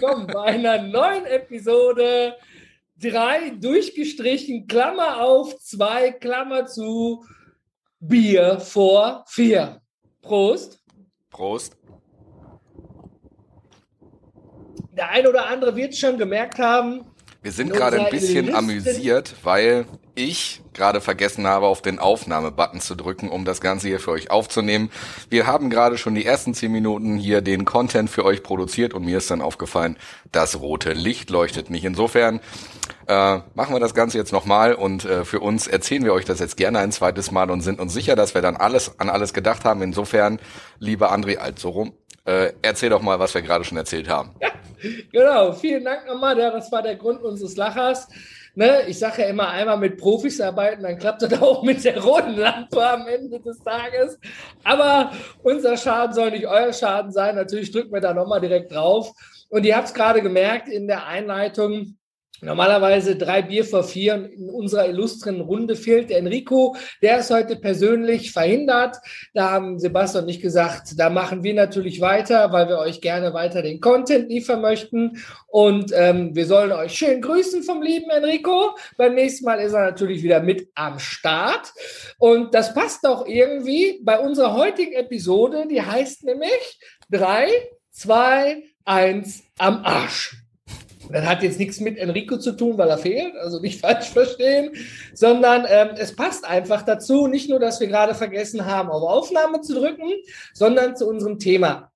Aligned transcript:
willkommen 0.00 0.26
bei 0.28 0.44
einer 0.44 0.80
neuen 0.80 1.26
Episode. 1.26 2.34
Drei 2.96 3.50
durchgestrichen, 3.50 4.66
Klammer 4.66 5.20
auf, 5.20 5.58
zwei, 5.58 6.10
Klammer 6.12 6.64
zu, 6.64 7.22
Bier 7.98 8.60
vor 8.60 9.24
vier. 9.28 9.82
Prost. 10.22 10.82
Prost. 11.28 11.76
Der 14.92 15.10
ein 15.10 15.26
oder 15.26 15.46
andere 15.48 15.76
wird 15.76 15.94
schon 15.94 16.16
gemerkt 16.16 16.58
haben. 16.58 17.04
Wir 17.42 17.52
sind 17.52 17.70
gerade 17.70 18.00
ein 18.00 18.10
bisschen 18.10 18.54
amüsiert, 18.54 19.34
weil 19.42 19.84
ich 20.24 20.62
gerade 20.72 21.00
vergessen 21.00 21.46
habe, 21.46 21.66
auf 21.66 21.82
den 21.82 21.98
Aufnahmebutton 21.98 22.80
zu 22.80 22.94
drücken, 22.94 23.28
um 23.28 23.44
das 23.44 23.60
Ganze 23.60 23.88
hier 23.88 24.00
für 24.00 24.12
euch 24.12 24.30
aufzunehmen. 24.30 24.90
Wir 25.28 25.46
haben 25.46 25.70
gerade 25.70 25.98
schon 25.98 26.14
die 26.14 26.24
ersten 26.24 26.54
zehn 26.54 26.72
Minuten 26.72 27.16
hier 27.16 27.40
den 27.40 27.64
Content 27.64 28.10
für 28.10 28.24
euch 28.24 28.42
produziert 28.42 28.94
und 28.94 29.04
mir 29.04 29.18
ist 29.18 29.30
dann 29.30 29.42
aufgefallen, 29.42 29.96
das 30.32 30.60
rote 30.60 30.92
Licht 30.92 31.30
leuchtet 31.30 31.70
nicht. 31.70 31.84
Insofern 31.84 32.40
äh, 33.06 33.40
machen 33.54 33.74
wir 33.74 33.80
das 33.80 33.94
Ganze 33.94 34.18
jetzt 34.18 34.32
nochmal 34.32 34.74
und 34.74 35.04
äh, 35.04 35.24
für 35.24 35.40
uns 35.40 35.66
erzählen 35.66 36.04
wir 36.04 36.12
euch 36.12 36.24
das 36.24 36.38
jetzt 36.38 36.56
gerne 36.56 36.78
ein 36.78 36.92
zweites 36.92 37.30
Mal 37.30 37.50
und 37.50 37.60
sind 37.60 37.80
uns 37.80 37.92
sicher, 37.92 38.16
dass 38.16 38.34
wir 38.34 38.42
dann 38.42 38.56
alles 38.56 38.98
an 39.00 39.08
alles 39.08 39.34
gedacht 39.34 39.64
haben. 39.64 39.82
Insofern, 39.82 40.38
lieber 40.78 41.12
André, 41.12 41.36
also 41.36 41.70
rum, 41.70 41.92
äh, 42.24 42.52
erzähl 42.62 42.90
doch 42.90 43.02
mal, 43.02 43.18
was 43.18 43.34
wir 43.34 43.42
gerade 43.42 43.64
schon 43.64 43.78
erzählt 43.78 44.08
haben. 44.08 44.30
Ja, 44.40 44.50
genau, 45.12 45.52
vielen 45.52 45.84
Dank 45.84 46.06
nochmal. 46.06 46.36
Das 46.36 46.70
war 46.70 46.82
der 46.82 46.96
Grund 46.96 47.22
unseres 47.22 47.56
Lachers. 47.56 48.08
Ne, 48.60 48.82
ich 48.88 48.98
sage 48.98 49.22
ja 49.22 49.28
immer, 49.28 49.48
einmal 49.48 49.78
mit 49.78 49.96
Profis 49.96 50.38
arbeiten, 50.38 50.82
dann 50.82 50.98
klappt 50.98 51.22
das 51.22 51.32
auch 51.40 51.62
mit 51.62 51.82
der 51.82 51.98
roten 51.98 52.36
Lampe 52.36 52.86
am 52.86 53.08
Ende 53.08 53.40
des 53.40 53.58
Tages. 53.62 54.18
Aber 54.62 55.12
unser 55.42 55.78
Schaden 55.78 56.14
soll 56.14 56.30
nicht 56.30 56.46
euer 56.46 56.70
Schaden 56.70 57.10
sein. 57.10 57.36
Natürlich 57.36 57.72
drücken 57.72 57.90
wir 57.90 58.02
da 58.02 58.12
nochmal 58.12 58.42
direkt 58.42 58.70
drauf. 58.70 59.12
Und 59.48 59.64
ihr 59.64 59.74
habt 59.74 59.86
es 59.86 59.94
gerade 59.94 60.20
gemerkt 60.20 60.68
in 60.68 60.88
der 60.88 61.06
Einleitung, 61.06 61.96
Normalerweise 62.42 63.16
drei 63.16 63.42
Bier 63.42 63.64
vor 63.64 63.84
vier 63.84 64.30
in 64.32 64.48
unserer 64.48 64.88
illustren 64.88 65.40
Runde 65.40 65.76
fehlt 65.76 66.10
Enrico. 66.10 66.74
Der 67.02 67.18
ist 67.18 67.30
heute 67.30 67.56
persönlich 67.56 68.32
verhindert. 68.32 68.96
Da 69.34 69.50
haben 69.50 69.78
Sebastian 69.78 70.24
und 70.24 70.30
ich 70.30 70.40
gesagt, 70.40 70.98
da 70.98 71.10
machen 71.10 71.42
wir 71.42 71.54
natürlich 71.54 72.00
weiter, 72.00 72.52
weil 72.52 72.68
wir 72.68 72.78
euch 72.78 73.00
gerne 73.00 73.34
weiter 73.34 73.62
den 73.62 73.80
Content 73.80 74.28
liefern 74.28 74.62
möchten. 74.62 75.18
Und 75.48 75.92
ähm, 75.94 76.34
wir 76.34 76.46
sollen 76.46 76.72
euch 76.72 76.94
schön 76.94 77.20
grüßen 77.20 77.62
vom 77.62 77.82
lieben 77.82 78.10
Enrico. 78.10 78.76
Beim 78.96 79.14
nächsten 79.14 79.44
Mal 79.44 79.60
ist 79.60 79.72
er 79.72 79.82
natürlich 79.82 80.22
wieder 80.22 80.40
mit 80.40 80.68
am 80.74 80.98
Start. 80.98 81.72
Und 82.18 82.54
das 82.54 82.72
passt 82.72 83.06
auch 83.06 83.26
irgendwie 83.26 84.00
bei 84.02 84.18
unserer 84.18 84.54
heutigen 84.54 84.92
Episode. 84.92 85.66
Die 85.68 85.82
heißt 85.82 86.24
nämlich 86.24 86.80
drei, 87.10 87.48
zwei, 87.90 88.62
eins 88.84 89.42
am 89.58 89.84
Arsch. 89.84 90.39
Das 91.08 91.24
hat 91.24 91.42
jetzt 91.42 91.58
nichts 91.58 91.80
mit 91.80 91.96
Enrico 91.98 92.36
zu 92.36 92.52
tun, 92.52 92.76
weil 92.76 92.90
er 92.90 92.98
fehlt, 92.98 93.34
also 93.36 93.58
nicht 93.60 93.80
falsch 93.86 94.10
verstehen, 94.10 94.72
sondern 95.14 95.64
ähm, 95.68 95.90
es 95.96 96.14
passt 96.14 96.44
einfach 96.44 96.82
dazu, 96.82 97.26
nicht 97.26 97.48
nur, 97.48 97.58
dass 97.58 97.80
wir 97.80 97.86
gerade 97.86 98.14
vergessen 98.14 98.66
haben, 98.66 98.90
auf 98.90 99.02
Aufnahme 99.02 99.62
zu 99.62 99.72
drücken, 99.74 100.12
sondern 100.52 100.94
zu 100.96 101.08
unserem 101.08 101.38
Thema. 101.38 101.90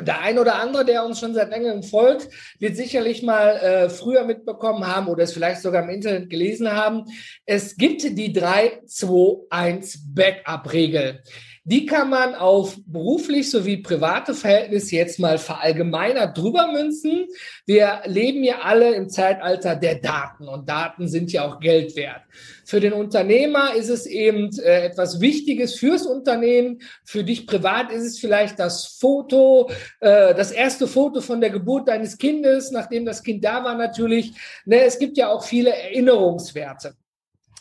Der 0.00 0.20
ein 0.20 0.38
oder 0.38 0.54
andere, 0.56 0.86
der 0.86 1.04
uns 1.04 1.20
schon 1.20 1.34
seit 1.34 1.50
längerem 1.50 1.82
folgt, 1.82 2.30
wird 2.58 2.76
sicherlich 2.76 3.22
mal 3.22 3.56
äh, 3.56 3.90
früher 3.90 4.24
mitbekommen 4.24 4.86
haben 4.86 5.08
oder 5.08 5.24
es 5.24 5.34
vielleicht 5.34 5.60
sogar 5.60 5.82
im 5.82 5.90
Internet 5.90 6.30
gelesen 6.30 6.72
haben. 6.72 7.04
Es 7.44 7.76
gibt 7.76 8.02
die 8.02 8.34
3-2-1-Backup-Regel. 8.34 11.22
Die 11.64 11.86
kann 11.86 12.10
man 12.10 12.34
auf 12.34 12.76
beruflich 12.86 13.48
sowie 13.48 13.76
private 13.76 14.34
Verhältnisse 14.34 14.96
jetzt 14.96 15.20
mal 15.20 15.38
verallgemeinert 15.38 16.36
drüber 16.36 16.72
münzen. 16.72 17.28
Wir 17.66 18.00
leben 18.06 18.42
ja 18.42 18.62
alle 18.62 18.92
im 18.94 19.08
Zeitalter 19.08 19.76
der 19.76 19.96
Daten 19.96 20.48
und 20.48 20.68
Daten 20.68 21.06
sind 21.06 21.30
ja 21.30 21.46
auch 21.46 21.60
Geld 21.60 21.94
wert. 21.94 22.22
Für 22.64 22.80
den 22.80 22.92
Unternehmer 22.92 23.74
ist 23.74 23.90
es 23.90 24.06
eben 24.06 24.50
äh, 24.58 24.86
etwas 24.86 25.20
Wichtiges 25.20 25.76
fürs 25.76 26.04
Unternehmen. 26.04 26.80
Für 27.04 27.22
dich 27.22 27.46
privat 27.46 27.92
ist 27.92 28.04
es 28.04 28.18
vielleicht 28.18 28.58
das 28.58 28.96
Foto, 28.98 29.70
äh, 30.00 30.34
das 30.34 30.50
erste 30.50 30.88
Foto 30.88 31.20
von 31.20 31.40
der 31.40 31.50
Geburt 31.50 31.86
deines 31.86 32.18
Kindes, 32.18 32.72
nachdem 32.72 33.04
das 33.04 33.22
Kind 33.22 33.44
da 33.44 33.62
war 33.62 33.76
natürlich. 33.76 34.32
Ne, 34.64 34.82
es 34.82 34.98
gibt 34.98 35.16
ja 35.16 35.28
auch 35.28 35.44
viele 35.44 35.70
Erinnerungswerte. 35.70 36.94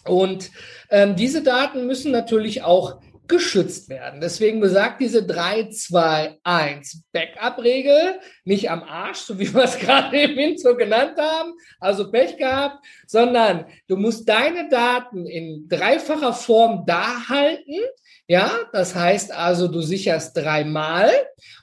Und 0.07 0.49
ähm, 0.89 1.15
diese 1.15 1.43
Daten 1.43 1.85
müssen 1.85 2.11
natürlich 2.11 2.63
auch 2.63 2.99
geschützt 3.31 3.89
werden. 3.89 4.21
Deswegen 4.21 4.59
besagt 4.59 5.01
diese 5.01 5.21
3-2-1 5.21 7.01
Backup-Regel 7.13 8.19
nicht 8.43 8.69
am 8.69 8.83
Arsch, 8.83 9.19
so 9.19 9.39
wie 9.39 9.51
wir 9.51 9.63
es 9.63 9.79
gerade 9.79 10.21
im 10.21 10.37
Intro 10.37 10.75
genannt 10.75 11.17
haben, 11.17 11.53
also 11.79 12.11
Pech 12.11 12.37
gehabt, 12.37 12.85
sondern 13.07 13.65
du 13.87 13.95
musst 13.95 14.29
deine 14.29 14.69
Daten 14.69 15.25
in 15.25 15.67
dreifacher 15.67 16.33
Form 16.33 16.83
da 16.85 17.27
halten. 17.29 17.79
Ja, 18.27 18.51
das 18.73 18.93
heißt 18.95 19.31
also, 19.31 19.67
du 19.67 19.81
sicherst 19.81 20.37
dreimal 20.37 21.09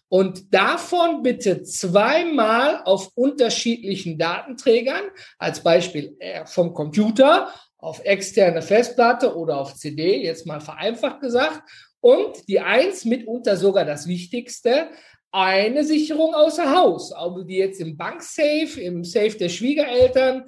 und 0.08 0.54
davon 0.54 1.22
bitte 1.22 1.62
zweimal 1.62 2.82
auf 2.84 3.10
unterschiedlichen 3.14 4.18
Datenträgern, 4.18 5.04
als 5.38 5.62
Beispiel 5.62 6.16
äh, 6.18 6.46
vom 6.46 6.72
Computer 6.72 7.52
auf 7.78 8.05
externe 8.05 8.61
Festplatte 8.61 9.37
oder 9.37 9.59
auf 9.59 9.75
CD, 9.75 10.22
jetzt 10.22 10.47
mal 10.47 10.61
vereinfacht 10.61 11.21
gesagt. 11.21 11.62
Und 12.00 12.49
die 12.49 12.61
eins 12.61 13.05
mitunter 13.05 13.56
sogar 13.56 13.84
das 13.84 14.06
Wichtigste, 14.06 14.89
eine 15.31 15.84
Sicherung 15.84 16.34
außer 16.34 16.75
Haus, 16.75 17.12
also 17.12 17.43
die 17.43 17.56
jetzt 17.56 17.81
im 17.81 17.97
Banksafe, 17.97 18.81
im 18.81 19.05
Safe 19.05 19.37
der 19.37 19.49
Schwiegereltern 19.49 20.44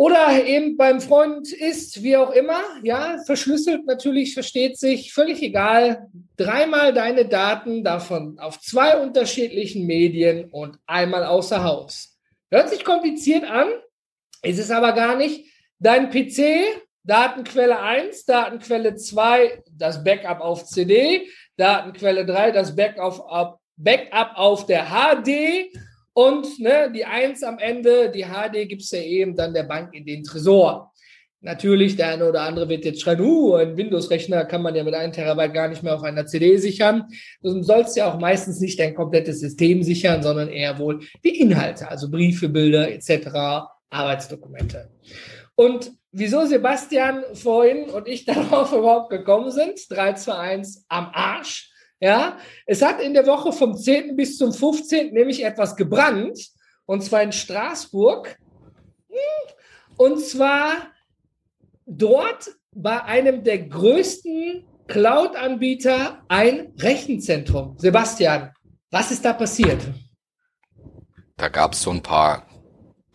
oder 0.00 0.46
eben 0.46 0.78
beim 0.78 1.02
Freund 1.02 1.52
ist, 1.52 2.02
wie 2.02 2.16
auch 2.16 2.30
immer, 2.30 2.62
ja, 2.82 3.18
verschlüsselt 3.26 3.84
natürlich, 3.84 4.32
versteht 4.32 4.78
sich, 4.78 5.12
völlig 5.12 5.42
egal. 5.42 6.08
Dreimal 6.38 6.94
deine 6.94 7.26
Daten 7.26 7.84
davon 7.84 8.38
auf 8.38 8.58
zwei 8.60 8.96
unterschiedlichen 8.96 9.86
Medien 9.86 10.48
und 10.50 10.78
einmal 10.86 11.24
außer 11.24 11.64
Haus. 11.64 12.18
Hört 12.50 12.70
sich 12.70 12.82
kompliziert 12.82 13.44
an, 13.44 13.68
ist 14.42 14.58
es 14.58 14.70
aber 14.70 14.92
gar 14.92 15.16
nicht. 15.16 15.44
Dein 15.82 16.10
PC, 16.10 16.82
Datenquelle 17.04 17.80
1, 17.80 18.26
Datenquelle 18.26 18.96
2, 18.96 19.62
das 19.72 20.04
Backup 20.04 20.40
auf 20.40 20.66
CD, 20.66 21.26
Datenquelle 21.56 22.26
3, 22.26 22.50
das 22.50 22.76
Backup 22.76 23.18
auf, 23.20 23.58
Backup 23.78 24.32
auf 24.34 24.66
der 24.66 24.88
HD 24.90 25.74
und 26.12 26.58
ne, 26.58 26.92
die 26.94 27.06
1 27.06 27.42
am 27.44 27.58
Ende, 27.58 28.10
die 28.10 28.24
HD 28.24 28.68
gibt 28.68 28.82
es 28.82 28.90
ja 28.90 29.00
eben 29.00 29.34
dann 29.34 29.54
der 29.54 29.62
Bank 29.62 29.94
in 29.94 30.04
den 30.04 30.22
Tresor. 30.22 30.92
Natürlich, 31.40 31.96
der 31.96 32.08
eine 32.08 32.28
oder 32.28 32.42
andere 32.42 32.68
wird 32.68 32.84
jetzt 32.84 33.00
schreien, 33.00 33.22
uh, 33.22 33.54
ein 33.54 33.74
Windows-Rechner 33.74 34.44
kann 34.44 34.60
man 34.60 34.74
ja 34.74 34.84
mit 34.84 34.92
einem 34.92 35.14
Terabyte 35.14 35.54
gar 35.54 35.68
nicht 35.68 35.82
mehr 35.82 35.94
auf 35.94 36.02
einer 36.02 36.26
CD 36.26 36.58
sichern. 36.58 37.06
Du 37.42 37.62
sollst 37.62 37.96
ja 37.96 38.12
auch 38.12 38.18
meistens 38.20 38.60
nicht 38.60 38.78
dein 38.78 38.94
komplettes 38.94 39.40
System 39.40 39.82
sichern, 39.82 40.22
sondern 40.22 40.50
eher 40.50 40.78
wohl 40.78 41.00
die 41.24 41.40
Inhalte, 41.40 41.88
also 41.88 42.10
Briefe, 42.10 42.50
Bilder 42.50 42.92
etc., 42.92 43.64
Arbeitsdokumente. 43.88 44.90
Und 45.60 45.92
wieso 46.10 46.46
Sebastian 46.46 47.22
vorhin 47.34 47.90
und 47.90 48.08
ich 48.08 48.24
darauf 48.32 48.72
überhaupt 48.72 49.10
gekommen 49.10 49.50
sind, 49.50 49.78
3 49.90 50.14
zu 50.14 50.34
1 50.34 50.86
am 50.88 51.10
Arsch, 51.12 51.70
ja, 52.00 52.38
es 52.64 52.80
hat 52.80 52.98
in 52.98 53.12
der 53.12 53.26
Woche 53.26 53.52
vom 53.52 53.76
10. 53.76 54.16
bis 54.16 54.38
zum 54.38 54.54
15. 54.54 55.12
nämlich 55.12 55.44
etwas 55.44 55.76
gebrannt, 55.76 56.48
und 56.86 57.02
zwar 57.02 57.22
in 57.22 57.32
Straßburg. 57.32 58.38
Und 59.98 60.20
zwar 60.20 60.92
dort 61.84 62.52
bei 62.74 63.04
einem 63.04 63.44
der 63.44 63.58
größten 63.58 64.66
Cloud-Anbieter 64.86 66.22
ein 66.28 66.72
Rechenzentrum. 66.78 67.76
Sebastian, 67.76 68.50
was 68.90 69.10
ist 69.10 69.26
da 69.26 69.34
passiert? 69.34 69.82
Da 71.36 71.48
gab 71.48 71.74
es 71.74 71.82
so 71.82 71.90
ein 71.90 72.02
paar 72.02 72.49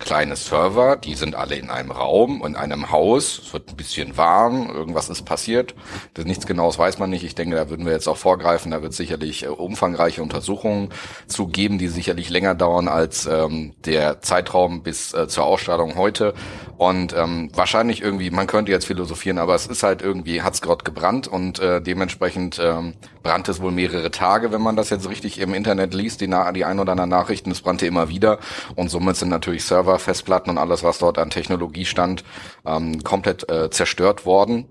kleine 0.05 0.35
Server, 0.35 0.95
die 0.95 1.15
sind 1.15 1.35
alle 1.35 1.55
in 1.55 1.69
einem 1.69 1.91
Raum, 1.91 2.43
in 2.45 2.55
einem 2.55 2.91
Haus, 2.91 3.41
es 3.43 3.53
wird 3.53 3.71
ein 3.71 3.75
bisschen 3.75 4.17
warm, 4.17 4.69
irgendwas 4.69 5.09
ist 5.09 5.23
passiert. 5.23 5.73
Nichts 6.23 6.45
genaues 6.45 6.77
weiß 6.77 6.99
man 6.99 7.09
nicht. 7.09 7.23
Ich 7.23 7.33
denke, 7.33 7.55
da 7.55 7.69
würden 7.69 7.85
wir 7.85 7.93
jetzt 7.93 8.07
auch 8.07 8.17
vorgreifen, 8.17 8.71
da 8.71 8.83
wird 8.83 8.93
sicherlich 8.93 9.43
äh, 9.43 9.47
umfangreiche 9.47 10.21
Untersuchungen 10.21 10.89
zu 11.27 11.47
geben, 11.47 11.79
die 11.79 11.87
sicherlich 11.87 12.29
länger 12.29 12.53
dauern 12.53 12.87
als 12.87 13.25
ähm, 13.25 13.73
der 13.85 14.21
Zeitraum 14.21 14.83
bis 14.83 15.13
äh, 15.13 15.27
zur 15.27 15.45
Ausstrahlung 15.45 15.95
heute. 15.95 16.35
Und 16.77 17.15
ähm, 17.17 17.49
wahrscheinlich 17.53 18.01
irgendwie, 18.01 18.29
man 18.29 18.47
könnte 18.47 18.71
jetzt 18.71 18.85
philosophieren, 18.85 19.39
aber 19.39 19.55
es 19.55 19.65
ist 19.65 19.81
halt 19.81 20.01
irgendwie, 20.01 20.41
hat's 20.43 20.61
gerade 20.61 20.83
gebrannt 20.83 21.27
und 21.27 21.57
äh, 21.59 21.81
dementsprechend 21.81 22.59
ähm, 22.61 22.93
brannte 23.23 23.51
es 23.51 23.61
wohl 23.61 23.71
mehrere 23.71 24.11
Tage, 24.11 24.51
wenn 24.51 24.61
man 24.61 24.75
das 24.75 24.89
jetzt 24.91 25.09
richtig 25.09 25.39
im 25.39 25.53
Internet 25.53 25.93
liest, 25.93 26.21
die, 26.21 26.29
die 26.53 26.65
ein 26.65 26.79
oder 26.79 26.91
anderen 26.91 27.09
Nachrichten, 27.09 27.49
es 27.49 27.61
brannte 27.61 27.87
immer 27.87 28.09
wieder 28.09 28.39
und 28.75 28.89
somit 28.89 29.15
sind 29.15 29.29
natürlich 29.29 29.63
Server 29.63 29.94
Server, 29.95 29.99
Festplatten 29.99 30.49
und 30.51 30.57
alles, 30.57 30.83
was 30.83 30.99
dort 30.99 31.17
an 31.17 31.29
Technologie 31.29 31.85
stand, 31.85 32.23
ähm, 32.65 33.03
komplett 33.03 33.49
äh, 33.49 33.69
zerstört 33.69 34.25
worden. 34.25 34.67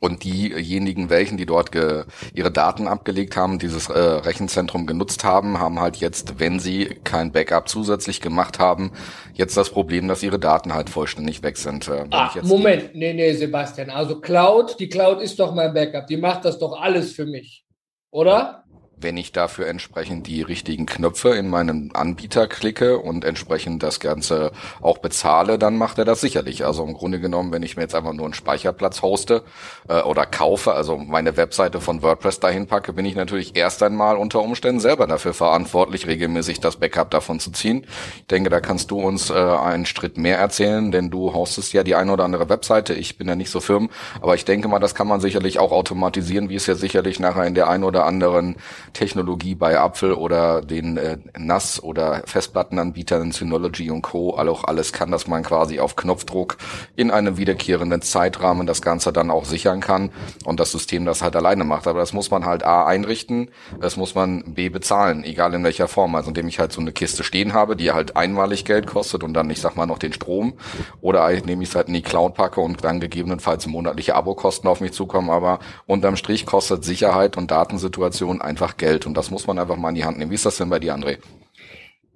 Und 0.00 0.22
diejenigen, 0.22 1.08
welchen, 1.08 1.38
die 1.38 1.46
dort 1.46 1.70
ihre 1.74 2.50
Daten 2.50 2.88
abgelegt 2.88 3.38
haben, 3.38 3.58
dieses 3.58 3.88
äh, 3.88 3.98
Rechenzentrum 3.98 4.86
genutzt 4.86 5.24
haben, 5.24 5.58
haben 5.60 5.80
halt 5.80 5.96
jetzt, 5.96 6.38
wenn 6.38 6.60
sie 6.60 7.00
kein 7.04 7.32
Backup 7.32 7.70
zusätzlich 7.70 8.20
gemacht 8.20 8.58
haben, 8.58 8.92
jetzt 9.32 9.56
das 9.56 9.70
Problem, 9.70 10.06
dass 10.06 10.22
ihre 10.22 10.38
Daten 10.38 10.74
halt 10.74 10.90
vollständig 10.90 11.42
weg 11.42 11.56
sind. 11.56 11.88
Äh, 11.88 12.04
ah, 12.10 12.30
Moment, 12.42 12.94
nee, 12.94 13.14
nee, 13.14 13.32
Sebastian. 13.32 13.88
Also 13.88 14.20
Cloud, 14.20 14.78
die 14.78 14.90
Cloud 14.90 15.22
ist 15.22 15.40
doch 15.40 15.54
mein 15.54 15.72
Backup. 15.72 16.06
Die 16.06 16.18
macht 16.18 16.44
das 16.44 16.58
doch 16.58 16.78
alles 16.78 17.12
für 17.12 17.24
mich. 17.24 17.64
Oder? 18.10 18.63
Wenn 18.96 19.16
ich 19.16 19.32
dafür 19.32 19.66
entsprechend 19.66 20.26
die 20.26 20.42
richtigen 20.42 20.86
Knöpfe 20.86 21.30
in 21.30 21.48
meinem 21.48 21.90
Anbieter 21.94 22.46
klicke 22.46 22.98
und 22.98 23.24
entsprechend 23.24 23.82
das 23.82 24.00
Ganze 24.00 24.52
auch 24.80 24.98
bezahle, 24.98 25.58
dann 25.58 25.76
macht 25.76 25.98
er 25.98 26.04
das 26.04 26.20
sicherlich. 26.20 26.64
Also 26.64 26.84
im 26.84 26.94
Grunde 26.94 27.20
genommen, 27.20 27.52
wenn 27.52 27.62
ich 27.62 27.76
mir 27.76 27.82
jetzt 27.82 27.94
einfach 27.94 28.12
nur 28.12 28.24
einen 28.24 28.34
Speicherplatz 28.34 29.02
hoste 29.02 29.42
äh, 29.88 30.02
oder 30.02 30.26
kaufe, 30.26 30.72
also 30.72 30.96
meine 30.96 31.36
Webseite 31.36 31.80
von 31.80 32.02
WordPress 32.02 32.40
dahin 32.40 32.66
packe, 32.66 32.92
bin 32.92 33.04
ich 33.04 33.16
natürlich 33.16 33.56
erst 33.56 33.82
einmal 33.82 34.16
unter 34.16 34.42
Umständen 34.42 34.80
selber 34.80 35.06
dafür 35.06 35.34
verantwortlich, 35.34 36.06
regelmäßig 36.06 36.60
das 36.60 36.76
Backup 36.76 37.10
davon 37.10 37.40
zu 37.40 37.50
ziehen. 37.50 37.86
Ich 38.18 38.26
denke, 38.26 38.50
da 38.50 38.60
kannst 38.60 38.90
du 38.90 39.00
uns 39.00 39.30
äh, 39.30 39.34
einen 39.34 39.86
Schritt 39.86 40.16
mehr 40.18 40.38
erzählen, 40.38 40.92
denn 40.92 41.10
du 41.10 41.32
hostest 41.32 41.72
ja 41.72 41.82
die 41.82 41.94
eine 41.94 42.12
oder 42.12 42.24
andere 42.24 42.48
Webseite. 42.48 42.94
Ich 42.94 43.18
bin 43.18 43.28
ja 43.28 43.36
nicht 43.36 43.50
so 43.50 43.60
firm, 43.60 43.90
aber 44.20 44.34
ich 44.34 44.44
denke 44.44 44.68
mal, 44.68 44.78
das 44.78 44.94
kann 44.94 45.08
man 45.08 45.20
sicherlich 45.20 45.58
auch 45.58 45.72
automatisieren, 45.72 46.48
wie 46.48 46.56
es 46.56 46.66
ja 46.66 46.74
sicherlich 46.74 47.20
nachher 47.20 47.44
in 47.44 47.54
der 47.54 47.68
einen 47.68 47.84
oder 47.84 48.06
anderen 48.06 48.56
Technologie 48.94 49.54
bei 49.54 49.78
Apfel 49.78 50.14
oder 50.14 50.62
den 50.62 50.96
äh, 50.96 51.18
NAS 51.36 51.82
oder 51.82 52.22
Festplattenanbietern 52.24 53.32
Synology 53.32 53.90
und 53.90 54.02
Co. 54.02 54.38
auch 54.38 54.64
alles 54.64 54.92
kann, 54.92 55.10
dass 55.10 55.26
man 55.26 55.42
quasi 55.42 55.80
auf 55.80 55.96
Knopfdruck 55.96 56.56
in 56.96 57.10
einem 57.10 57.36
wiederkehrenden 57.36 58.00
Zeitrahmen 58.00 58.66
das 58.66 58.80
Ganze 58.80 59.12
dann 59.12 59.30
auch 59.30 59.44
sichern 59.44 59.80
kann 59.80 60.10
und 60.44 60.60
das 60.60 60.70
System 60.72 61.04
das 61.04 61.22
halt 61.22 61.36
alleine 61.36 61.64
macht. 61.64 61.86
Aber 61.86 61.98
das 61.98 62.12
muss 62.12 62.30
man 62.30 62.46
halt 62.46 62.64
A 62.64 62.86
einrichten, 62.86 63.50
das 63.80 63.96
muss 63.96 64.14
man 64.14 64.54
B 64.54 64.68
bezahlen, 64.68 65.24
egal 65.24 65.52
in 65.54 65.64
welcher 65.64 65.88
Form. 65.88 66.14
Also 66.14 66.28
indem 66.28 66.48
ich 66.48 66.58
halt 66.58 66.72
so 66.72 66.80
eine 66.80 66.92
Kiste 66.92 67.24
stehen 67.24 67.52
habe, 67.52 67.76
die 67.76 67.92
halt 67.92 68.16
einmalig 68.16 68.64
Geld 68.64 68.86
kostet 68.86 69.24
und 69.24 69.34
dann, 69.34 69.50
ich 69.50 69.60
sag 69.60 69.76
mal, 69.76 69.86
noch 69.86 69.98
den 69.98 70.12
Strom 70.12 70.54
oder 71.00 71.28
indem 71.30 71.60
ich 71.60 71.70
es 71.70 71.74
halt 71.74 71.88
in 71.88 71.94
die 71.94 72.02
Cloud 72.02 72.34
packe 72.34 72.60
und 72.60 72.84
dann 72.84 73.00
gegebenenfalls 73.00 73.66
monatliche 73.66 74.14
Abokosten 74.14 74.70
auf 74.70 74.80
mich 74.80 74.92
zukommen. 74.92 75.30
Aber 75.30 75.58
unterm 75.86 76.16
Strich 76.16 76.46
kostet 76.46 76.84
Sicherheit 76.84 77.36
und 77.36 77.50
Datensituation 77.50 78.40
einfach 78.40 78.76
Geld 78.76 78.83
und 79.06 79.16
das 79.16 79.30
muss 79.30 79.46
man 79.46 79.58
einfach 79.58 79.76
mal 79.76 79.90
in 79.90 79.94
die 79.94 80.04
Hand 80.04 80.18
nehmen. 80.18 80.30
Wie 80.30 80.36
ist 80.36 80.46
das 80.46 80.56
denn 80.56 80.70
bei 80.70 80.78
dir, 80.78 80.94
André? 80.94 81.18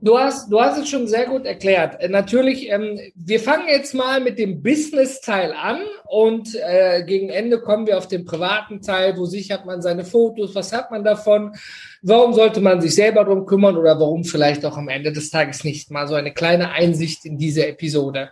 Du 0.01 0.17
hast, 0.17 0.53
du 0.53 0.61
hast 0.61 0.79
es 0.79 0.89
schon 0.89 1.09
sehr 1.09 1.27
gut 1.27 1.45
erklärt. 1.45 2.01
Äh, 2.01 2.09
natürlich, 2.09 2.71
ähm, 2.71 3.01
wir 3.17 3.41
fangen 3.41 3.67
jetzt 3.69 3.95
mal 3.95 4.21
mit 4.21 4.39
dem 4.39 4.63
Business-Teil 4.63 5.53
an 5.53 5.81
und 6.07 6.55
äh, 6.55 7.03
gegen 7.05 7.31
Ende 7.31 7.61
kommen 7.61 7.89
wir 7.89 7.99
auf 7.99 8.07
den 8.07 8.25
privaten 8.25 8.81
Teil. 8.81 9.17
Wo 9.17 9.25
sichert 9.25 9.67
man 9.67 9.83
seine 9.83 10.05
Fotos? 10.05 10.55
Was 10.55 10.73
hat 10.73 10.93
man 10.93 11.03
davon? 11.03 11.57
Warum 12.03 12.33
sollte 12.33 12.61
man 12.61 12.81
sich 12.81 12.95
selber 12.95 13.25
drum 13.25 13.45
kümmern 13.45 13.77
oder 13.77 13.99
warum 13.99 14.23
vielleicht 14.23 14.65
auch 14.65 14.77
am 14.77 14.89
Ende 14.89 15.11
des 15.11 15.31
Tages 15.31 15.65
nicht? 15.65 15.91
Mal 15.91 16.07
so 16.07 16.15
eine 16.15 16.33
kleine 16.33 16.71
Einsicht 16.71 17.25
in 17.25 17.37
diese 17.37 17.67
Episode. 17.67 18.31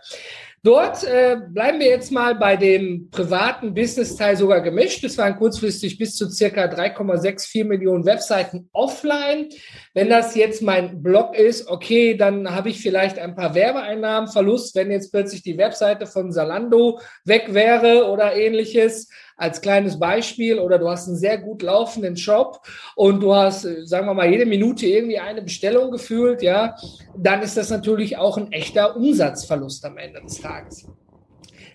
Dort 0.67 1.05
äh, 1.05 1.37
bleiben 1.47 1.79
wir 1.79 1.87
jetzt 1.87 2.11
mal 2.11 2.35
bei 2.35 2.57
dem 2.57 3.09
privaten 3.09 3.73
Business-Teil 3.73 4.35
sogar 4.35 4.59
gemischt. 4.59 5.01
Es 5.05 5.17
waren 5.17 5.37
kurzfristig 5.37 5.97
bis 5.97 6.13
zu 6.13 6.29
circa 6.29 6.65
3,64 6.65 7.63
Millionen 7.63 8.05
Webseiten 8.05 8.67
offline. 8.73 9.47
Wenn 9.93 10.09
das 10.09 10.35
jetzt 10.35 10.61
mein 10.61 11.01
Blog 11.01 11.37
ist, 11.37 11.69
okay, 11.69 12.17
dann 12.17 12.53
habe 12.53 12.67
ich 12.67 12.81
vielleicht 12.81 13.17
ein 13.17 13.33
paar 13.33 13.55
Werbeeinnahmen, 13.55 14.27
Verlust, 14.27 14.75
wenn 14.75 14.91
jetzt 14.91 15.13
plötzlich 15.13 15.41
die 15.41 15.57
Webseite 15.57 16.05
von 16.05 16.33
Salando 16.33 16.99
weg 17.23 17.53
wäre 17.53 18.11
oder 18.11 18.35
ähnliches 18.35 19.07
als 19.37 19.61
kleines 19.61 19.99
Beispiel 19.99 20.59
oder 20.59 20.79
du 20.79 20.89
hast 20.89 21.07
einen 21.07 21.15
sehr 21.15 21.37
gut 21.37 21.61
laufenden 21.61 22.17
Shop 22.17 22.61
und 22.95 23.21
du 23.21 23.33
hast, 23.33 23.65
äh, 23.65 23.85
sagen 23.85 24.07
wir 24.07 24.13
mal, 24.13 24.29
jede 24.29 24.45
Minute 24.45 24.87
irgendwie 24.87 25.19
eine 25.19 25.43
Bestellung 25.43 25.91
gefühlt, 25.91 26.41
ja, 26.41 26.75
dann 27.15 27.41
ist 27.43 27.55
das 27.55 27.69
natürlich 27.69 28.17
auch 28.17 28.37
ein 28.37 28.51
echter 28.51 28.97
Umsatzverlust 28.97 29.85
am 29.85 29.97
Ende 29.97 30.21
des 30.21 30.41
Tages. 30.41 30.87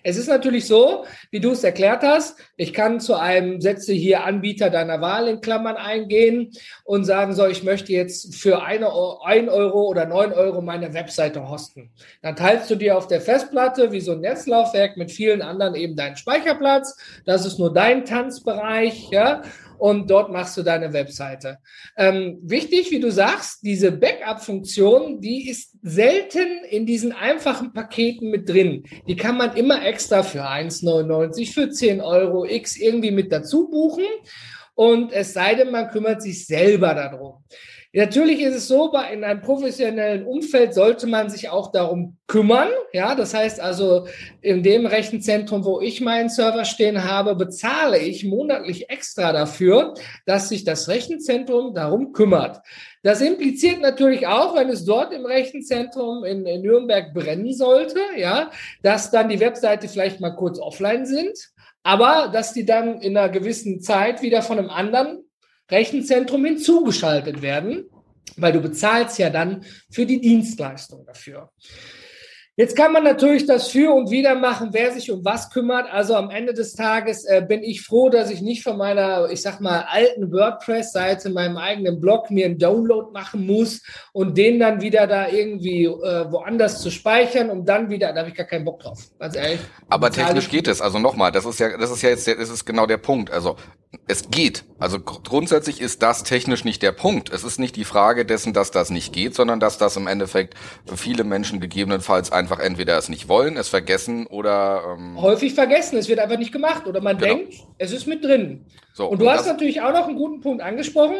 Es 0.03 0.17
ist 0.17 0.27
natürlich 0.27 0.67
so, 0.67 1.05
wie 1.31 1.39
du 1.39 1.51
es 1.51 1.63
erklärt 1.63 2.03
hast, 2.03 2.37
ich 2.57 2.73
kann 2.73 2.99
zu 2.99 3.15
einem, 3.15 3.61
setze 3.61 3.93
hier 3.93 4.25
Anbieter 4.25 4.69
deiner 4.69 4.99
Wahl 5.01 5.27
in 5.27 5.41
Klammern 5.41 5.77
eingehen 5.77 6.51
und 6.83 7.05
sagen 7.05 7.33
so, 7.33 7.47
ich 7.47 7.63
möchte 7.63 7.93
jetzt 7.93 8.35
für 8.35 8.63
eine, 8.63 8.89
ein 9.23 9.49
Euro 9.49 9.83
oder 9.83 10.05
neun 10.05 10.33
Euro 10.33 10.61
meine 10.61 10.93
Webseite 10.93 11.49
hosten. 11.49 11.91
Dann 12.21 12.35
teilst 12.35 12.69
du 12.69 12.75
dir 12.75 12.97
auf 12.97 13.07
der 13.07 13.21
Festplatte 13.21 13.91
wie 13.91 14.01
so 14.01 14.11
ein 14.11 14.19
Netzlaufwerk 14.19 14.97
mit 14.97 15.11
vielen 15.11 15.41
anderen 15.41 15.75
eben 15.75 15.95
deinen 15.95 16.17
Speicherplatz. 16.17 16.97
Das 17.25 17.45
ist 17.45 17.57
nur 17.57 17.73
dein 17.73 18.05
Tanzbereich, 18.05 19.09
ja 19.09 19.41
und 19.77 20.09
dort 20.09 20.31
machst 20.31 20.55
du 20.57 20.63
deine 20.63 20.93
Webseite. 20.93 21.59
Ähm, 21.97 22.39
wichtig, 22.43 22.91
wie 22.91 22.99
du 22.99 23.11
sagst, 23.11 23.63
diese 23.63 23.91
Backup-Funktion, 23.91 25.19
die 25.21 25.49
ist 25.49 25.77
selten 25.81 26.63
in 26.69 26.85
diesen 26.85 27.11
einfachen 27.11 27.73
Paketen 27.73 28.29
mit 28.29 28.49
drin. 28.49 28.83
Die 29.07 29.15
kann 29.15 29.37
man 29.37 29.55
immer 29.55 29.85
extra 29.85 30.23
für 30.23 30.43
1,99, 30.43 31.53
für 31.53 31.69
10 31.69 32.01
Euro 32.01 32.45
X 32.45 32.77
irgendwie 32.77 33.11
mit 33.11 33.31
dazu 33.31 33.69
buchen. 33.69 34.05
Und 34.75 35.11
es 35.11 35.33
sei 35.33 35.55
denn, 35.55 35.71
man 35.71 35.89
kümmert 35.89 36.21
sich 36.21 36.45
selber 36.45 36.95
darum. 36.95 37.43
Natürlich 37.95 38.41
ist 38.41 38.55
es 38.55 38.67
so, 38.67 38.89
bei, 38.89 39.13
in 39.13 39.23
einem 39.23 39.41
professionellen 39.41 40.25
Umfeld 40.25 40.73
sollte 40.73 41.05
man 41.05 41.29
sich 41.29 41.49
auch 41.49 41.71
darum 41.71 42.17
kümmern. 42.25 42.69
Ja, 42.91 43.13
das 43.13 43.35
heißt 43.35 43.59
also, 43.59 44.07
in 44.41 44.63
dem 44.63 44.87
Rechenzentrum, 44.87 45.63
wo 45.63 45.79
ich 45.79 46.01
meinen 46.01 46.29
Server 46.29 46.65
stehen 46.65 47.03
habe, 47.03 47.35
bezahle 47.35 47.99
ich 47.99 48.25
monatlich 48.25 48.89
extra 48.89 49.31
dafür, 49.31 49.93
dass 50.25 50.49
sich 50.49 50.63
das 50.63 50.89
Rechenzentrum 50.89 51.75
darum 51.75 52.13
kümmert. 52.13 52.61
Das 53.03 53.21
impliziert 53.21 53.79
natürlich 53.79 54.25
auch, 54.25 54.55
wenn 54.55 54.69
es 54.69 54.85
dort 54.85 55.13
im 55.13 55.27
Rechenzentrum 55.27 56.23
in, 56.23 56.47
in 56.47 56.63
Nürnberg 56.63 57.13
brennen 57.13 57.53
sollte, 57.53 57.99
ja, 58.17 58.49
dass 58.81 59.11
dann 59.11 59.29
die 59.29 59.39
Webseite 59.39 59.87
vielleicht 59.87 60.19
mal 60.19 60.31
kurz 60.31 60.57
offline 60.57 61.05
sind, 61.05 61.51
aber 61.83 62.31
dass 62.33 62.53
die 62.53 62.65
dann 62.65 63.01
in 63.01 63.15
einer 63.15 63.29
gewissen 63.29 63.81
Zeit 63.81 64.23
wieder 64.23 64.41
von 64.41 64.57
einem 64.57 64.71
anderen 64.71 65.22
Rechenzentrum 65.73 66.45
hinzugeschaltet 66.45 67.41
werden, 67.41 67.85
weil 68.37 68.53
du 68.53 68.61
bezahlst 68.61 69.19
ja 69.19 69.29
dann 69.29 69.65
für 69.91 70.05
die 70.05 70.21
Dienstleistung 70.21 71.05
dafür. 71.05 71.49
Jetzt 72.55 72.75
kann 72.75 72.91
man 72.91 73.03
natürlich 73.03 73.47
das 73.47 73.69
für 73.69 73.91
und 73.91 74.11
wieder 74.11 74.35
machen, 74.35 74.69
wer 74.73 74.91
sich 74.91 75.09
um 75.09 75.25
was 75.25 75.49
kümmert. 75.49 75.91
Also 75.91 76.15
am 76.15 76.29
Ende 76.29 76.53
des 76.53 76.73
Tages 76.73 77.25
äh, 77.25 77.43
bin 77.47 77.63
ich 77.63 77.81
froh, 77.81 78.09
dass 78.09 78.29
ich 78.29 78.41
nicht 78.41 78.61
von 78.61 78.77
meiner, 78.77 79.27
ich 79.31 79.41
sag 79.41 79.59
mal, 79.59 79.87
alten 79.89 80.31
WordPress-Seite, 80.31 81.31
meinem 81.31 81.57
eigenen 81.57 81.99
Blog 81.99 82.29
mir 82.29 82.45
einen 82.45 82.59
Download 82.59 83.11
machen 83.11 83.47
muss 83.47 83.81
und 84.11 84.37
den 84.37 84.59
dann 84.59 84.81
wieder 84.81 85.07
da 85.07 85.29
irgendwie 85.29 85.85
äh, 85.85 86.31
woanders 86.31 86.79
zu 86.83 86.91
speichern, 86.91 87.49
um 87.49 87.65
dann 87.65 87.89
wieder, 87.89 88.13
da 88.13 88.19
habe 88.19 88.29
ich 88.29 88.35
gar 88.35 88.45
keinen 88.45 88.65
Bock 88.65 88.81
drauf. 88.81 88.99
Ganz 89.17 89.35
ehrlich. 89.35 89.59
Aber 89.89 90.11
technisch 90.11 90.47
geht 90.47 90.67
es. 90.67 90.79
Also 90.79 90.99
nochmal, 90.99 91.31
das 91.31 91.45
ist 91.45 91.59
ja, 91.59 91.75
das 91.75 91.89
ist 91.89 92.03
ja 92.03 92.09
jetzt, 92.09 92.27
das 92.27 92.49
ist 92.51 92.65
genau 92.65 92.85
der 92.85 92.97
Punkt. 92.97 93.31
Also 93.31 93.55
es 94.07 94.29
geht. 94.29 94.65
Also 94.79 94.99
grundsätzlich 94.99 95.79
ist 95.79 96.01
das 96.01 96.23
technisch 96.23 96.65
nicht 96.65 96.81
der 96.81 96.91
Punkt. 96.91 97.31
Es 97.31 97.43
ist 97.43 97.59
nicht 97.59 97.75
die 97.75 97.85
Frage 97.85 98.25
dessen, 98.25 98.53
dass 98.53 98.71
das 98.71 98.89
nicht 98.89 99.13
geht, 99.13 99.35
sondern 99.35 99.59
dass 99.59 99.77
das 99.77 99.95
im 99.95 100.07
Endeffekt 100.07 100.55
viele 100.95 101.23
Menschen 101.23 101.59
gegebenenfalls 101.59 102.31
einfach 102.31 102.59
entweder 102.59 102.97
es 102.97 103.07
nicht 103.07 103.27
wollen, 103.27 103.55
es 103.55 103.69
vergessen 103.69 104.27
oder 104.27 104.95
ähm 104.97 105.21
häufig 105.21 105.53
vergessen. 105.53 105.97
Es 105.97 106.09
wird 106.09 106.19
einfach 106.19 106.37
nicht 106.37 106.51
gemacht 106.51 106.85
oder 106.85 107.01
man 107.01 107.17
genau. 107.17 107.35
denkt, 107.35 107.53
es 107.77 107.91
ist 107.91 108.07
mit 108.07 108.23
drin. 108.23 108.65
So, 108.93 109.07
und 109.07 109.21
du 109.21 109.25
und 109.25 109.31
hast 109.31 109.45
natürlich 109.45 109.81
auch 109.81 109.93
noch 109.93 110.07
einen 110.07 110.17
guten 110.17 110.41
Punkt 110.41 110.61
angesprochen. 110.61 111.17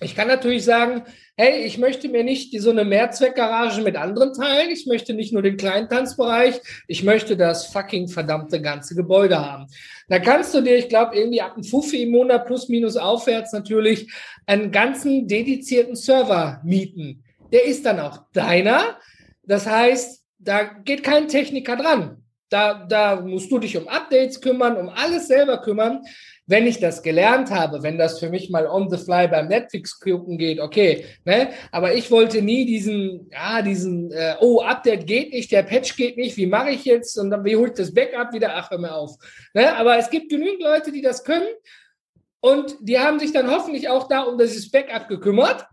Ich 0.00 0.14
kann 0.14 0.28
natürlich 0.28 0.64
sagen, 0.64 1.02
hey, 1.36 1.64
ich 1.64 1.78
möchte 1.78 2.08
mir 2.08 2.22
nicht 2.22 2.52
die, 2.52 2.60
so 2.60 2.70
eine 2.70 2.84
Mehrzweckgarage 2.84 3.82
mit 3.82 3.96
anderen 3.96 4.32
teilen. 4.32 4.70
Ich 4.70 4.86
möchte 4.86 5.12
nicht 5.12 5.32
nur 5.32 5.42
den 5.42 5.56
kleinen 5.56 5.88
Tanzbereich. 5.88 6.60
Ich 6.86 7.02
möchte 7.02 7.36
das 7.36 7.66
fucking 7.66 8.08
verdammte 8.08 8.62
ganze 8.62 8.94
Gebäude 8.94 9.38
haben. 9.38 9.66
Da 10.08 10.18
kannst 10.18 10.54
du 10.54 10.62
dir, 10.62 10.76
ich 10.76 10.88
glaube, 10.88 11.16
irgendwie 11.16 11.40
ab 11.40 11.54
einem 11.54 11.64
Fuffi 11.64 12.02
im 12.02 12.10
Monat 12.10 12.46
plus 12.46 12.68
minus 12.68 12.96
aufwärts 12.96 13.52
natürlich 13.52 14.10
einen 14.46 14.72
ganzen 14.72 15.28
dedizierten 15.28 15.96
Server 15.96 16.60
mieten. 16.64 17.24
Der 17.52 17.64
ist 17.64 17.84
dann 17.84 18.00
auch 18.00 18.24
deiner. 18.32 18.98
Das 19.42 19.66
heißt, 19.66 20.24
da 20.38 20.64
geht 20.64 21.02
kein 21.02 21.28
Techniker 21.28 21.76
dran. 21.76 22.22
Da, 22.48 22.86
da 22.86 23.20
musst 23.20 23.50
du 23.50 23.58
dich 23.58 23.76
um 23.76 23.88
Updates 23.88 24.40
kümmern, 24.40 24.76
um 24.76 24.88
alles 24.88 25.28
selber 25.28 25.60
kümmern 25.60 26.02
wenn 26.48 26.66
ich 26.66 26.80
das 26.80 27.02
gelernt 27.02 27.50
habe, 27.50 27.82
wenn 27.82 27.98
das 27.98 28.18
für 28.18 28.30
mich 28.30 28.50
mal 28.50 28.66
on 28.66 28.90
the 28.90 28.96
fly 28.96 29.28
beim 29.28 29.46
Netflix 29.46 30.00
gucken 30.00 30.38
geht, 30.38 30.58
okay, 30.58 31.04
ne? 31.24 31.50
Aber 31.70 31.94
ich 31.94 32.10
wollte 32.10 32.42
nie 32.42 32.64
diesen, 32.64 33.30
ja, 33.30 33.62
diesen, 33.62 34.10
äh, 34.10 34.34
oh, 34.40 34.62
Update 34.62 35.06
geht 35.06 35.32
nicht, 35.32 35.52
der 35.52 35.62
Patch 35.62 35.94
geht 35.96 36.16
nicht, 36.16 36.36
wie 36.36 36.46
mache 36.46 36.70
ich 36.70 36.84
jetzt? 36.84 37.18
Und 37.18 37.30
dann 37.30 37.44
wie 37.44 37.54
hole 37.54 37.68
ich 37.68 37.74
das 37.74 37.94
Backup 37.94 38.32
wieder? 38.32 38.54
Ach, 38.54 38.70
hör 38.70 38.78
mir 38.78 38.94
auf. 38.94 39.16
Ne? 39.54 39.76
Aber 39.76 39.98
es 39.98 40.10
gibt 40.10 40.30
genügend 40.30 40.62
Leute, 40.62 40.90
die 40.90 41.02
das 41.02 41.22
können 41.22 41.46
und 42.40 42.76
die 42.80 42.98
haben 42.98 43.18
sich 43.18 43.32
dann 43.32 43.50
hoffentlich 43.50 43.88
auch 43.88 44.08
da 44.08 44.22
um 44.22 44.38
dieses 44.38 44.70
Backup 44.70 45.08
gekümmert. 45.08 45.66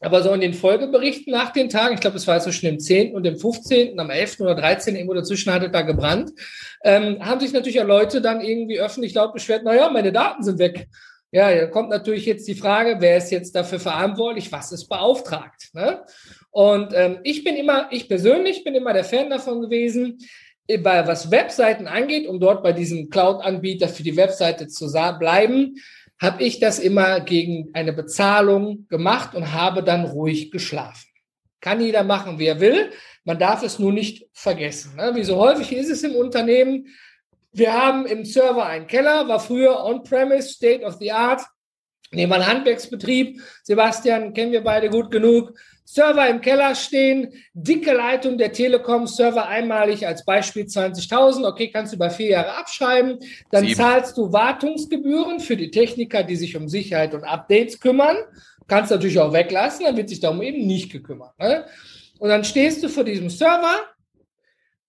Aber 0.00 0.22
so 0.22 0.32
in 0.32 0.40
den 0.40 0.54
Folgeberichten 0.54 1.32
nach 1.32 1.52
den 1.52 1.68
Tagen, 1.68 1.94
ich 1.94 2.00
glaube, 2.00 2.16
es 2.16 2.26
war 2.26 2.40
zwischen 2.40 2.66
dem 2.66 2.80
10. 2.80 3.14
und 3.14 3.22
dem 3.22 3.36
15., 3.36 3.98
am 4.00 4.10
11. 4.10 4.40
oder 4.40 4.54
13. 4.54 4.96
irgendwo 4.96 5.14
dazwischen 5.14 5.52
hatte 5.52 5.70
da 5.70 5.82
gebrannt, 5.82 6.32
ähm, 6.82 7.18
haben 7.24 7.40
sich 7.40 7.52
natürlich 7.52 7.76
ja 7.76 7.82
Leute 7.82 8.22
dann 8.22 8.40
irgendwie 8.40 8.80
öffentlich 8.80 9.12
laut 9.12 9.34
beschwert, 9.34 9.62
naja, 9.62 9.90
meine 9.90 10.10
Daten 10.10 10.42
sind 10.42 10.58
weg. 10.58 10.88
Ja, 11.32 11.54
da 11.54 11.66
kommt 11.66 11.90
natürlich 11.90 12.26
jetzt 12.26 12.48
die 12.48 12.54
Frage, 12.54 12.96
wer 12.98 13.18
ist 13.18 13.30
jetzt 13.30 13.54
dafür 13.54 13.78
verantwortlich, 13.78 14.50
was 14.50 14.72
ist 14.72 14.88
beauftragt. 14.88 15.68
Ne? 15.74 16.02
Und 16.50 16.92
ähm, 16.94 17.18
ich 17.22 17.44
bin 17.44 17.54
immer, 17.54 17.88
ich 17.92 18.08
persönlich 18.08 18.64
bin 18.64 18.74
immer 18.74 18.92
der 18.92 19.04
Fan 19.04 19.30
davon 19.30 19.60
gewesen, 19.60 20.18
bei 20.78 21.06
was 21.06 21.30
Webseiten 21.30 21.86
angeht, 21.86 22.28
um 22.28 22.38
dort 22.38 22.62
bei 22.62 22.72
diesem 22.72 23.10
Cloud-Anbieter 23.10 23.88
für 23.88 24.02
die 24.02 24.16
Webseite 24.16 24.68
zu 24.68 24.90
bleiben, 25.18 25.76
habe 26.20 26.42
ich 26.42 26.60
das 26.60 26.78
immer 26.78 27.20
gegen 27.20 27.70
eine 27.72 27.92
Bezahlung 27.92 28.86
gemacht 28.88 29.34
und 29.34 29.52
habe 29.52 29.82
dann 29.82 30.04
ruhig 30.04 30.50
geschlafen. 30.50 31.06
Kann 31.60 31.80
jeder 31.80 32.04
machen, 32.04 32.38
wie 32.38 32.46
er 32.46 32.60
will. 32.60 32.90
Man 33.24 33.38
darf 33.38 33.62
es 33.62 33.78
nur 33.78 33.92
nicht 33.92 34.28
vergessen. 34.32 34.96
Ne? 34.96 35.14
Wie 35.14 35.24
so 35.24 35.36
häufig 35.36 35.72
ist 35.72 35.90
es 35.90 36.02
im 36.02 36.14
Unternehmen. 36.14 36.86
Wir 37.52 37.72
haben 37.72 38.06
im 38.06 38.24
Server 38.24 38.66
einen 38.66 38.86
Keller, 38.86 39.28
war 39.28 39.40
früher 39.40 39.84
on-premise, 39.84 40.50
State 40.50 40.84
of 40.84 40.94
the 40.94 41.10
Art. 41.10 41.42
Nehmen 42.12 42.32
wir 42.32 42.36
einen 42.36 42.46
Handwerksbetrieb. 42.46 43.40
Sebastian, 43.62 44.34
kennen 44.34 44.52
wir 44.52 44.62
beide 44.62 44.88
gut 44.88 45.10
genug. 45.10 45.52
Server 45.92 46.28
im 46.28 46.40
Keller 46.40 46.76
stehen, 46.76 47.32
dicke 47.52 47.92
Leitung 47.92 48.38
der 48.38 48.52
Telekom, 48.52 49.08
Server 49.08 49.48
einmalig 49.48 50.06
als 50.06 50.24
Beispiel 50.24 50.64
20.000. 50.64 51.44
Okay, 51.44 51.68
kannst 51.72 51.92
du 51.92 51.96
über 51.96 52.10
vier 52.10 52.30
Jahre 52.30 52.54
abschreiben. 52.54 53.18
Dann 53.50 53.64
Sieben. 53.64 53.76
zahlst 53.76 54.16
du 54.16 54.32
Wartungsgebühren 54.32 55.40
für 55.40 55.56
die 55.56 55.72
Techniker, 55.72 56.22
die 56.22 56.36
sich 56.36 56.56
um 56.56 56.68
Sicherheit 56.68 57.12
und 57.12 57.24
Updates 57.24 57.80
kümmern. 57.80 58.16
Kannst 58.68 58.92
natürlich 58.92 59.18
auch 59.18 59.32
weglassen, 59.32 59.84
dann 59.84 59.96
wird 59.96 60.08
sich 60.08 60.20
darum 60.20 60.42
eben 60.42 60.64
nicht 60.64 60.92
gekümmert. 60.92 61.36
Ne? 61.40 61.66
Und 62.20 62.28
dann 62.28 62.44
stehst 62.44 62.84
du 62.84 62.88
vor 62.88 63.02
diesem 63.02 63.28
Server 63.28 63.80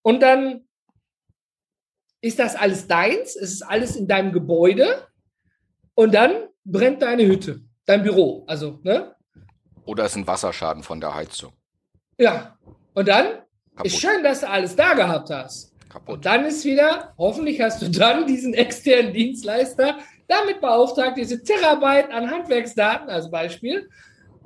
und 0.03 0.21
dann 0.21 0.67
ist 2.21 2.37
das 2.37 2.55
alles 2.55 2.85
deins, 2.85 3.35
es 3.35 3.53
ist 3.53 3.63
alles 3.63 3.95
in 3.95 4.07
deinem 4.07 4.31
Gebäude 4.31 5.07
und 5.95 6.13
dann 6.13 6.49
brennt 6.63 7.01
deine 7.01 7.25
Hütte, 7.25 7.61
dein 7.87 8.03
Büro. 8.03 8.43
Also, 8.45 8.79
ne? 8.83 9.15
Oder 9.91 10.05
ist 10.05 10.15
ein 10.15 10.25
Wasserschaden 10.25 10.83
von 10.83 11.01
der 11.01 11.13
Heizung. 11.13 11.51
Ja. 12.17 12.55
Und 12.93 13.09
dann 13.09 13.25
Kaputt. 13.75 13.85
ist 13.85 13.99
schön, 13.99 14.23
dass 14.23 14.39
du 14.39 14.47
alles 14.47 14.73
da 14.73 14.93
gehabt 14.93 15.29
hast. 15.29 15.73
Kaputt. 15.89 16.15
Und 16.15 16.25
dann 16.25 16.45
ist 16.45 16.63
wieder, 16.63 17.13
hoffentlich 17.17 17.59
hast 17.59 17.81
du 17.81 17.89
dann 17.89 18.25
diesen 18.25 18.53
externen 18.53 19.11
Dienstleister 19.11 19.97
damit 20.29 20.61
beauftragt, 20.61 21.17
diese 21.17 21.43
Terabyte 21.43 22.09
an 22.09 22.31
Handwerksdaten 22.31 23.09
als 23.09 23.29
Beispiel, 23.29 23.89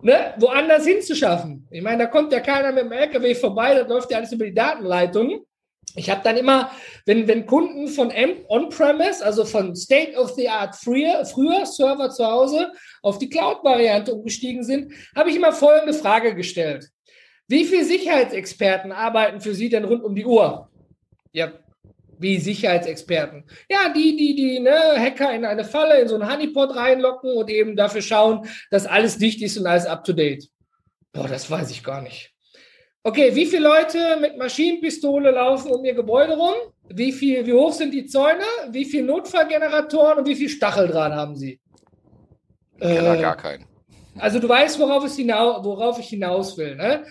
ne, 0.02 0.34
woanders 0.38 0.88
hinzuschaffen. 0.88 1.68
Ich 1.70 1.84
meine, 1.84 2.00
da 2.00 2.06
kommt 2.08 2.34
ja 2.34 2.40
keiner 2.40 2.72
mit 2.72 2.86
dem 2.86 2.92
LKW 2.92 3.36
vorbei, 3.36 3.75
das 3.75 3.88
läuft 3.88 4.10
ja 4.10 4.18
alles 4.18 4.32
über 4.32 4.46
die 4.46 4.54
Datenleitungen. 4.56 5.42
Ich 5.96 6.10
habe 6.10 6.22
dann 6.24 6.38
immer, 6.38 6.72
wenn, 7.06 7.28
wenn 7.28 7.46
Kunden 7.46 7.88
von 7.88 8.12
On-Premise, 8.50 9.24
also 9.24 9.46
von 9.46 9.75
State 9.75 10.18
of 10.18 10.32
the 10.32 10.50
Art 10.50 10.75
früher, 10.75 11.24
früher 11.24 11.68
Server 11.68 12.10
zu 12.10 12.25
Hause 12.25 12.72
auf 13.06 13.20
die 13.20 13.30
Cloud-Variante 13.30 14.14
umgestiegen 14.14 14.64
sind, 14.64 14.92
habe 15.16 15.30
ich 15.30 15.36
immer 15.36 15.54
folgende 15.54 15.94
Frage 15.94 16.34
gestellt. 16.34 16.90
Wie 17.48 17.64
viele 17.66 17.86
Sicherheitsexperten 17.86 18.92
arbeiten 18.92 19.42
für 19.42 19.54
Sie 19.54 19.70
denn 19.70 19.86
rund 19.86 20.04
um 20.04 20.16
die 20.16 20.26
Uhr? 20.26 20.70
Ja, 21.32 21.54
wie 22.18 22.40
Sicherheitsexperten? 22.40 23.44
Ja, 23.70 23.94
die, 23.94 24.16
die, 24.16 24.36
die 24.36 24.60
ne, 24.60 24.96
Hacker 24.98 25.34
in 25.34 25.46
eine 25.46 25.64
Falle, 25.64 26.02
in 26.02 26.08
so 26.08 26.16
einen 26.16 26.32
Honeypot 26.32 26.76
reinlocken 26.76 27.32
und 27.34 27.50
eben 27.52 27.76
dafür 27.76 28.02
schauen, 28.02 28.48
dass 28.72 28.88
alles 28.88 29.20
dicht 29.20 29.42
ist 29.44 29.58
und 29.58 29.68
alles 29.68 29.86
up 29.86 30.04
to 30.04 30.14
date. 30.14 30.50
Boah, 31.14 31.28
das 31.28 31.50
weiß 31.52 31.70
ich 31.70 31.84
gar 31.84 32.02
nicht. 32.02 32.32
Okay, 33.04 33.36
wie 33.36 33.46
viele 33.46 33.68
Leute 33.68 34.18
mit 34.20 34.36
Maschinenpistole 34.38 35.30
laufen 35.30 35.72
um 35.72 35.86
ihr 35.86 35.94
Gebäude 35.94 36.36
rum? 36.36 36.56
Wie 36.90 37.12
viel, 37.12 37.46
wie 37.46 37.54
hoch 37.54 37.72
sind 37.72 37.94
die 37.94 38.08
Zäune? 38.08 38.44
Wie 38.72 38.86
viele 38.86 39.04
Notfallgeneratoren 39.04 40.18
und 40.20 40.28
wie 40.28 40.36
viel 40.36 40.50
Stacheldraht 40.50 41.14
haben 41.14 41.36
sie? 41.36 41.60
Äh, 42.79 43.22
gar 43.22 43.38
keinen. 43.38 43.65
Also 44.17 44.39
du 44.39 44.48
weißt, 44.48 44.79
worauf, 44.79 45.03
es 45.03 45.15
hinaus, 45.15 45.63
worauf 45.63 46.00
ich 46.00 46.08
hinaus 46.08 46.58
will. 46.58 46.75
Ne? 46.75 47.03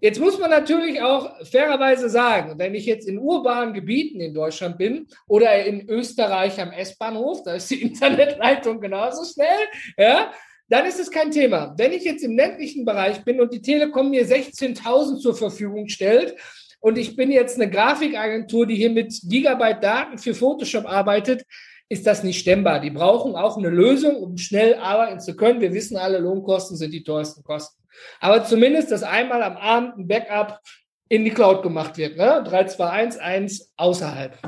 Jetzt 0.00 0.20
muss 0.20 0.38
man 0.38 0.50
natürlich 0.50 1.02
auch 1.02 1.44
fairerweise 1.44 2.08
sagen, 2.08 2.54
wenn 2.56 2.74
ich 2.74 2.86
jetzt 2.86 3.08
in 3.08 3.18
urbanen 3.18 3.74
Gebieten 3.74 4.20
in 4.20 4.32
Deutschland 4.32 4.78
bin 4.78 5.08
oder 5.26 5.64
in 5.64 5.88
Österreich 5.88 6.60
am 6.60 6.70
S-Bahnhof, 6.70 7.42
da 7.42 7.54
ist 7.54 7.70
die 7.70 7.82
Internetleitung 7.82 8.80
genauso 8.80 9.24
schnell, 9.24 9.66
ja, 9.96 10.32
dann 10.68 10.86
ist 10.86 11.00
es 11.00 11.10
kein 11.10 11.30
Thema. 11.30 11.74
Wenn 11.76 11.92
ich 11.92 12.04
jetzt 12.04 12.22
im 12.22 12.36
ländlichen 12.36 12.84
Bereich 12.84 13.24
bin 13.24 13.40
und 13.40 13.52
die 13.52 13.62
Telekom 13.62 14.10
mir 14.10 14.26
16.000 14.26 15.18
zur 15.18 15.34
Verfügung 15.34 15.88
stellt 15.88 16.36
und 16.80 16.96
ich 16.96 17.16
bin 17.16 17.32
jetzt 17.32 17.60
eine 17.60 17.70
Grafikagentur, 17.70 18.66
die 18.66 18.76
hier 18.76 18.90
mit 18.90 19.12
Gigabyte 19.24 19.82
Daten 19.82 20.18
für 20.18 20.34
Photoshop 20.34 20.86
arbeitet, 20.86 21.44
ist 21.88 22.06
das 22.06 22.22
nicht 22.22 22.40
stemmbar. 22.40 22.80
Die 22.80 22.90
brauchen 22.90 23.34
auch 23.34 23.56
eine 23.56 23.70
Lösung, 23.70 24.16
um 24.16 24.36
schnell 24.36 24.74
arbeiten 24.74 25.20
zu 25.20 25.34
können. 25.36 25.60
Wir 25.60 25.72
wissen 25.72 25.96
alle, 25.96 26.18
Lohnkosten 26.18 26.76
sind 26.76 26.92
die 26.92 27.02
teuersten 27.02 27.42
Kosten. 27.42 27.82
Aber 28.20 28.44
zumindest, 28.44 28.90
dass 28.90 29.02
einmal 29.02 29.42
am 29.42 29.56
Abend 29.56 29.98
ein 29.98 30.08
Backup 30.08 30.60
in 31.08 31.24
die 31.24 31.30
Cloud 31.30 31.62
gemacht 31.62 31.96
wird. 31.96 32.16
Ne? 32.16 32.44
3211 32.46 33.60
außerhalb. 33.76 34.38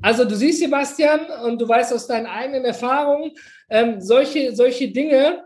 Also 0.00 0.24
du 0.24 0.34
siehst, 0.34 0.60
Sebastian, 0.60 1.26
und 1.44 1.60
du 1.60 1.68
weißt 1.68 1.92
aus 1.92 2.06
deinen 2.06 2.26
eigenen 2.26 2.64
Erfahrungen, 2.64 3.32
ähm, 3.68 4.00
solche, 4.00 4.54
solche 4.54 4.90
Dinge, 4.90 5.44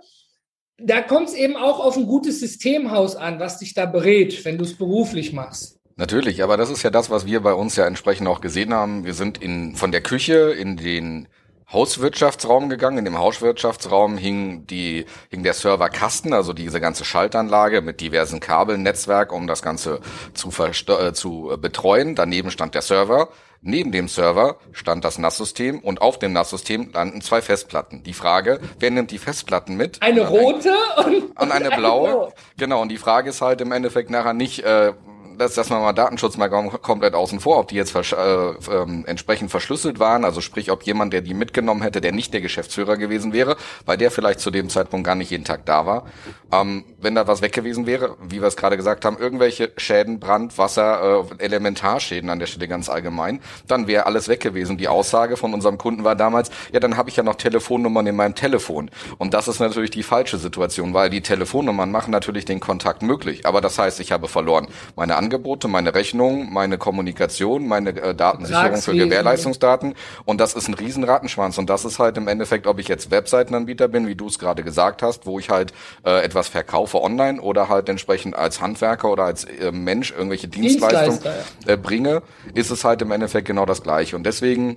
da 0.79 1.01
kommt 1.01 1.29
es 1.29 1.35
eben 1.35 1.57
auch 1.57 1.81
auf 1.81 1.97
ein 1.97 2.07
gutes 2.07 2.41
Systemhaus 2.41 3.17
an, 3.17 3.41
was 3.41 3.59
dich 3.59 3.75
da 3.75 3.87
berät, 3.87 4.45
wenn 4.45 4.59
du 4.59 4.65
es 4.65 4.77
beruflich 4.77 5.33
machst. 5.33 5.81
Natürlich, 5.97 6.43
aber 6.43 6.57
das 6.57 6.71
ist 6.71 6.83
ja 6.83 6.91
das, 6.91 7.11
was 7.11 7.27
wir 7.27 7.41
bei 7.41 7.53
uns 7.53 7.77
ja 7.77 7.87
entsprechend 7.87 8.29
auch 8.29 8.41
gesehen 8.41 8.73
haben. 8.73 9.05
Wir 9.05 9.15
sind 9.15 9.39
in, 9.39 9.77
von 9.77 9.93
der 9.93 10.01
Küche 10.01 10.53
in 10.53 10.77
den 10.77 11.29
Hauswirtschaftsraum 11.73 12.69
gegangen. 12.69 12.99
In 12.99 13.05
dem 13.05 13.19
Hauswirtschaftsraum 13.19 14.19
hing 14.19 14.67
die, 14.67 15.07
hing 15.31 15.43
der 15.43 15.55
Serverkasten, 15.55 16.33
also 16.33 16.53
diese 16.53 16.81
ganze 16.81 17.05
Schaltanlage 17.05 17.81
mit 17.81 18.01
diversen 18.01 18.41
Kabeln, 18.41 18.83
Netzwerk, 18.83 19.33
um 19.33 19.47
das 19.47 19.63
Ganze 19.63 20.01
zu, 20.35 20.51
äh, 20.63 21.13
zu 21.13 21.57
betreuen. 21.61 22.15
Daneben 22.15 22.51
stand 22.51 22.75
der 22.75 22.83
Server. 22.83 23.29
Neben 23.65 23.93
dem 23.93 24.09
Server 24.09 24.57
stand 24.73 25.05
das 25.05 25.19
NAS-System 25.19 25.79
und 25.79 26.03
auf 26.03 26.19
dem 26.19 26.33
NAS-System 26.33 26.91
landen 26.93 27.21
zwei 27.21 27.41
Festplatten. 27.41 28.03
Die 28.03 28.13
Frage, 28.13 28.59
wer 28.81 28.91
nimmt 28.91 29.13
die 29.13 29.19
Festplatten 29.19 29.77
mit? 29.77 30.03
Eine 30.03 30.27
rote 30.27 30.75
und, 30.97 31.41
und 31.41 31.53
eine 31.53 31.71
blaue. 31.77 32.09
Eine 32.09 32.17
blaue. 32.17 32.33
Genau, 32.59 32.83
und 32.83 32.89
die 32.89 32.99
Frage 32.99 33.31
ist 33.31 33.41
halt 33.41 33.61
im 33.61 33.71
Endeffekt 33.71 34.11
nachher 34.11 34.35
nicht, 34.35 34.65
äh, 34.65 34.95
das, 35.39 35.55
dass 35.55 35.71
man 35.71 35.81
mal 35.81 35.93
Datenschutz 35.93 36.37
mal 36.37 36.49
komplett 36.49 37.15
außen 37.15 37.41
vor, 37.41 37.59
ob 37.59 37.69
die 37.69 37.77
jetzt 37.77 37.91
versch 37.91 38.13
äh, 38.13 38.17
ähm, 38.17 39.05
entsprechend 39.07 39.51
verschlüsselt 39.51 39.99
waren, 39.99 40.25
also 40.25 40.41
sprich, 40.41 40.71
ob 40.71 40.83
jemand, 40.85 41.13
der 41.13 41.21
die 41.23 41.35
mitgenommen 41.35 41.83
hätte, 41.83 42.01
der 42.01 42.13
nicht 42.13 42.33
der 42.33 42.41
Geschäftsführer 42.41 42.97
gewesen 42.97 43.33
wäre, 43.33 43.57
weil 43.87 43.97
der 43.97 44.11
vielleicht 44.11 44.41
zu 44.41 44.51
dem 44.51 44.69
Zeitpunkt 44.69 45.07
gar 45.07 45.15
nicht 45.15 45.31
jeden 45.31 45.45
Tag 45.45 45.67
da 45.67 45.87
war. 45.87 46.07
Ähm, 46.53 46.85
wenn 47.01 47.15
da 47.15 47.27
was 47.27 47.43
weg 47.43 47.53
gewesen 47.53 47.87
wäre, 47.87 48.17
wie 48.23 48.41
wir 48.41 48.49
es 48.49 48.57
gerade 48.57 48.77
gesagt 48.77 49.05
haben, 49.05 49.17
irgendwelche 49.19 49.73
Schäden, 49.77 50.21
Brand, 50.21 50.59
Wasser, 50.59 51.25
äh, 51.39 51.45
Elementarschäden 51.45 52.29
an 52.31 52.39
der 52.39 52.47
Stelle 52.47 52.69
ganz 52.69 52.89
allgemein, 52.89 53.41
dann 53.67 53.87
wäre 53.87 54.07
alles 54.07 54.29
weg 54.29 54.41
gewesen. 54.41 54.77
Die 54.77 54.89
Aussage 54.89 55.37
von 55.37 55.55
unserem 55.55 55.79
Kunden 55.79 56.05
war 56.05 56.15
damals, 56.15 56.51
ja, 56.73 56.81
dann 56.81 56.97
habe 56.97 57.09
ich 57.09 57.17
ja 57.17 57.23
noch 57.23 57.37
Telefonnummern 57.37 58.07
in 58.07 58.17
meinem 58.17 58.35
Telefon. 58.35 58.91
Und 59.19 59.35
das 59.35 59.49
ist 59.49 59.61
natürlich 59.61 59.91
die 59.91 60.03
falsche 60.03 60.39
Situation, 60.39 60.95
weil 60.95 61.11
die 61.11 61.23
Telefonnummern 61.23 61.91
machen 61.91 62.11
natürlich 62.11 62.45
den 62.45 62.61
Kontakt 62.61 63.03
möglich. 63.03 63.47
Aber 63.47 63.61
das 63.61 63.79
heißt, 63.79 64.01
ich 64.01 64.13
habe 64.13 64.29
verloren 64.29 64.69
meine 64.97 65.17
Angebote, 65.23 65.69
meine 65.69 65.95
Rechnung, 65.95 66.53
meine 66.53 66.79
Kommunikation, 66.79 67.69
meine 67.69 67.91
äh, 67.91 68.15
Datensicherung 68.15 68.77
für 68.77 68.95
Gewährleistungsdaten. 68.95 69.95
Und 70.25 70.41
das 70.41 70.55
ist 70.55 70.69
ein 70.69 70.75
Riesenrattenschwanz. 70.75 71.59
Und 71.59 71.71
das 71.71 71.85
ist 71.85 71.99
halt 71.99 72.17
im 72.17 72.29
Endeffekt, 72.29 72.67
ob 72.67 72.79
ich 72.79 72.89
jetzt 72.89 73.11
Webseitenanbieter 73.11 73.89
bin, 73.89 74.07
wie 74.07 74.15
du 74.15 74.27
es 74.27 74.39
gerade 74.39 74.63
gesagt 74.63 75.03
hast, 75.03 75.27
wo 75.27 75.39
ich 75.39 75.51
halt 75.51 75.73
äh, 76.05 76.23
etwas 76.25 76.49
verkaufe 76.49 77.01
online 77.01 77.41
oder 77.41 77.69
halt 77.69 77.89
entsprechend 77.89 78.37
als 78.37 78.61
Handwerker 78.61 79.11
oder 79.11 79.25
als 79.25 79.45
äh, 79.45 79.71
Mensch 79.71 80.11
irgendwelche 80.11 80.49
Dienstleistungen 80.49 81.21
äh, 81.67 81.77
bringe, 81.77 82.23
ist 82.55 82.71
es 82.71 82.85
halt 82.85 83.03
im 83.03 83.13
Endeffekt 83.13 83.47
genau 83.47 83.67
das 83.67 83.83
Gleiche. 83.83 84.17
Und 84.17 84.25
deswegen 84.25 84.77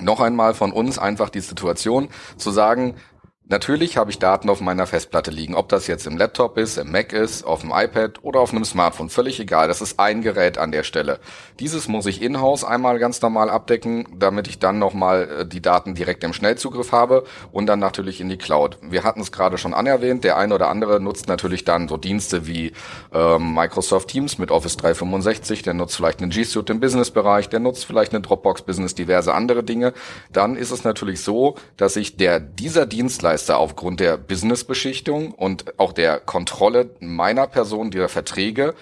noch 0.00 0.20
einmal 0.20 0.54
von 0.54 0.72
uns 0.72 0.98
einfach 0.98 1.30
die 1.30 1.40
Situation 1.40 2.08
zu 2.36 2.50
sagen, 2.50 2.96
Natürlich 3.46 3.98
habe 3.98 4.10
ich 4.10 4.18
Daten 4.18 4.48
auf 4.48 4.62
meiner 4.62 4.86
Festplatte 4.86 5.30
liegen, 5.30 5.54
ob 5.54 5.68
das 5.68 5.86
jetzt 5.86 6.06
im 6.06 6.16
Laptop 6.16 6.56
ist, 6.56 6.78
im 6.78 6.90
Mac 6.90 7.12
ist, 7.12 7.44
auf 7.44 7.60
dem 7.60 7.72
iPad 7.74 8.20
oder 8.22 8.40
auf 8.40 8.52
einem 8.52 8.64
Smartphone, 8.64 9.10
völlig 9.10 9.38
egal. 9.38 9.68
Das 9.68 9.82
ist 9.82 10.00
ein 10.00 10.22
Gerät 10.22 10.56
an 10.56 10.72
der 10.72 10.82
Stelle. 10.82 11.20
Dieses 11.60 11.86
muss 11.86 12.06
ich 12.06 12.22
in-house 12.22 12.64
einmal 12.64 12.98
ganz 12.98 13.20
normal 13.20 13.50
abdecken, 13.50 14.08
damit 14.16 14.48
ich 14.48 14.60
dann 14.60 14.78
nochmal 14.78 15.28
äh, 15.40 15.46
die 15.46 15.60
Daten 15.60 15.94
direkt 15.94 16.24
im 16.24 16.32
Schnellzugriff 16.32 16.92
habe 16.92 17.24
und 17.52 17.66
dann 17.66 17.80
natürlich 17.80 18.22
in 18.22 18.30
die 18.30 18.38
Cloud. 18.38 18.78
Wir 18.80 19.04
hatten 19.04 19.20
es 19.20 19.30
gerade 19.30 19.58
schon 19.58 19.74
anerwähnt, 19.74 20.24
der 20.24 20.38
eine 20.38 20.54
oder 20.54 20.70
andere 20.70 20.98
nutzt 20.98 21.28
natürlich 21.28 21.64
dann 21.64 21.86
so 21.86 21.98
Dienste 21.98 22.46
wie 22.46 22.72
äh, 23.12 23.38
Microsoft 23.38 24.08
Teams 24.08 24.38
mit 24.38 24.50
Office 24.50 24.78
365, 24.78 25.60
der 25.60 25.74
nutzt 25.74 25.96
vielleicht 25.96 26.22
einen 26.22 26.30
G 26.30 26.44
Suite 26.44 26.70
im 26.70 26.80
Business-Bereich, 26.80 27.50
der 27.50 27.60
nutzt 27.60 27.84
vielleicht 27.84 28.14
eine 28.14 28.22
Dropbox 28.22 28.62
Business, 28.62 28.94
diverse 28.94 29.34
andere 29.34 29.62
Dinge. 29.62 29.92
Dann 30.32 30.56
ist 30.56 30.70
es 30.70 30.82
natürlich 30.82 31.20
so, 31.20 31.56
dass 31.76 31.92
sich 31.92 32.16
der 32.16 32.40
dieser 32.40 32.86
Dienstleister 32.86 33.33
Dienstleister 33.34 33.58
aufgrund 33.58 33.98
der 33.98 34.16
Businessbeschichtung 34.16 35.32
und 35.32 35.78
auch 35.80 35.92
der 35.92 36.20
Kontrolle 36.20 36.90
meiner 37.00 37.48
Person, 37.48 37.90
dieser 37.90 38.08
Verträge, 38.08 38.74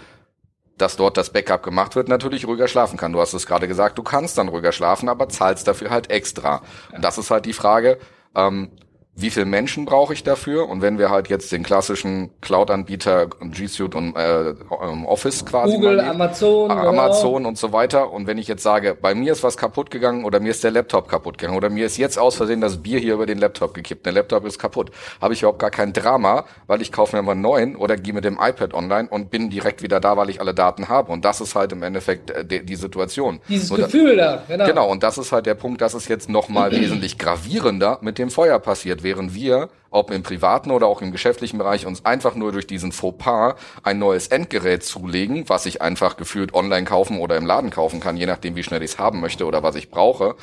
dass 0.76 0.96
dort 0.96 1.16
das 1.16 1.30
Backup 1.30 1.62
gemacht 1.62 1.96
wird, 1.96 2.08
natürlich 2.08 2.46
ruhiger 2.46 2.68
schlafen 2.68 2.98
kann. 2.98 3.12
Du 3.14 3.20
hast 3.20 3.32
es 3.32 3.46
gerade 3.46 3.66
gesagt, 3.66 3.96
du 3.96 4.02
kannst 4.02 4.36
dann 4.36 4.48
ruhiger 4.48 4.72
schlafen, 4.72 5.08
aber 5.08 5.30
zahlst 5.30 5.66
dafür 5.66 5.88
halt 5.88 6.10
extra. 6.10 6.60
Und 6.94 7.02
das 7.02 7.16
ist 7.16 7.30
halt 7.30 7.46
die 7.46 7.54
Frage, 7.54 7.98
ähm, 8.34 8.70
wie 9.14 9.28
viel 9.28 9.44
Menschen 9.44 9.84
brauche 9.84 10.14
ich 10.14 10.24
dafür? 10.24 10.68
Und 10.70 10.80
wenn 10.80 10.98
wir 10.98 11.10
halt 11.10 11.28
jetzt 11.28 11.52
den 11.52 11.62
klassischen 11.62 12.30
Cloud-Anbieter 12.40 13.26
G 13.26 13.66
Suite 13.66 13.94
und 13.94 14.16
äh, 14.16 14.50
ähm, 14.50 15.04
Office 15.04 15.44
quasi 15.44 15.74
Google, 15.74 15.96
nehmen, 15.96 16.08
Amazon, 16.08 16.70
genau. 16.70 16.88
Amazon 16.88 17.34
genau. 17.34 17.48
und 17.50 17.58
so 17.58 17.72
weiter. 17.72 18.10
Und 18.10 18.26
wenn 18.26 18.38
ich 18.38 18.48
jetzt 18.48 18.62
sage, 18.62 18.96
bei 18.98 19.14
mir 19.14 19.32
ist 19.32 19.42
was 19.42 19.58
kaputt 19.58 19.90
gegangen 19.90 20.24
oder 20.24 20.40
mir 20.40 20.50
ist 20.50 20.64
der 20.64 20.70
Laptop 20.70 21.08
kaputt 21.08 21.36
gegangen 21.36 21.58
oder 21.58 21.68
mir 21.68 21.84
ist 21.84 21.98
jetzt 21.98 22.18
aus 22.18 22.36
Versehen 22.36 22.62
das 22.62 22.78
Bier 22.78 22.98
hier 23.00 23.12
über 23.12 23.26
den 23.26 23.36
Laptop 23.36 23.74
gekippt, 23.74 24.06
der 24.06 24.14
Laptop 24.14 24.46
ist 24.46 24.58
kaputt, 24.58 24.90
habe 25.20 25.34
ich 25.34 25.42
überhaupt 25.42 25.58
gar 25.58 25.70
kein 25.70 25.92
Drama, 25.92 26.46
weil 26.66 26.80
ich 26.80 26.90
kaufe 26.90 27.14
mir 27.14 27.22
mal 27.22 27.32
einen 27.32 27.42
neuen 27.42 27.76
oder 27.76 27.98
gehe 27.98 28.14
mit 28.14 28.24
dem 28.24 28.38
iPad 28.40 28.72
online 28.72 29.08
und 29.10 29.30
bin 29.30 29.50
direkt 29.50 29.82
wieder 29.82 30.00
da, 30.00 30.16
weil 30.16 30.30
ich 30.30 30.40
alle 30.40 30.54
Daten 30.54 30.88
habe. 30.88 31.12
Und 31.12 31.26
das 31.26 31.42
ist 31.42 31.54
halt 31.54 31.72
im 31.72 31.82
Endeffekt 31.82 32.30
äh, 32.30 32.46
die, 32.46 32.64
die 32.64 32.76
Situation. 32.76 33.40
Dieses 33.46 33.70
und 33.70 33.76
Gefühl 33.76 34.16
da, 34.16 34.42
genau. 34.48 34.66
Genau. 34.66 34.90
Und 34.90 35.02
das 35.02 35.18
ist 35.18 35.32
halt 35.32 35.44
der 35.44 35.54
Punkt, 35.54 35.82
dass 35.82 35.92
es 35.92 36.08
jetzt 36.08 36.30
noch 36.30 36.48
mal 36.48 36.70
wesentlich 36.80 37.18
gravierender 37.18 37.98
mit 38.00 38.16
dem 38.16 38.30
Feuer 38.30 38.58
passiert 38.58 39.01
während 39.02 39.34
wir, 39.34 39.68
ob 39.90 40.10
im 40.10 40.22
privaten 40.22 40.70
oder 40.70 40.86
auch 40.86 41.02
im 41.02 41.12
geschäftlichen 41.12 41.58
Bereich, 41.58 41.86
uns 41.86 42.04
einfach 42.04 42.34
nur 42.34 42.52
durch 42.52 42.66
diesen 42.66 42.92
Fauxpas 42.92 43.56
ein 43.82 43.98
neues 43.98 44.28
Endgerät 44.28 44.82
zulegen, 44.82 45.48
was 45.48 45.66
ich 45.66 45.82
einfach 45.82 46.16
gefühlt 46.16 46.54
online 46.54 46.84
kaufen 46.84 47.18
oder 47.18 47.36
im 47.36 47.46
Laden 47.46 47.70
kaufen 47.70 48.00
kann, 48.00 48.16
je 48.16 48.26
nachdem, 48.26 48.56
wie 48.56 48.62
schnell 48.62 48.82
ich 48.82 48.92
es 48.92 48.98
haben 48.98 49.20
möchte 49.20 49.46
oder 49.46 49.62
was 49.62 49.74
ich 49.74 49.90
brauche, 49.90 50.36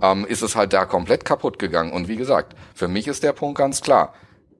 ähm, 0.00 0.26
ist 0.26 0.42
es 0.42 0.56
halt 0.56 0.72
da 0.72 0.84
komplett 0.84 1.24
kaputt 1.24 1.58
gegangen. 1.58 1.92
Und 1.92 2.08
wie 2.08 2.16
gesagt, 2.16 2.54
für 2.74 2.88
mich 2.88 3.08
ist 3.08 3.22
der 3.22 3.32
Punkt 3.32 3.58
ganz 3.58 3.80
klar. 3.80 4.14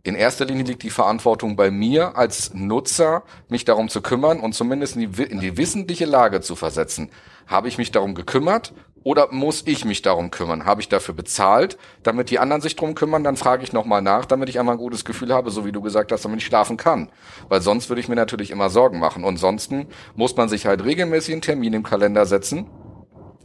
In 0.04 0.16
erster 0.16 0.44
Linie 0.44 0.64
liegt 0.64 0.82
die 0.82 0.90
Verantwortung 0.90 1.54
bei 1.54 1.70
mir 1.70 2.16
als 2.16 2.52
Nutzer, 2.54 3.22
mich 3.48 3.64
darum 3.64 3.88
zu 3.88 4.02
kümmern 4.02 4.40
und 4.40 4.52
zumindest 4.52 4.96
in 4.96 5.12
die, 5.12 5.22
in 5.22 5.38
die 5.38 5.56
wissentliche 5.56 6.06
Lage 6.06 6.40
zu 6.40 6.56
versetzen. 6.56 7.10
Habe 7.46 7.68
ich 7.68 7.78
mich 7.78 7.92
darum 7.92 8.14
gekümmert 8.14 8.72
oder 9.04 9.28
muss 9.30 9.62
ich 9.66 9.84
mich 9.84 10.02
darum 10.02 10.30
kümmern? 10.30 10.64
Habe 10.64 10.80
ich 10.80 10.88
dafür 10.88 11.14
bezahlt, 11.14 11.78
damit 12.02 12.30
die 12.30 12.38
anderen 12.38 12.62
sich 12.62 12.76
darum 12.76 12.94
kümmern? 12.94 13.24
Dann 13.24 13.36
frage 13.36 13.64
ich 13.64 13.72
nochmal 13.72 14.02
nach, 14.02 14.24
damit 14.24 14.48
ich 14.48 14.58
einmal 14.58 14.76
ein 14.76 14.78
gutes 14.78 15.04
Gefühl 15.04 15.32
habe, 15.32 15.50
so 15.50 15.64
wie 15.64 15.72
du 15.72 15.80
gesagt 15.80 16.12
hast, 16.12 16.24
damit 16.24 16.40
ich 16.40 16.46
schlafen 16.46 16.76
kann. 16.76 17.08
Weil 17.48 17.60
sonst 17.60 17.88
würde 17.88 18.00
ich 18.00 18.08
mir 18.08 18.16
natürlich 18.16 18.50
immer 18.50 18.70
Sorgen 18.70 18.98
machen. 18.98 19.24
Und 19.24 19.38
sonst 19.38 19.72
muss 20.14 20.36
man 20.36 20.48
sich 20.48 20.66
halt 20.66 20.84
regelmäßig 20.84 21.34
einen 21.34 21.42
Termin 21.42 21.72
im 21.72 21.82
Kalender 21.82 22.26
setzen 22.26 22.66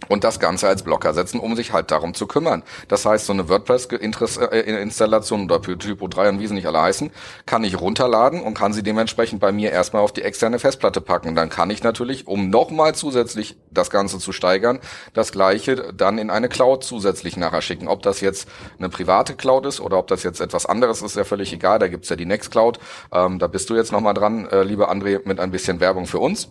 und 0.10 0.24
das 0.24 0.40
Ganze 0.40 0.68
als 0.68 0.84
Blocker 0.84 1.14
setzen, 1.14 1.40
um 1.40 1.56
sich 1.56 1.74
halt 1.74 1.92
darum 1.92 2.14
zu 2.14 2.28
kümmern. 2.28 2.64
Das 2.88 3.06
heißt, 3.06 3.26
so 3.26 3.34
eine 3.34 3.50
WordPress-Installation 3.50 5.44
oder 5.46 5.62
Typo 5.62 6.08
3 6.08 6.30
und 6.30 6.40
wie 6.40 6.48
sie 6.48 6.54
nicht 6.54 6.68
alle 6.68 6.82
heißen, 6.82 7.12
kann 7.46 7.64
ich 7.64 7.80
runterladen 7.80 8.42
und 8.42 8.54
kann 8.54 8.74
sie 8.74 8.84
dementsprechend 8.84 9.40
bei 9.40 9.52
mir 9.52 9.72
erstmal 9.72 10.02
auf 10.02 10.14
die 10.14 10.22
externe 10.22 10.60
Festplatte 10.60 11.02
packen. 11.02 11.36
Dann 11.36 11.50
kann 11.50 11.70
ich 11.70 11.84
natürlich, 11.84 12.28
um 12.28 12.50
nochmal 12.50 12.96
zusätzlich 12.96 13.58
das 13.72 13.90
Ganze 13.90 14.20
zu 14.20 14.32
steigern, 14.32 14.80
das 15.14 15.32
gleiche 15.32 15.94
dann 15.94 16.18
in 16.18 16.30
eine 16.30 16.50
Cloud 16.50 16.84
zusätzlich 16.84 17.38
nachher 17.38 17.62
schicken. 17.62 17.88
Ob 17.88 18.02
das 18.04 18.22
jetzt 18.22 18.48
eine 18.78 18.90
private 18.90 19.36
Cloud 19.36 19.66
ist 19.66 19.80
oder 19.82 19.98
ob 19.98 20.08
das 20.08 20.24
jetzt 20.24 20.42
etwas 20.42 20.66
anderes 20.66 21.02
ist, 21.02 21.08
ist 21.12 21.16
ja 21.16 21.24
völlig 21.24 21.54
egal. 21.54 21.80
Da 21.80 21.88
gibt's 21.88 22.10
ja 22.10 22.16
die 22.16 22.26
Nextcloud. 22.26 22.80
Ähm, 23.12 23.40
da 23.40 23.48
bist 23.48 23.70
du 23.70 23.76
jetzt 23.76 23.92
nochmal 23.92 24.14
dran, 24.14 24.48
äh, 24.48 24.64
liebe 24.64 24.90
André, 24.90 25.22
mit 25.26 25.40
ein 25.40 25.52
bisschen 25.52 25.80
Werbung 25.80 26.06
für 26.06 26.20
uns. 26.20 26.50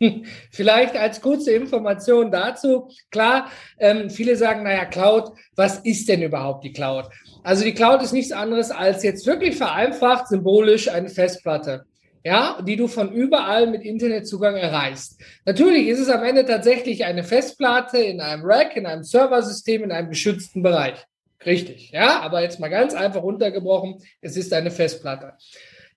Vielleicht 0.50 0.96
als 0.96 1.20
kurze 1.20 1.52
Information 1.52 2.30
dazu. 2.30 2.88
Klar, 3.10 3.50
ähm, 3.78 4.10
viele 4.10 4.36
sagen, 4.36 4.62
naja, 4.62 4.84
Cloud, 4.86 5.32
was 5.56 5.78
ist 5.80 6.08
denn 6.08 6.22
überhaupt 6.22 6.64
die 6.64 6.72
Cloud? 6.72 7.06
Also 7.42 7.64
die 7.64 7.74
Cloud 7.74 8.02
ist 8.02 8.12
nichts 8.12 8.32
anderes 8.32 8.70
als 8.70 9.02
jetzt 9.02 9.26
wirklich 9.26 9.56
vereinfacht, 9.56 10.28
symbolisch 10.28 10.88
eine 10.88 11.08
Festplatte. 11.08 11.84
Ja, 12.22 12.60
die 12.60 12.76
du 12.76 12.86
von 12.86 13.12
überall 13.12 13.66
mit 13.66 13.82
Internetzugang 13.82 14.54
erreichst. 14.56 15.18
Natürlich 15.46 15.88
ist 15.88 16.00
es 16.00 16.10
am 16.10 16.22
Ende 16.22 16.44
tatsächlich 16.44 17.06
eine 17.06 17.24
Festplatte 17.24 17.96
in 17.96 18.20
einem 18.20 18.42
Rack, 18.44 18.76
in 18.76 18.84
einem 18.84 19.04
Serversystem, 19.04 19.84
in 19.84 19.92
einem 19.92 20.10
geschützten 20.10 20.62
Bereich. 20.62 21.06
Richtig, 21.46 21.92
ja, 21.92 22.20
aber 22.20 22.42
jetzt 22.42 22.60
mal 22.60 22.68
ganz 22.68 22.92
einfach 22.92 23.22
runtergebrochen, 23.22 24.02
es 24.20 24.36
ist 24.36 24.52
eine 24.52 24.70
Festplatte. 24.70 25.32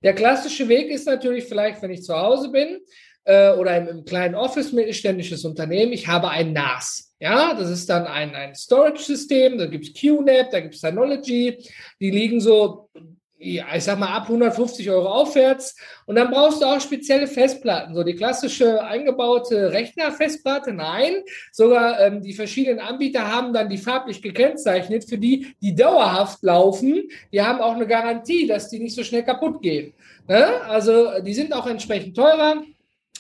Der 0.02 0.14
klassische 0.14 0.70
Weg 0.70 0.90
ist 0.90 1.08
natürlich 1.08 1.44
vielleicht, 1.44 1.82
wenn 1.82 1.92
ich 1.92 2.04
zu 2.04 2.16
Hause 2.16 2.50
bin, 2.52 2.80
äh, 3.26 3.52
oder 3.52 3.78
im, 3.78 3.88
im, 3.88 4.06
kleinen 4.06 4.36
Office 4.36 4.72
mittelständisches 4.72 5.46
Unternehmen, 5.46 5.94
ich 5.94 6.08
habe 6.08 6.30
ein 6.30 6.54
NAS. 6.54 7.14
Ja, 7.20 7.54
das 7.54 7.70
ist 7.70 7.90
dann 7.90 8.06
ein, 8.06 8.36
ein 8.36 8.54
Storage-System, 8.54 9.58
da 9.58 9.68
gibt 9.68 9.86
es 9.86 9.94
QNAP, 9.94 10.52
da 10.52 10.60
gibt 10.60 10.76
es 10.76 10.82
Synology, 10.82 11.58
die 12.02 12.12
liegen 12.12 12.42
so, 12.42 12.90
ich 13.38 13.64
sag 13.80 14.00
mal, 14.00 14.14
ab 14.14 14.24
150 14.24 14.90
Euro 14.90 15.08
aufwärts. 15.08 15.76
Und 16.06 16.16
dann 16.16 16.32
brauchst 16.32 16.62
du 16.62 16.66
auch 16.66 16.82
spezielle 16.82 17.28
Festplatten, 17.28 17.96
so 17.96 18.04
die 18.04 18.16
klassische 18.16 18.84
eingebaute 18.84 19.72
Rechnerfestplatte, 19.72 20.74
nein, 20.74 21.24
sogar 21.52 22.00
ähm, 22.02 22.22
die 22.22 22.34
verschiedenen 22.34 22.80
Anbieter 22.80 23.32
haben 23.32 23.54
dann 23.54 23.70
die 23.70 23.78
farblich 23.78 24.22
gekennzeichnet, 24.22 25.08
für 25.08 25.18
die, 25.18 25.56
die 25.62 25.76
dauerhaft 25.76 26.44
laufen, 26.44 27.04
die 27.32 27.42
haben 27.42 27.62
auch 27.62 27.76
eine 27.76 27.88
Garantie, 27.88 28.48
dass 28.48 28.70
die 28.70 28.80
nicht 28.80 28.96
so 28.96 29.04
schnell 29.04 29.24
kaputt 29.24 29.62
gehen. 29.62 29.94
Ne? 30.28 30.62
Also 30.64 31.22
die 31.22 31.34
sind 31.34 31.54
auch 31.54 31.68
entsprechend 31.68 32.16
teurer. 32.16 32.64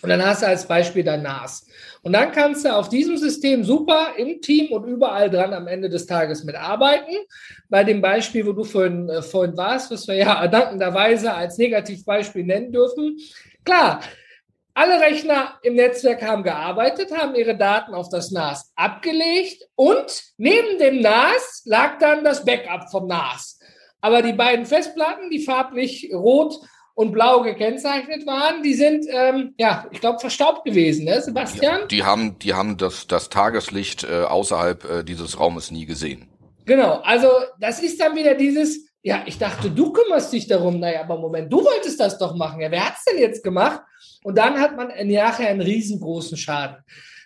Und 0.03 0.09
dann 0.09 0.23
hast 0.23 0.41
du 0.41 0.47
als 0.47 0.67
Beispiel 0.67 1.05
dein 1.05 1.23
NAS. 1.23 1.65
Und 2.01 2.11
dann 2.11 2.33
kannst 2.33 2.65
du 2.65 2.75
auf 2.75 2.89
diesem 2.89 3.15
System 3.15 3.63
super 3.63 4.15
im 4.17 4.41
Team 4.41 4.73
und 4.73 4.85
überall 4.85 5.29
dran 5.29 5.53
am 5.53 5.65
Ende 5.65 5.89
des 5.89 6.05
Tages 6.05 6.43
mitarbeiten. 6.43 7.15
Bei 7.69 7.85
dem 7.85 8.01
Beispiel, 8.01 8.45
wo 8.45 8.51
du 8.51 8.65
vorhin, 8.65 9.07
äh, 9.07 9.21
vorhin 9.21 9.55
warst, 9.55 9.91
was 9.91 10.05
wir 10.09 10.15
ja 10.15 10.45
dankenderweise 10.49 11.33
als 11.33 11.57
Negativbeispiel 11.57 12.43
nennen 12.43 12.73
dürfen. 12.73 13.17
Klar, 13.63 14.01
alle 14.73 14.99
Rechner 14.99 15.57
im 15.63 15.75
Netzwerk 15.75 16.21
haben 16.21 16.43
gearbeitet, 16.43 17.15
haben 17.15 17.35
ihre 17.35 17.55
Daten 17.55 17.93
auf 17.93 18.09
das 18.09 18.31
NAS 18.31 18.73
abgelegt 18.75 19.69
und 19.75 20.23
neben 20.35 20.79
dem 20.79 20.99
NAS 20.99 21.61
lag 21.63 21.97
dann 21.99 22.25
das 22.25 22.43
Backup 22.43 22.91
vom 22.91 23.07
NAS. 23.07 23.57
Aber 24.01 24.21
die 24.21 24.33
beiden 24.33 24.65
Festplatten, 24.65 25.29
die 25.29 25.45
farblich 25.45 26.11
rot 26.13 26.55
und 26.95 27.12
blau 27.12 27.41
gekennzeichnet 27.41 28.25
waren, 28.27 28.62
die 28.63 28.73
sind, 28.73 29.06
ähm, 29.10 29.53
ja, 29.58 29.88
ich 29.91 29.99
glaube, 29.99 30.19
verstaubt 30.19 30.63
gewesen, 30.63 31.06
ne, 31.06 31.21
Sebastian? 31.21 31.82
Ja, 31.82 31.86
die 31.88 32.03
haben, 32.03 32.38
die 32.39 32.53
haben 32.53 32.77
das, 32.77 33.08
das 33.08 33.29
Tageslicht 33.29 34.03
äh, 34.03 34.23
außerhalb 34.23 34.86
äh, 34.89 35.03
dieses 35.03 35.39
Raumes 35.39 35.71
nie 35.71 35.86
gesehen. 35.86 36.27
Genau, 36.65 37.01
also 37.03 37.29
das 37.60 37.82
ist 37.82 37.99
dann 37.99 38.15
wieder 38.15 38.36
dieses, 38.36 38.88
ja, 39.01 39.23
ich 39.25 39.38
dachte, 39.38 39.69
du 39.69 39.91
kümmerst 39.91 40.32
dich 40.32 40.47
darum. 40.47 40.79
Naja, 40.79 41.01
aber 41.01 41.19
Moment, 41.19 41.51
du 41.51 41.63
wolltest 41.63 41.99
das 41.99 42.17
doch 42.17 42.36
machen. 42.36 42.62
Ja, 42.62 42.71
wer 42.71 42.88
hat's 42.88 43.03
denn 43.03 43.19
jetzt 43.19 43.43
gemacht? 43.43 43.82
Und 44.23 44.38
dann 44.38 44.60
hat 44.60 44.77
man 44.77 44.88
nachher 45.08 45.49
einen 45.49 45.62
riesengroßen 45.62 46.38
Schaden. 46.38 46.77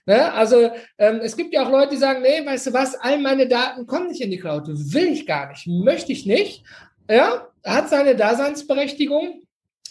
Ne? 0.07 0.33
Also 0.33 0.71
ähm, 0.97 1.19
es 1.21 1.37
gibt 1.37 1.53
ja 1.53 1.63
auch 1.63 1.69
Leute, 1.69 1.91
die 1.91 1.97
sagen, 1.97 2.23
nee, 2.23 2.43
weißt 2.43 2.67
du 2.67 2.73
was, 2.73 2.95
all 2.95 3.19
meine 3.19 3.47
Daten 3.47 3.85
kommen 3.85 4.07
nicht 4.07 4.21
in 4.21 4.31
die 4.31 4.39
Cloud. 4.39 4.67
Will 4.67 5.07
ich 5.09 5.27
gar 5.27 5.49
nicht, 5.49 5.67
möchte 5.67 6.11
ich 6.11 6.25
nicht. 6.25 6.63
Ja, 7.09 7.47
hat 7.63 7.89
seine 7.89 8.15
Daseinsberechtigung. 8.15 9.43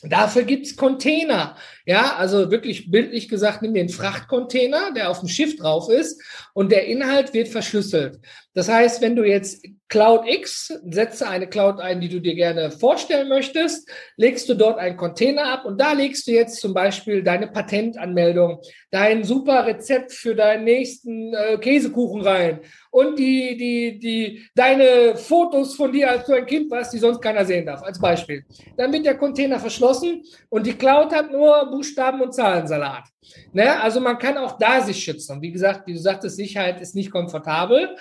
Dafür 0.03 0.43
gibt's 0.43 0.77
Container. 0.77 1.57
Ja, 1.85 2.17
also 2.17 2.51
wirklich 2.51 2.91
bildlich 2.91 3.29
gesagt, 3.29 3.63
nimm 3.63 3.75
den 3.75 3.89
Frachtcontainer, 3.89 4.93
der 4.95 5.11
auf 5.11 5.21
dem 5.21 5.29
Schiff 5.29 5.57
drauf 5.57 5.89
ist 5.89 6.21
und 6.53 6.71
der 6.71 6.87
Inhalt 6.87 7.33
wird 7.35 7.49
verschlüsselt. 7.49 8.21
Das 8.57 8.71
heißt, 8.71 9.03
wenn 9.03 9.14
du 9.14 9.23
jetzt 9.23 9.66
Cloud 9.90 10.27
X, 10.27 10.73
setze 10.88 11.29
eine 11.29 11.47
Cloud 11.47 11.79
ein, 11.79 12.01
die 12.01 12.09
du 12.09 12.23
dir 12.23 12.35
gerne 12.35 12.71
vorstellen 12.71 13.29
möchtest, 13.29 13.87
legst 14.16 14.49
du 14.49 14.55
dort 14.55 14.79
einen 14.79 14.97
Container 14.97 15.53
ab 15.53 15.66
und 15.66 15.79
da 15.79 15.92
legst 15.92 16.27
du 16.27 16.31
jetzt 16.33 16.59
zum 16.62 16.73
Beispiel 16.73 17.23
deine 17.23 17.49
Patentanmeldung, 17.49 18.62
dein 18.90 19.25
super 19.25 19.66
Rezept 19.66 20.11
für 20.11 20.35
deinen 20.35 20.64
nächsten 20.64 21.35
äh, 21.35 21.59
Käsekuchen 21.59 22.23
rein 22.23 22.61
und 22.90 23.19
die, 23.19 23.59
die, 23.59 23.99
die, 23.99 24.49
deine 24.55 25.16
Fotos 25.16 25.75
von 25.75 25.92
dir, 25.92 26.11
als 26.11 26.25
du 26.25 26.33
ein 26.33 26.47
Kind 26.47 26.71
warst, 26.71 26.95
die 26.95 26.99
sonst 26.99 27.21
keiner 27.21 27.45
sehen 27.45 27.66
darf, 27.66 27.83
als 27.83 28.01
Beispiel. 28.01 28.42
Dann 28.79 28.90
wird 28.90 29.05
der 29.05 29.19
Container 29.19 29.61
verschlossen 29.61 30.23
und 30.49 30.66
die 30.66 30.73
Cloud 30.73 31.12
hat 31.14 31.31
nur 31.31 31.71
Buchstaben 31.71 32.23
und 32.23 32.33
Zahlensalat. 32.33 33.05
Ne? 33.53 33.79
Also 33.83 34.01
man 34.01 34.19
kann 34.19 34.38
auch 34.38 34.57
da 34.59 34.81
sich 34.81 35.05
schützen. 35.05 35.42
wie 35.42 35.53
gesagt, 35.53 35.87
wie 35.87 35.92
du 35.92 35.99
sagtest, 35.99 36.37
Sicherheit 36.37 36.81
ist 36.81 36.95
nicht 36.95 37.11
komfortabel. 37.11 37.97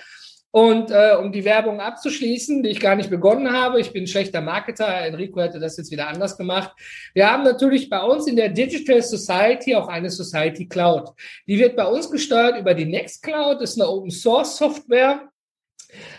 Und 0.56 0.90
äh, 0.90 1.14
um 1.20 1.32
die 1.32 1.44
Werbung 1.44 1.80
abzuschließen, 1.80 2.62
die 2.62 2.70
ich 2.70 2.80
gar 2.80 2.96
nicht 2.96 3.10
begonnen 3.10 3.52
habe, 3.52 3.78
ich 3.78 3.92
bin 3.92 4.04
ein 4.04 4.06
schlechter 4.06 4.40
Marketer, 4.40 4.88
Enrico 4.88 5.42
hätte 5.42 5.58
das 5.58 5.76
jetzt 5.76 5.90
wieder 5.90 6.08
anders 6.08 6.38
gemacht. 6.38 6.72
Wir 7.12 7.30
haben 7.30 7.44
natürlich 7.44 7.90
bei 7.90 8.00
uns 8.00 8.26
in 8.26 8.36
der 8.36 8.48
Digital 8.48 9.02
Society 9.02 9.74
auch 9.74 9.88
eine 9.88 10.08
Society 10.08 10.66
Cloud. 10.66 11.10
Die 11.46 11.58
wird 11.58 11.76
bei 11.76 11.84
uns 11.84 12.10
gesteuert 12.10 12.58
über 12.58 12.72
die 12.72 12.86
Nextcloud, 12.86 13.60
das 13.60 13.72
ist 13.72 13.82
eine 13.82 13.90
Open 13.90 14.10
Source 14.10 14.56
Software. 14.56 15.28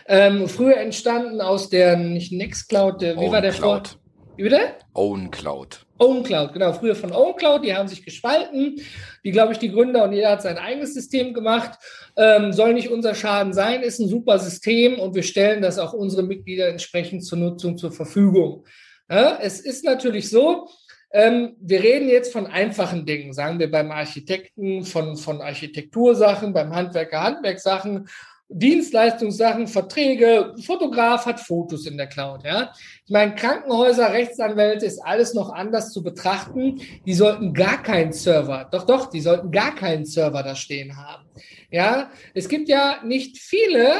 Ähm, 0.07 0.47
früher 0.47 0.77
entstanden 0.77 1.41
aus 1.41 1.71
der, 1.71 1.97
nicht 1.97 2.31
Nextcloud, 2.31 3.01
äh, 3.01 3.19
wie 3.19 3.31
war 3.31 3.41
der 3.41 3.53
Cloud. 3.53 3.97
Bitte? 4.37 4.75
OwnCloud. 4.93 5.85
OwnCloud, 5.99 6.53
genau, 6.53 6.73
früher 6.73 6.95
von 6.95 7.11
OwnCloud, 7.11 7.63
die 7.63 7.73
haben 7.73 7.87
sich 7.87 8.05
gespalten. 8.05 8.79
Die, 9.23 9.31
glaube 9.31 9.53
ich, 9.53 9.59
die 9.59 9.71
Gründer 9.71 10.03
und 10.03 10.13
jeder 10.13 10.31
hat 10.31 10.43
sein 10.43 10.57
eigenes 10.57 10.93
System 10.93 11.33
gemacht. 11.33 11.79
Ähm, 12.15 12.53
soll 12.53 12.73
nicht 12.73 12.89
unser 12.89 13.15
Schaden 13.15 13.53
sein, 13.53 13.81
ist 13.81 13.99
ein 13.99 14.07
super 14.07 14.37
System 14.37 14.99
und 14.99 15.15
wir 15.15 15.23
stellen 15.23 15.61
das 15.61 15.79
auch 15.79 15.93
unsere 15.93 16.23
Mitglieder 16.23 16.67
entsprechend 16.67 17.25
zur 17.25 17.39
Nutzung 17.39 17.77
zur 17.77 17.91
Verfügung. 17.91 18.65
Ja, 19.09 19.39
es 19.41 19.59
ist 19.59 19.85
natürlich 19.85 20.29
so, 20.29 20.67
ähm, 21.11 21.55
wir 21.59 21.81
reden 21.81 22.09
jetzt 22.09 22.33
von 22.33 22.45
einfachen 22.45 23.05
Dingen, 23.05 23.33
sagen 23.33 23.59
wir 23.59 23.71
beim 23.71 23.91
Architekten, 23.91 24.83
von, 24.83 25.15
von 25.15 25.41
Architektursachen, 25.41 26.53
beim 26.53 26.75
Handwerker 26.75 27.23
Handwerkssachen, 27.23 28.07
Dienstleistungssachen, 28.49 29.67
Verträge, 29.67 30.53
Fotograf 30.65 31.25
hat 31.25 31.39
Fotos 31.39 31.85
in 31.85 31.97
der 31.97 32.07
Cloud. 32.07 32.43
Ja, 32.45 32.71
ich 33.05 33.11
meine 33.11 33.35
Krankenhäuser, 33.35 34.13
Rechtsanwälte 34.13 34.85
ist 34.85 34.99
alles 34.99 35.33
noch 35.33 35.51
anders 35.51 35.91
zu 35.91 36.01
betrachten. 36.01 36.79
Die 37.05 37.13
sollten 37.13 37.53
gar 37.53 37.83
keinen 37.83 38.13
Server, 38.13 38.67
doch 38.71 38.85
doch, 38.85 39.09
die 39.09 39.21
sollten 39.21 39.51
gar 39.51 39.75
keinen 39.75 40.05
Server 40.05 40.43
da 40.43 40.55
stehen 40.55 40.95
haben. 40.95 41.25
Ja, 41.69 42.09
es 42.33 42.47
gibt 42.47 42.69
ja 42.69 43.01
nicht 43.03 43.37
viele 43.37 43.91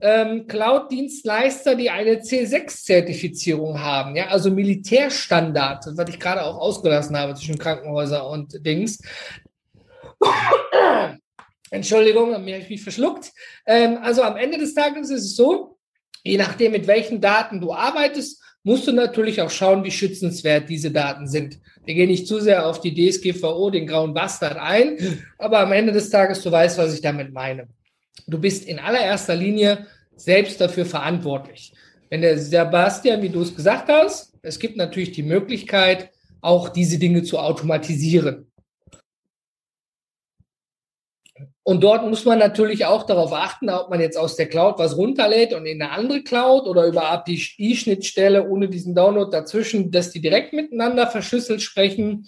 ähm, 0.00 0.46
Cloud-Dienstleister, 0.46 1.74
die 1.74 1.90
eine 1.90 2.20
C6-Zertifizierung 2.20 3.80
haben, 3.80 4.14
ja, 4.14 4.28
also 4.28 4.50
Militärstandard, 4.50 5.86
was 5.96 6.08
ich 6.08 6.20
gerade 6.20 6.44
auch 6.44 6.56
ausgelassen 6.56 7.16
habe 7.18 7.34
zwischen 7.34 7.58
Krankenhäuser 7.58 8.28
und 8.28 8.64
Dings. 8.64 9.00
Entschuldigung, 11.70 12.34
habe 12.34 12.50
ich 12.50 12.68
mich 12.68 12.82
verschluckt. 12.82 13.32
Ähm, 13.66 13.98
also 14.02 14.22
am 14.22 14.36
Ende 14.36 14.58
des 14.58 14.74
Tages 14.74 15.10
ist 15.10 15.24
es 15.24 15.36
so, 15.36 15.78
je 16.24 16.38
nachdem, 16.38 16.72
mit 16.72 16.86
welchen 16.86 17.20
Daten 17.20 17.60
du 17.60 17.72
arbeitest, 17.72 18.42
musst 18.62 18.86
du 18.86 18.92
natürlich 18.92 19.40
auch 19.40 19.50
schauen, 19.50 19.84
wie 19.84 19.90
schützenswert 19.90 20.68
diese 20.68 20.90
Daten 20.90 21.26
sind. 21.26 21.58
Wir 21.84 21.94
gehen 21.94 22.08
nicht 22.08 22.26
zu 22.26 22.40
sehr 22.40 22.66
auf 22.66 22.80
die 22.80 22.94
DSGVO, 22.94 23.70
den 23.70 23.86
grauen 23.86 24.12
Bastard 24.12 24.58
ein, 24.58 25.22
aber 25.38 25.60
am 25.60 25.72
Ende 25.72 25.92
des 25.92 26.10
Tages, 26.10 26.42
du 26.42 26.50
weißt, 26.50 26.76
was 26.76 26.92
ich 26.94 27.00
damit 27.00 27.32
meine. 27.32 27.68
Du 28.26 28.38
bist 28.38 28.66
in 28.66 28.78
allererster 28.78 29.34
Linie 29.34 29.86
selbst 30.16 30.60
dafür 30.60 30.84
verantwortlich. 30.84 31.72
Wenn 32.10 32.20
der 32.20 32.38
Sebastian, 32.38 33.22
wie 33.22 33.28
du 33.28 33.40
es 33.40 33.54
gesagt 33.54 33.88
hast, 33.88 34.34
es 34.42 34.58
gibt 34.58 34.76
natürlich 34.76 35.12
die 35.12 35.22
Möglichkeit, 35.22 36.10
auch 36.40 36.68
diese 36.68 36.98
Dinge 36.98 37.22
zu 37.22 37.38
automatisieren. 37.38 38.47
Und 41.62 41.82
dort 41.82 42.08
muss 42.08 42.24
man 42.24 42.38
natürlich 42.38 42.86
auch 42.86 43.04
darauf 43.04 43.32
achten, 43.32 43.68
ob 43.68 43.90
man 43.90 44.00
jetzt 44.00 44.16
aus 44.16 44.36
der 44.36 44.48
Cloud 44.48 44.78
was 44.78 44.96
runterlädt 44.96 45.52
und 45.52 45.66
in 45.66 45.82
eine 45.82 45.92
andere 45.92 46.22
Cloud 46.22 46.66
oder 46.66 46.86
über 46.86 47.10
API-Schnittstelle 47.10 48.48
ohne 48.48 48.68
diesen 48.68 48.94
Download 48.94 49.30
dazwischen, 49.30 49.90
dass 49.90 50.10
die 50.10 50.20
direkt 50.20 50.52
miteinander 50.52 51.06
verschlüsselt 51.06 51.60
sprechen. 51.60 52.26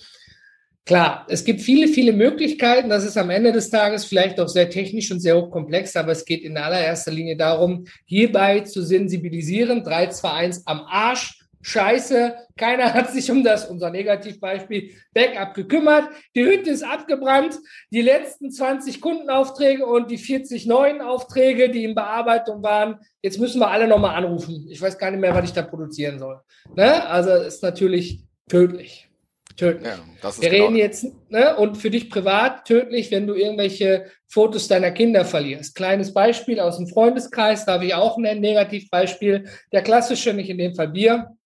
Klar, 0.84 1.26
es 1.28 1.44
gibt 1.44 1.60
viele, 1.60 1.88
viele 1.88 2.12
Möglichkeiten. 2.12 2.88
Das 2.88 3.04
ist 3.04 3.16
am 3.16 3.30
Ende 3.30 3.52
des 3.52 3.70
Tages 3.70 4.04
vielleicht 4.04 4.40
auch 4.40 4.48
sehr 4.48 4.68
technisch 4.68 5.10
und 5.10 5.20
sehr 5.20 5.36
hochkomplex, 5.36 5.96
aber 5.96 6.12
es 6.12 6.24
geht 6.24 6.42
in 6.42 6.56
allererster 6.56 7.12
Linie 7.12 7.36
darum, 7.36 7.86
hierbei 8.04 8.60
zu 8.60 8.82
sensibilisieren. 8.82 9.84
3, 9.84 10.08
2, 10.08 10.30
1 10.30 10.66
am 10.66 10.80
Arsch 10.80 11.39
Scheiße, 11.62 12.34
keiner 12.56 12.94
hat 12.94 13.10
sich 13.10 13.30
um 13.30 13.44
das, 13.44 13.66
unser 13.66 13.90
Negativbeispiel, 13.90 14.92
Backup 15.12 15.54
gekümmert. 15.54 16.08
Die 16.34 16.44
Hütte 16.44 16.70
ist 16.70 16.82
abgebrannt. 16.82 17.58
Die 17.90 18.00
letzten 18.00 18.50
20 18.50 19.00
Kundenaufträge 19.00 19.84
und 19.84 20.10
die 20.10 20.18
40 20.18 20.66
neuen 20.66 21.02
Aufträge, 21.02 21.70
die 21.70 21.84
in 21.84 21.94
Bearbeitung 21.94 22.62
waren, 22.62 22.98
jetzt 23.22 23.38
müssen 23.38 23.60
wir 23.60 23.68
alle 23.68 23.88
nochmal 23.88 24.16
anrufen. 24.16 24.66
Ich 24.70 24.80
weiß 24.80 24.96
gar 24.96 25.10
nicht 25.10 25.20
mehr, 25.20 25.34
was 25.34 25.44
ich 25.44 25.52
da 25.52 25.62
produzieren 25.62 26.18
soll. 26.18 26.40
Ne? 26.74 27.06
Also 27.06 27.32
ist 27.32 27.62
natürlich 27.62 28.22
tödlich. 28.48 29.08
Tödlich. 29.56 29.86
Ja, 29.86 30.32
wir 30.40 30.48
genau 30.48 30.64
reden 30.64 30.76
jetzt, 30.76 31.04
ne? 31.28 31.54
und 31.56 31.76
für 31.76 31.90
dich 31.90 32.08
privat 32.08 32.64
tödlich, 32.64 33.10
wenn 33.10 33.26
du 33.26 33.34
irgendwelche 33.34 34.06
Fotos 34.28 34.68
deiner 34.68 34.92
Kinder 34.92 35.26
verlierst. 35.26 35.74
Kleines 35.74 36.14
Beispiel 36.14 36.60
aus 36.60 36.78
dem 36.78 36.86
Freundeskreis, 36.86 37.66
darf 37.66 37.82
ich 37.82 37.92
auch 37.92 38.16
ein 38.16 38.40
Negativbeispiel. 38.40 39.44
Der 39.72 39.82
klassische, 39.82 40.32
nicht 40.32 40.48
in 40.48 40.56
dem 40.56 40.74
Fall 40.74 40.88
Bier 40.88 41.36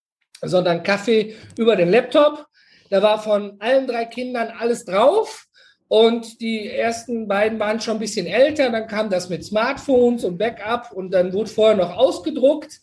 sondern 0.41 0.83
Kaffee 0.83 1.35
über 1.57 1.75
den 1.75 1.89
Laptop. 1.89 2.45
Da 2.89 3.01
war 3.01 3.21
von 3.21 3.55
allen 3.59 3.87
drei 3.87 4.05
Kindern 4.05 4.53
alles 4.57 4.85
drauf. 4.85 5.45
Und 5.87 6.41
die 6.41 6.69
ersten 6.69 7.27
beiden 7.27 7.59
waren 7.59 7.79
schon 7.79 7.97
ein 7.97 7.99
bisschen 7.99 8.25
älter. 8.25 8.71
Dann 8.71 8.87
kam 8.87 9.09
das 9.09 9.29
mit 9.29 9.45
Smartphones 9.45 10.23
und 10.23 10.37
Backup 10.37 10.91
und 10.91 11.11
dann 11.11 11.31
wurde 11.31 11.49
vorher 11.49 11.77
noch 11.77 11.95
ausgedruckt. 11.95 12.79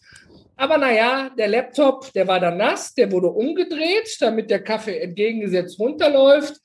Aber 0.57 0.79
naja, 0.79 1.31
der 1.37 1.49
Laptop, 1.49 2.13
der 2.13 2.29
war 2.29 2.39
dann 2.39 2.59
nass, 2.59 2.95
der 2.95 3.11
wurde 3.11 3.29
umgedreht, 3.29 4.17
damit 4.21 4.51
der 4.51 4.63
Kaffee 4.63 4.99
entgegengesetzt 4.99 5.79
runterläuft. 5.79 6.61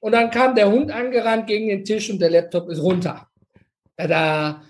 Und 0.00 0.12
dann 0.12 0.30
kam 0.30 0.54
der 0.54 0.70
Hund 0.70 0.90
angerannt 0.90 1.46
gegen 1.46 1.68
den 1.68 1.84
Tisch 1.84 2.10
und 2.10 2.20
der 2.20 2.30
Laptop 2.30 2.68
ist 2.70 2.82
runter. 2.82 3.26
Da 3.96 4.62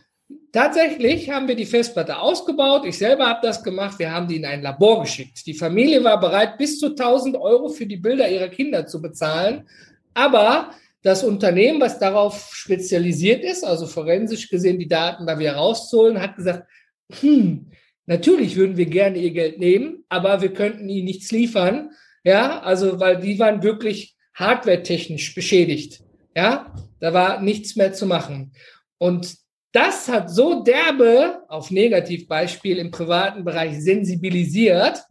Tatsächlich 0.55 1.31
haben 1.31 1.49
wir 1.49 1.57
die 1.57 1.67
Festplatte 1.67 2.17
ausgebaut. 2.17 2.85
Ich 2.87 2.97
selber 2.97 3.27
habe 3.27 3.41
das 3.43 3.65
gemacht. 3.65 3.99
Wir 3.99 4.13
haben 4.13 4.29
die 4.29 4.37
in 4.37 4.45
ein 4.45 4.63
Labor 4.63 5.01
geschickt. 5.03 5.45
Die 5.47 5.55
Familie 5.55 6.05
war 6.05 6.21
bereit, 6.21 6.59
bis 6.59 6.79
zu 6.79 6.91
1000 6.91 7.37
Euro 7.37 7.71
für 7.71 7.87
die 7.87 7.97
Bilder 7.97 8.31
ihrer 8.31 8.47
Kinder 8.47 8.87
zu 8.87 9.03
bezahlen. 9.03 9.69
Aber 10.15 10.71
das 11.03 11.25
Unternehmen, 11.25 11.81
was 11.81 11.99
darauf 11.99 12.55
spezialisiert 12.55 13.43
ist, 13.43 13.65
also 13.65 13.89
forensisch 13.89 14.49
gesehen 14.49 14.79
die 14.79 14.87
Daten 14.87 15.27
da 15.27 15.41
wieder 15.41 15.57
rauszuholen, 15.57 16.23
hat 16.23 16.37
gesagt, 16.37 16.69
hm, 17.19 17.73
natürlich 18.07 18.55
würden 18.55 18.77
wir 18.77 18.87
gerne 18.87 19.19
ihr 19.19 19.33
Geld 19.33 19.59
nehmen, 19.59 20.05
aber 20.09 20.41
wir 20.41 20.53
könnten 20.53 20.89
ihnen 20.89 21.07
nichts 21.07 21.33
liefern. 21.33 21.91
Ja, 22.23 22.61
also, 22.61 23.01
weil 23.01 23.21
die 23.21 23.41
waren 23.41 23.65
wirklich 23.65 24.15
hardwaretechnisch 24.35 25.35
beschädigt. 25.35 26.05
Ja, 26.37 26.73
da 27.01 27.13
war 27.13 27.43
nichts 27.43 27.75
mehr 27.75 27.93
zu 27.93 28.07
machen. 28.07 28.53
Und 28.99 29.43
das 29.75 30.09
hat 30.09 30.31
so 30.31 30.63
derbe 30.63 31.43
auf 31.49 31.73
Negativbeispiel 31.73 32.79
im 32.79 32.93
privaten 32.93 33.45
Bereich 33.45 33.83
sensibilisiert, 33.83 35.03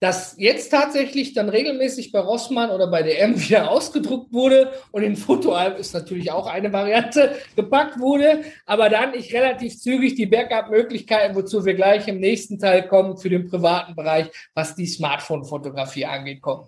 dass 0.00 0.34
jetzt 0.36 0.68
tatsächlich 0.68 1.32
dann 1.32 1.48
regelmäßig 1.48 2.12
bei 2.12 2.18
Rossmann 2.18 2.70
oder 2.70 2.88
bei 2.88 3.02
DM 3.02 3.40
wieder 3.40 3.70
ausgedruckt 3.70 4.34
wurde 4.34 4.72
und 4.90 5.02
in 5.02 5.16
Fotoalb 5.16 5.78
ist 5.78 5.94
natürlich 5.94 6.30
auch 6.30 6.46
eine 6.46 6.74
Variante 6.74 7.38
gepackt 7.56 7.98
wurde, 7.98 8.42
aber 8.66 8.90
dann 8.90 9.14
ich 9.14 9.32
relativ 9.32 9.78
zügig 9.78 10.14
die 10.14 10.26
Backup-Möglichkeiten, 10.26 11.34
wozu 11.34 11.64
wir 11.64 11.72
gleich 11.72 12.06
im 12.08 12.20
nächsten 12.20 12.58
Teil 12.58 12.86
kommen, 12.86 13.16
für 13.16 13.30
den 13.30 13.48
privaten 13.48 13.94
Bereich, 13.94 14.28
was 14.54 14.74
die 14.74 14.86
Smartphone-Fotografie 14.86 16.04
angeht, 16.04 16.42
kommen. 16.42 16.66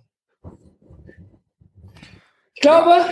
Ich 2.54 2.62
glaube. 2.62 3.04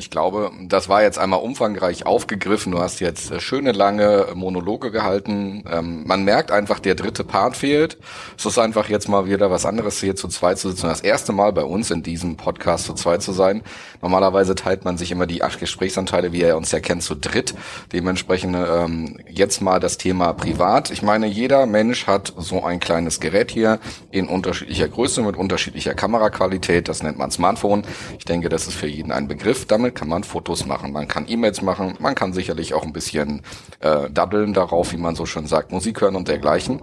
Ich 0.00 0.08
glaube, 0.08 0.50
das 0.62 0.88
war 0.88 1.02
jetzt 1.02 1.18
einmal 1.18 1.40
umfangreich 1.40 2.06
aufgegriffen. 2.06 2.72
Du 2.72 2.78
hast 2.78 3.00
jetzt 3.00 3.30
äh, 3.30 3.38
schöne 3.38 3.72
lange 3.72 4.28
Monologe 4.34 4.90
gehalten. 4.90 5.62
Ähm, 5.70 6.04
man 6.06 6.24
merkt 6.24 6.50
einfach, 6.50 6.80
der 6.80 6.94
dritte 6.94 7.22
Part 7.22 7.54
fehlt. 7.54 7.98
Es 8.38 8.46
ist 8.46 8.58
einfach 8.58 8.88
jetzt 8.88 9.10
mal 9.10 9.26
wieder 9.26 9.50
was 9.50 9.66
anderes, 9.66 10.00
hier 10.00 10.16
zu 10.16 10.28
zweit 10.28 10.58
zu 10.58 10.70
sitzen. 10.70 10.86
Das 10.86 11.02
erste 11.02 11.32
Mal 11.32 11.52
bei 11.52 11.64
uns 11.64 11.90
in 11.90 12.02
diesem 12.02 12.38
Podcast 12.38 12.86
zu 12.86 12.94
zweit 12.94 13.20
zu 13.20 13.32
sein. 13.32 13.60
Normalerweise 14.00 14.54
teilt 14.54 14.86
man 14.86 14.96
sich 14.96 15.12
immer 15.12 15.26
die 15.26 15.42
acht 15.42 15.60
Gesprächsanteile, 15.60 16.32
wie 16.32 16.40
er 16.40 16.56
uns 16.56 16.72
ja 16.72 16.80
kennt, 16.80 17.02
zu 17.02 17.14
dritt. 17.14 17.52
Dementsprechend 17.92 18.56
ähm, 18.56 19.18
jetzt 19.28 19.60
mal 19.60 19.80
das 19.80 19.98
Thema 19.98 20.32
privat. 20.32 20.90
Ich 20.90 21.02
meine, 21.02 21.26
jeder 21.26 21.66
Mensch 21.66 22.06
hat 22.06 22.32
so 22.38 22.64
ein 22.64 22.80
kleines 22.80 23.20
Gerät 23.20 23.50
hier 23.50 23.80
in 24.10 24.28
unterschiedlicher 24.28 24.88
Größe 24.88 25.20
mit 25.20 25.36
unterschiedlicher 25.36 25.92
Kameraqualität. 25.92 26.88
Das 26.88 27.02
nennt 27.02 27.18
man 27.18 27.30
Smartphone. 27.30 27.82
Ich 28.18 28.24
denke, 28.24 28.48
das 28.48 28.66
ist 28.66 28.76
für 28.76 28.86
jeden 28.86 29.12
ein 29.12 29.28
Begriff. 29.28 29.66
Damit 29.66 29.89
damit 29.90 29.98
kann 29.98 30.08
man 30.08 30.22
Fotos 30.22 30.66
machen, 30.66 30.92
man 30.92 31.08
kann 31.08 31.26
E-Mails 31.28 31.62
machen, 31.62 31.96
man 31.98 32.14
kann 32.14 32.32
sicherlich 32.32 32.74
auch 32.74 32.84
ein 32.84 32.92
bisschen 32.92 33.42
äh, 33.80 34.08
daddeln 34.08 34.52
darauf, 34.52 34.92
wie 34.92 34.96
man 34.96 35.16
so 35.16 35.26
schön 35.26 35.46
sagt, 35.46 35.72
Musik 35.72 36.00
hören 36.00 36.14
und 36.14 36.28
dergleichen. 36.28 36.80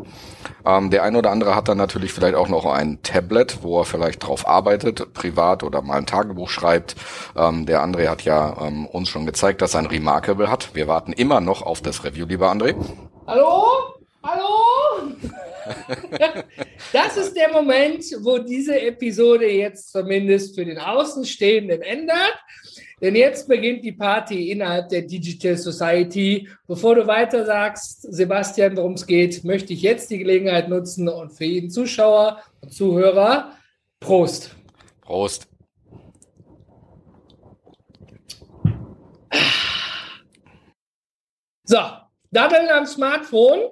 Ähm, 0.66 0.90
der 0.90 1.04
eine 1.04 1.18
oder 1.18 1.32
andere 1.32 1.56
hat 1.56 1.70
dann 1.70 1.78
natürlich 1.78 2.12
vielleicht 2.12 2.36
auch 2.36 2.50
noch 2.50 2.66
ein 2.66 3.02
Tablet, 3.04 3.60
wo 3.62 3.80
er 3.80 3.86
vielleicht 3.86 4.28
drauf 4.28 4.46
arbeitet, 4.46 5.14
privat 5.14 5.64
oder 5.64 5.82
mal 5.82 6.00
ein 6.00 6.06
Tagebuch 6.06 6.50
schreibt. 6.50 6.96
Ähm, 7.38 7.66
der 7.66 7.82
André 7.82 8.10
hat 8.10 8.24
ja 8.24 8.58
ähm, 8.62 8.86
uns 8.86 9.08
schon 9.08 9.26
gezeigt, 9.26 9.62
dass 9.62 9.74
er 9.74 9.82
ein 9.82 9.86
Remarkable 9.86 10.52
hat. 10.52 10.76
Wir 10.76 10.88
warten 10.88 11.14
immer 11.14 11.40
noch 11.40 11.62
auf 11.62 11.82
das 11.82 12.04
Review, 12.04 12.26
lieber 12.26 12.52
André. 12.52 12.76
Hallo? 13.26 13.64
Hallo? 14.22 15.14
das 16.94 17.18
ist 17.18 17.36
der 17.36 17.52
Moment, 17.52 18.04
wo 18.22 18.38
diese 18.38 18.80
Episode 18.82 19.48
jetzt 19.48 19.92
zumindest 19.92 20.56
für 20.56 20.66
den 20.66 20.78
Außenstehenden 20.78 21.82
ändert. 21.82 22.38
Denn 23.00 23.16
jetzt 23.16 23.48
beginnt 23.48 23.86
die 23.86 23.92
Party 23.92 24.52
innerhalb 24.52 24.90
der 24.90 25.04
Digital 25.04 25.56
Society. 25.56 26.50
Bevor 26.66 26.96
du 26.96 27.06
weiter 27.06 27.46
sagst, 27.46 28.02
Sebastian, 28.12 28.76
worum 28.76 28.94
es 28.94 29.06
geht, 29.06 29.44
möchte 29.44 29.74
ich 29.74 29.84
jetzt 29.84 30.10
die 30.10 30.18
Gelegenheit 30.18 30.68
nutzen 30.68 31.08
und 31.08 31.32
für 31.32 31.46
jeden 31.46 31.70
Zuschauer 31.70 32.42
und 32.62 32.74
Zuhörer 32.74 33.52
Prost. 34.00 34.56
Prost. 35.02 35.48
So, 41.64 41.78
Daddeln 42.32 42.70
am 42.70 42.86
Smartphone 42.88 43.70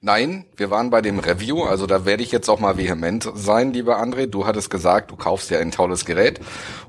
Nein, 0.00 0.44
wir 0.56 0.70
waren 0.70 0.90
bei 0.90 1.02
dem 1.02 1.18
Review, 1.18 1.64
also 1.64 1.84
da 1.88 2.04
werde 2.04 2.22
ich 2.22 2.30
jetzt 2.30 2.48
auch 2.48 2.60
mal 2.60 2.78
vehement 2.78 3.28
sein, 3.34 3.72
lieber 3.72 4.00
André. 4.00 4.26
Du 4.26 4.46
hattest 4.46 4.70
gesagt, 4.70 5.10
du 5.10 5.16
kaufst 5.16 5.50
ja 5.50 5.58
ein 5.58 5.72
tolles 5.72 6.04
Gerät 6.04 6.38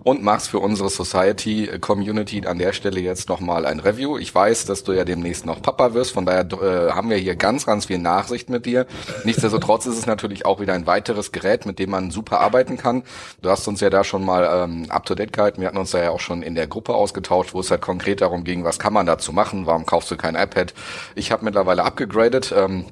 und 0.03 0.21
machst 0.21 0.49
für 0.49 0.59
unsere 0.59 0.91
Society 0.91 1.79
Community 1.79 2.45
an 2.45 2.59
der 2.59 2.71
Stelle 2.71 2.99
jetzt 2.99 3.27
nochmal 3.27 3.65
ein 3.65 3.79
Review. 3.79 4.19
Ich 4.19 4.35
weiß, 4.35 4.65
dass 4.65 4.83
du 4.83 4.91
ja 4.91 5.05
demnächst 5.05 5.47
noch 5.47 5.59
Papa 5.59 5.95
wirst, 5.95 6.11
von 6.11 6.27
daher 6.27 6.45
äh, 6.51 6.91
haben 6.91 7.09
wir 7.09 7.17
hier 7.17 7.35
ganz, 7.35 7.65
ganz 7.65 7.87
viel 7.87 7.97
Nachsicht 7.97 8.47
mit 8.51 8.67
dir. 8.67 8.85
Nichtsdestotrotz 9.23 9.87
ist 9.87 9.97
es 9.97 10.05
natürlich 10.05 10.45
auch 10.45 10.59
wieder 10.59 10.73
ein 10.73 10.85
weiteres 10.85 11.31
Gerät, 11.31 11.65
mit 11.65 11.79
dem 11.79 11.89
man 11.89 12.11
super 12.11 12.39
arbeiten 12.39 12.77
kann. 12.77 13.01
Du 13.41 13.49
hast 13.49 13.67
uns 13.67 13.81
ja 13.81 13.89
da 13.89 14.03
schon 14.03 14.23
mal 14.23 14.47
ähm, 14.65 14.85
up-to-date 14.89 15.33
gehalten. 15.33 15.61
Wir 15.61 15.67
hatten 15.69 15.79
uns 15.79 15.89
da 15.89 16.03
ja 16.03 16.11
auch 16.11 16.19
schon 16.19 16.43
in 16.43 16.53
der 16.53 16.67
Gruppe 16.67 16.93
ausgetauscht, 16.93 17.55
wo 17.55 17.61
es 17.61 17.71
halt 17.71 17.81
konkret 17.81 18.21
darum 18.21 18.43
ging, 18.43 18.65
was 18.65 18.77
kann 18.77 18.93
man 18.93 19.07
dazu 19.07 19.33
machen, 19.33 19.65
warum 19.65 19.87
kaufst 19.87 20.11
du 20.11 20.15
kein 20.15 20.35
iPad? 20.35 20.75
Ich 21.15 21.31
habe 21.31 21.43
mittlerweile 21.43 21.83
abgegradet. 21.83 22.53
Ähm, 22.55 22.85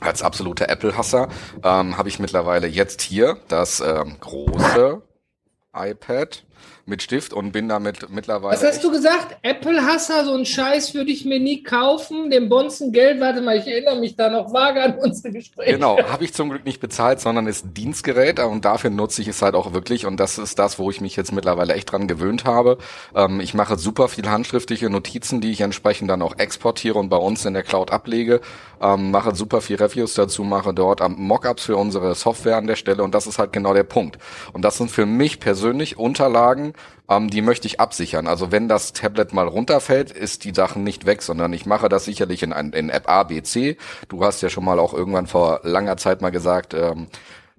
als 0.00 0.22
absoluter 0.22 0.68
Apple-Hasser 0.68 1.28
ähm, 1.62 1.96
habe 1.96 2.08
ich 2.08 2.18
mittlerweile 2.18 2.66
jetzt 2.66 3.02
hier 3.02 3.38
das 3.48 3.80
ähm, 3.80 4.16
große 4.20 5.02
iPad 5.74 6.45
mit 6.86 7.02
Stift 7.02 7.32
und 7.32 7.50
bin 7.52 7.68
damit 7.68 8.10
mittlerweile. 8.10 8.54
Was 8.54 8.64
hast 8.64 8.84
du 8.84 8.92
gesagt? 8.92 9.36
Apple-Hasser, 9.42 10.24
so 10.24 10.34
einen 10.34 10.46
Scheiß 10.46 10.94
würde 10.94 11.10
ich 11.10 11.24
mir 11.24 11.40
nie 11.40 11.64
kaufen. 11.64 12.30
Dem 12.30 12.48
Bonzen 12.48 12.92
Geld, 12.92 13.20
warte 13.20 13.40
mal, 13.40 13.58
ich 13.58 13.66
erinnere 13.66 13.98
mich 13.98 14.14
da 14.14 14.30
noch 14.30 14.52
vage 14.52 14.82
an 14.82 14.98
unsere 14.98 15.32
Gespräche. 15.32 15.72
Genau, 15.72 15.98
habe 15.98 16.24
ich 16.24 16.32
zum 16.32 16.48
Glück 16.48 16.64
nicht 16.64 16.80
bezahlt, 16.80 17.20
sondern 17.20 17.48
ist 17.48 17.66
Dienstgerät 17.76 18.38
und 18.38 18.64
dafür 18.64 18.90
nutze 18.90 19.20
ich 19.20 19.28
es 19.28 19.42
halt 19.42 19.56
auch 19.56 19.72
wirklich 19.72 20.06
und 20.06 20.18
das 20.18 20.38
ist 20.38 20.58
das, 20.60 20.78
wo 20.78 20.88
ich 20.90 21.00
mich 21.00 21.16
jetzt 21.16 21.32
mittlerweile 21.32 21.74
echt 21.74 21.90
dran 21.90 22.06
gewöhnt 22.06 22.44
habe. 22.44 22.78
Ähm, 23.14 23.40
ich 23.40 23.52
mache 23.52 23.76
super 23.76 24.06
viel 24.06 24.28
handschriftliche 24.30 24.88
Notizen, 24.88 25.40
die 25.40 25.50
ich 25.50 25.62
entsprechend 25.62 26.08
dann 26.08 26.22
auch 26.22 26.38
exportiere 26.38 26.98
und 26.98 27.08
bei 27.08 27.16
uns 27.16 27.44
in 27.44 27.54
der 27.54 27.64
Cloud 27.64 27.90
ablege. 27.90 28.40
Ähm, 28.80 29.10
mache 29.10 29.34
super 29.34 29.60
viel 29.60 29.76
Reviews 29.76 30.14
dazu, 30.14 30.44
mache 30.44 30.72
dort 30.72 31.00
ähm, 31.00 31.16
Mockups 31.18 31.64
für 31.64 31.76
unsere 31.76 32.14
Software 32.14 32.56
an 32.56 32.66
der 32.66 32.76
Stelle 32.76 33.02
und 33.02 33.14
das 33.14 33.26
ist 33.26 33.38
halt 33.38 33.52
genau 33.52 33.74
der 33.74 33.84
Punkt. 33.84 34.18
Und 34.52 34.62
das 34.62 34.76
sind 34.76 34.90
für 34.90 35.06
mich 35.06 35.40
persönlich 35.40 35.98
Unterlagen, 35.98 36.74
ähm, 37.08 37.30
die 37.30 37.42
möchte 37.42 37.66
ich 37.66 37.80
absichern. 37.80 38.26
Also 38.26 38.52
wenn 38.52 38.68
das 38.68 38.92
Tablet 38.92 39.32
mal 39.32 39.48
runterfällt, 39.48 40.10
ist 40.10 40.44
die 40.44 40.54
Sachen 40.54 40.84
nicht 40.84 41.06
weg, 41.06 41.22
sondern 41.22 41.52
ich 41.52 41.66
mache 41.66 41.88
das 41.88 42.04
sicherlich 42.04 42.42
in, 42.42 42.52
in 42.52 42.90
App 42.90 43.08
A, 43.08 43.22
B, 43.24 43.42
C. 43.42 43.76
Du 44.08 44.24
hast 44.24 44.42
ja 44.42 44.48
schon 44.48 44.64
mal 44.64 44.78
auch 44.78 44.94
irgendwann 44.94 45.26
vor 45.26 45.60
langer 45.62 45.96
Zeit 45.96 46.20
mal 46.22 46.30
gesagt, 46.30 46.74
ähm, 46.74 47.08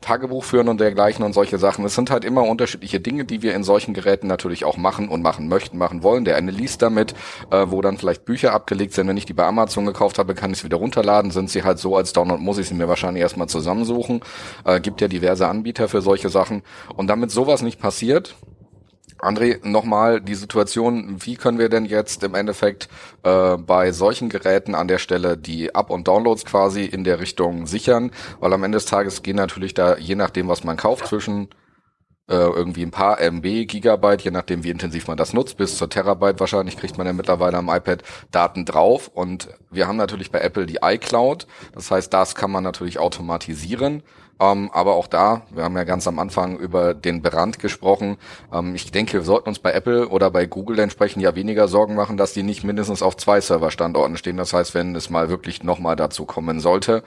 Tagebuch 0.01 0.43
führen 0.43 0.69
und 0.69 0.79
dergleichen 0.79 1.25
und 1.25 1.33
solche 1.33 1.57
Sachen. 1.57 1.83
Es 1.83 1.95
sind 1.95 2.11
halt 2.11 2.23
immer 2.23 2.43
unterschiedliche 2.43 2.99
Dinge, 2.99 3.25
die 3.25 3.41
wir 3.41 3.55
in 3.55 3.63
solchen 3.63 3.95
Geräten 3.95 4.27
natürlich 4.27 4.63
auch 4.63 4.77
machen 4.77 5.09
und 5.09 5.23
machen 5.23 5.47
möchten, 5.47 5.77
machen 5.77 6.03
wollen. 6.03 6.23
Der 6.23 6.35
eine 6.35 6.51
liest 6.51 6.83
damit, 6.83 7.15
äh, 7.49 7.65
wo 7.67 7.81
dann 7.81 7.97
vielleicht 7.97 8.23
Bücher 8.23 8.53
abgelegt 8.53 8.93
sind. 8.93 9.07
Wenn 9.07 9.17
ich 9.17 9.25
die 9.25 9.33
bei 9.33 9.45
Amazon 9.45 9.87
gekauft 9.87 10.19
habe, 10.19 10.35
kann 10.35 10.51
ich 10.51 10.59
sie 10.59 10.65
wieder 10.65 10.77
runterladen. 10.77 11.31
Sind 11.31 11.49
sie 11.49 11.63
halt 11.63 11.79
so 11.79 11.95
als 11.95 12.13
Download, 12.13 12.41
muss 12.41 12.59
ich 12.59 12.67
sie 12.67 12.75
mir 12.75 12.87
wahrscheinlich 12.87 13.21
erstmal 13.21 13.49
zusammensuchen. 13.49 14.21
Äh, 14.65 14.79
gibt 14.81 15.01
ja 15.01 15.07
diverse 15.07 15.47
Anbieter 15.47 15.87
für 15.87 16.01
solche 16.01 16.29
Sachen. 16.29 16.61
Und 16.95 17.07
damit 17.07 17.31
sowas 17.31 17.63
nicht 17.63 17.79
passiert, 17.79 18.35
André, 19.19 19.59
nochmal 19.67 20.21
die 20.21 20.35
Situation, 20.35 21.17
wie 21.25 21.35
können 21.35 21.57
wir 21.57 21.69
denn 21.69 21.85
jetzt 21.85 22.23
im 22.23 22.35
Endeffekt 22.35 22.87
äh, 23.23 23.57
bei 23.57 23.91
solchen 23.91 24.29
Geräten 24.29 24.75
an 24.75 24.87
der 24.87 24.99
Stelle 24.99 25.37
die 25.37 25.73
Up- 25.73 25.89
und 25.89 26.07
Downloads 26.07 26.45
quasi 26.45 26.85
in 26.85 27.03
der 27.03 27.19
Richtung 27.19 27.65
sichern? 27.65 28.11
Weil 28.39 28.53
am 28.53 28.63
Ende 28.63 28.77
des 28.77 28.85
Tages 28.85 29.23
gehen 29.23 29.35
natürlich 29.35 29.73
da, 29.73 29.97
je 29.97 30.15
nachdem, 30.15 30.47
was 30.47 30.63
man 30.63 30.77
kauft, 30.77 31.07
zwischen 31.07 31.49
äh, 32.29 32.35
irgendwie 32.35 32.83
ein 32.83 32.91
paar 32.91 33.19
MB, 33.19 33.67
Gigabyte, 33.67 34.21
je 34.21 34.31
nachdem, 34.31 34.63
wie 34.63 34.69
intensiv 34.69 35.07
man 35.07 35.17
das 35.17 35.33
nutzt, 35.33 35.57
bis 35.57 35.77
zur 35.77 35.89
Terabyte 35.89 36.39
wahrscheinlich 36.39 36.77
kriegt 36.77 36.97
man 36.97 37.07
ja 37.07 37.13
mittlerweile 37.13 37.57
am 37.57 37.69
iPad 37.69 38.03
Daten 38.31 38.65
drauf. 38.65 39.07
Und 39.07 39.49
wir 39.71 39.87
haben 39.87 39.97
natürlich 39.97 40.31
bei 40.31 40.39
Apple 40.39 40.65
die 40.65 40.79
iCloud. 40.83 41.47
Das 41.73 41.89
heißt, 41.89 42.13
das 42.13 42.35
kann 42.35 42.51
man 42.51 42.63
natürlich 42.63 42.99
automatisieren. 42.99 44.03
Ähm, 44.39 44.69
aber 44.71 44.95
auch 44.95 45.07
da, 45.07 45.41
wir 45.49 45.63
haben 45.63 45.75
ja 45.75 45.83
ganz 45.83 46.07
am 46.07 46.19
Anfang 46.19 46.57
über 46.57 46.93
den 46.93 47.21
Brand 47.21 47.59
gesprochen. 47.59 48.17
Ähm, 48.53 48.75
ich 48.75 48.91
denke, 48.91 49.13
wir 49.13 49.21
sollten 49.23 49.49
uns 49.49 49.59
bei 49.59 49.71
Apple 49.71 50.09
oder 50.09 50.29
bei 50.29 50.45
Google 50.45 50.79
entsprechend 50.79 51.23
ja 51.23 51.35
weniger 51.35 51.67
Sorgen 51.67 51.95
machen, 51.95 52.17
dass 52.17 52.33
die 52.33 52.43
nicht 52.43 52.63
mindestens 52.63 53.01
auf 53.01 53.17
zwei 53.17 53.41
Serverstandorten 53.41 54.17
stehen. 54.17 54.37
Das 54.37 54.53
heißt, 54.53 54.75
wenn 54.75 54.95
es 54.95 55.09
mal 55.09 55.29
wirklich 55.29 55.63
nochmal 55.63 55.95
dazu 55.95 56.25
kommen 56.25 56.59
sollte, 56.59 57.03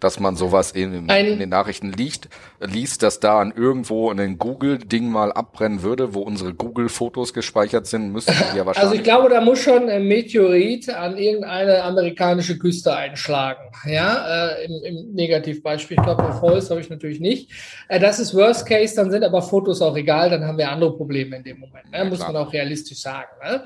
dass 0.00 0.20
man 0.20 0.36
sowas 0.36 0.72
in, 0.72 1.08
in 1.08 1.38
den 1.38 1.48
Nachrichten 1.48 1.92
liest, 1.92 2.28
liest, 2.60 3.02
dass 3.02 3.20
da 3.20 3.40
an 3.40 3.52
irgendwo 3.56 4.10
ein 4.10 4.38
Google-Ding 4.38 5.08
mal 5.10 5.32
abbrennen 5.32 5.82
würde, 5.82 6.14
wo 6.14 6.20
unsere 6.20 6.52
Google-Fotos 6.54 7.32
gespeichert 7.32 7.86
sind, 7.86 8.12
müssten 8.12 8.34
die 8.52 8.58
ja 8.58 8.66
wahrscheinlich. 8.66 8.90
Also 8.90 8.94
ich 8.94 9.02
glaube, 9.02 9.30
da 9.30 9.40
muss 9.40 9.60
schon 9.60 9.88
ein 9.88 10.06
Meteorit 10.06 10.90
an 10.90 11.16
irgendeine 11.16 11.82
amerikanische 11.82 12.58
Küste 12.58 12.94
einschlagen. 12.94 13.60
Ja, 13.86 14.48
äh, 14.48 14.64
im, 14.66 14.82
im 14.84 15.14
Negativbeispiel. 15.14 15.96
Ich 15.98 16.04
glaube, 16.04 16.22
bei 16.22 16.32
Falls 16.32 16.70
habe 16.70 16.80
ich 16.80 16.90
natürlich 16.90 17.20
nicht. 17.20 17.50
Äh, 17.88 17.98
das 17.98 18.18
ist 18.18 18.34
Worst 18.34 18.66
Case, 18.66 18.94
dann 18.94 19.10
sind 19.10 19.24
aber 19.24 19.40
Fotos 19.40 19.80
auch 19.80 19.96
egal, 19.96 20.30
dann 20.30 20.44
haben 20.44 20.58
wir 20.58 20.70
andere 20.70 20.94
Probleme 20.96 21.36
in 21.36 21.44
dem 21.44 21.60
Moment. 21.60 21.90
Ne? 21.90 21.98
Ja, 21.98 22.04
muss 22.04 22.18
klar. 22.18 22.32
man 22.32 22.42
auch 22.42 22.52
realistisch 22.52 23.00
sagen. 23.00 23.30
Ne? 23.42 23.64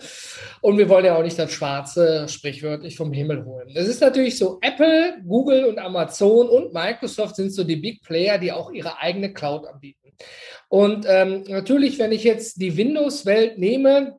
Und 0.61 0.79
wir 0.79 0.89
wollen 0.89 1.05
ja 1.05 1.17
auch 1.17 1.23
nicht 1.23 1.39
das 1.39 1.51
Schwarze 1.53 2.29
sprichwörtlich 2.29 2.97
vom 2.97 3.13
Himmel 3.13 3.45
holen. 3.45 3.69
Es 3.75 3.89
ist 3.89 4.01
natürlich 4.01 4.39
so, 4.39 4.59
Apple, 4.61 5.15
Google 5.27 5.65
und 5.65 5.79
Amazon 5.79 6.20
Amazon 6.21 6.49
und 6.49 6.75
Microsoft 6.75 7.37
sind 7.37 7.53
so 7.53 7.65
die 7.65 7.77
Big 7.77 8.03
Player, 8.03 8.39
die 8.39 8.53
auch 8.53 8.71
ihre 8.71 8.99
eigene 8.99 9.33
Cloud 9.33 9.67
anbieten. 9.67 10.13
Und 10.69 11.07
ähm, 11.09 11.45
natürlich, 11.49 11.99
wenn 11.99 12.13
ich 12.13 12.25
jetzt 12.25 12.61
die 12.61 12.77
Windows-Welt 12.77 13.59
nehme, 13.59 14.19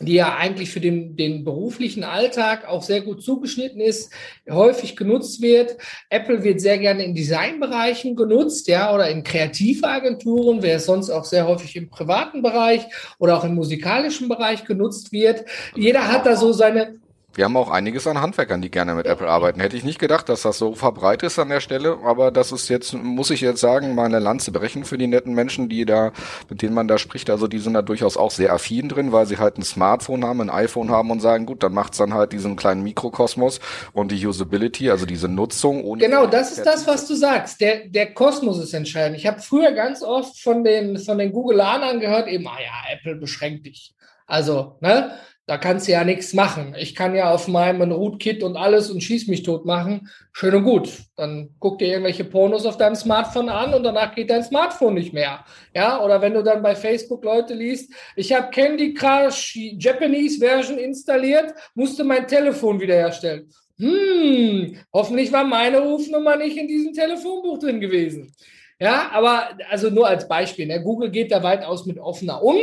die 0.00 0.14
ja 0.14 0.36
eigentlich 0.36 0.70
für 0.70 0.80
den, 0.80 1.16
den 1.16 1.44
beruflichen 1.44 2.02
Alltag 2.02 2.66
auch 2.66 2.82
sehr 2.82 3.02
gut 3.02 3.22
zugeschnitten 3.22 3.80
ist, 3.80 4.12
häufig 4.50 4.96
genutzt 4.96 5.42
wird. 5.42 5.76
Apple 6.10 6.42
wird 6.42 6.60
sehr 6.60 6.78
gerne 6.78 7.04
in 7.04 7.14
Designbereichen 7.14 8.16
genutzt, 8.16 8.66
ja, 8.66 8.92
oder 8.92 9.08
in 9.10 9.22
Kreativagenturen, 9.22 10.62
wer 10.62 10.76
es 10.76 10.86
sonst 10.86 11.10
auch 11.10 11.24
sehr 11.24 11.46
häufig 11.46 11.76
im 11.76 11.88
privaten 11.88 12.42
Bereich 12.42 12.82
oder 13.18 13.36
auch 13.36 13.44
im 13.44 13.54
musikalischen 13.54 14.28
Bereich 14.28 14.64
genutzt 14.64 15.12
wird. 15.12 15.44
Jeder 15.76 16.10
hat 16.10 16.26
da 16.26 16.34
so 16.34 16.52
seine, 16.52 16.98
wir 17.34 17.44
haben 17.44 17.56
auch 17.56 17.70
einiges 17.70 18.06
an 18.06 18.20
Handwerkern, 18.20 18.60
die 18.60 18.70
gerne 18.70 18.94
mit 18.94 19.06
Apple 19.06 19.28
arbeiten. 19.28 19.60
Hätte 19.60 19.76
ich 19.76 19.84
nicht 19.84 19.98
gedacht, 19.98 20.28
dass 20.28 20.42
das 20.42 20.58
so 20.58 20.74
verbreitet 20.74 21.28
ist 21.28 21.38
an 21.38 21.48
der 21.48 21.60
Stelle, 21.60 21.98
aber 22.04 22.30
das 22.30 22.52
ist 22.52 22.68
jetzt, 22.68 22.92
muss 22.92 23.30
ich 23.30 23.40
jetzt 23.40 23.60
sagen, 23.60 23.94
meine 23.94 24.18
Lanze 24.18 24.52
brechen 24.52 24.84
für 24.84 24.98
die 24.98 25.06
netten 25.06 25.34
Menschen, 25.34 25.68
die 25.68 25.84
da, 25.84 26.12
mit 26.50 26.62
denen 26.62 26.74
man 26.74 26.88
da 26.88 26.98
spricht. 26.98 27.30
Also 27.30 27.48
die 27.48 27.58
sind 27.58 27.74
da 27.74 27.82
durchaus 27.82 28.16
auch 28.16 28.30
sehr 28.30 28.52
affin 28.52 28.88
drin, 28.88 29.12
weil 29.12 29.26
sie 29.26 29.38
halt 29.38 29.56
ein 29.56 29.62
Smartphone 29.62 30.24
haben, 30.24 30.40
ein 30.42 30.50
iPhone 30.50 30.90
haben 30.90 31.10
und 31.10 31.20
sagen, 31.20 31.46
gut, 31.46 31.62
dann 31.62 31.72
macht's 31.72 31.98
dann 31.98 32.12
halt 32.12 32.32
diesen 32.32 32.56
kleinen 32.56 32.82
Mikrokosmos 32.82 33.60
und 33.92 34.12
die 34.12 34.26
Usability, 34.26 34.90
also 34.90 35.06
diese 35.06 35.28
Nutzung. 35.28 35.84
Ohne 35.84 36.02
genau, 36.02 36.26
das 36.26 36.52
ist 36.52 36.66
das, 36.66 36.86
was 36.86 37.06
du 37.06 37.14
sagst. 37.14 37.60
Der, 37.60 37.88
der 37.88 38.12
Kosmos 38.12 38.58
ist 38.58 38.74
entscheidend. 38.74 39.18
Ich 39.18 39.26
habe 39.26 39.40
früher 39.40 39.72
ganz 39.72 40.02
oft 40.02 40.38
von 40.38 40.64
den, 40.64 40.98
von 40.98 41.18
den 41.18 41.32
Googleanern 41.32 42.00
gehört, 42.00 42.28
eben, 42.28 42.46
ah 42.46 42.58
ja, 42.60 42.94
Apple 42.94 43.16
beschränkt 43.16 43.66
dich. 43.66 43.94
Also, 44.26 44.76
ne? 44.80 45.12
Da 45.46 45.58
kannst 45.58 45.88
du 45.88 45.92
ja 45.92 46.04
nichts 46.04 46.34
machen. 46.34 46.76
Ich 46.78 46.94
kann 46.94 47.16
ja 47.16 47.32
auf 47.32 47.48
meinem 47.48 47.90
Rootkit 47.90 48.44
und 48.44 48.56
alles 48.56 48.90
und 48.92 49.02
schieß 49.02 49.26
mich 49.26 49.42
tot 49.42 49.64
machen. 49.64 50.08
Schön 50.32 50.54
und 50.54 50.62
gut. 50.62 50.88
Dann 51.16 51.50
guck 51.58 51.78
dir 51.78 51.88
irgendwelche 51.88 52.24
Pornos 52.24 52.64
auf 52.64 52.76
deinem 52.76 52.94
Smartphone 52.94 53.48
an 53.48 53.74
und 53.74 53.82
danach 53.82 54.14
geht 54.14 54.30
dein 54.30 54.44
Smartphone 54.44 54.94
nicht 54.94 55.12
mehr. 55.12 55.44
Ja, 55.74 56.00
oder 56.00 56.22
wenn 56.22 56.34
du 56.34 56.44
dann 56.44 56.62
bei 56.62 56.76
Facebook 56.76 57.24
Leute 57.24 57.54
liest, 57.54 57.92
ich 58.14 58.32
habe 58.32 58.50
Candy 58.50 58.94
Crush 58.94 59.56
Japanese 59.78 60.38
Version 60.38 60.78
installiert, 60.78 61.52
musste 61.74 62.04
mein 62.04 62.28
Telefon 62.28 62.80
wiederherstellen. 62.80 63.50
Hm, 63.78 64.76
hoffentlich 64.92 65.32
war 65.32 65.42
meine 65.42 65.80
Rufnummer 65.80 66.36
nicht 66.36 66.56
in 66.56 66.68
diesem 66.68 66.92
Telefonbuch 66.92 67.58
drin 67.58 67.80
gewesen. 67.80 68.32
Ja, 68.78 69.10
aber 69.12 69.56
also 69.70 69.90
nur 69.90 70.06
als 70.06 70.28
Beispiel. 70.28 70.66
Ne? 70.66 70.82
Google 70.82 71.10
geht 71.10 71.32
da 71.32 71.42
weitaus 71.42 71.86
mit 71.86 71.98
offener 71.98 72.42
um. 72.42 72.56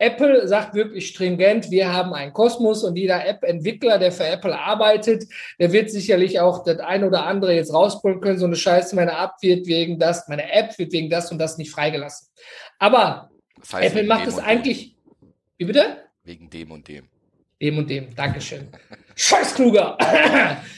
Apple 0.00 0.48
sagt 0.48 0.74
wirklich 0.74 1.08
stringent, 1.08 1.70
wir 1.70 1.92
haben 1.92 2.14
einen 2.14 2.32
Kosmos 2.32 2.84
und 2.84 2.96
jeder 2.96 3.26
App-Entwickler, 3.26 3.98
der 3.98 4.10
für 4.10 4.24
Apple 4.24 4.58
arbeitet, 4.58 5.24
der 5.58 5.72
wird 5.72 5.90
sicherlich 5.90 6.40
auch 6.40 6.64
das 6.64 6.78
ein 6.78 7.04
oder 7.04 7.26
andere 7.26 7.54
jetzt 7.54 7.72
rausbringen 7.72 8.22
können. 8.22 8.38
So 8.38 8.46
eine 8.46 8.56
Scheiße, 8.56 8.96
meine 8.96 9.12
App 9.12 9.32
wird 9.42 9.66
wegen 9.66 9.98
das, 9.98 10.26
meine 10.26 10.50
App 10.50 10.78
wird 10.78 10.92
wegen 10.92 11.10
das 11.10 11.30
und 11.30 11.38
das 11.38 11.58
nicht 11.58 11.70
freigelassen. 11.70 12.28
Aber 12.78 13.30
das 13.58 13.74
heißt, 13.74 13.94
Apple 13.94 14.08
macht 14.08 14.26
es 14.26 14.38
eigentlich. 14.38 14.96
Wie 15.58 15.66
bitte? 15.66 15.98
Wegen 16.24 16.48
dem 16.48 16.70
und 16.70 16.88
dem. 16.88 17.06
Dem 17.60 17.76
und 17.76 17.90
dem. 17.90 18.14
Dankeschön. 18.14 18.68
Scheiß 19.22 19.54
kluger. 19.54 19.98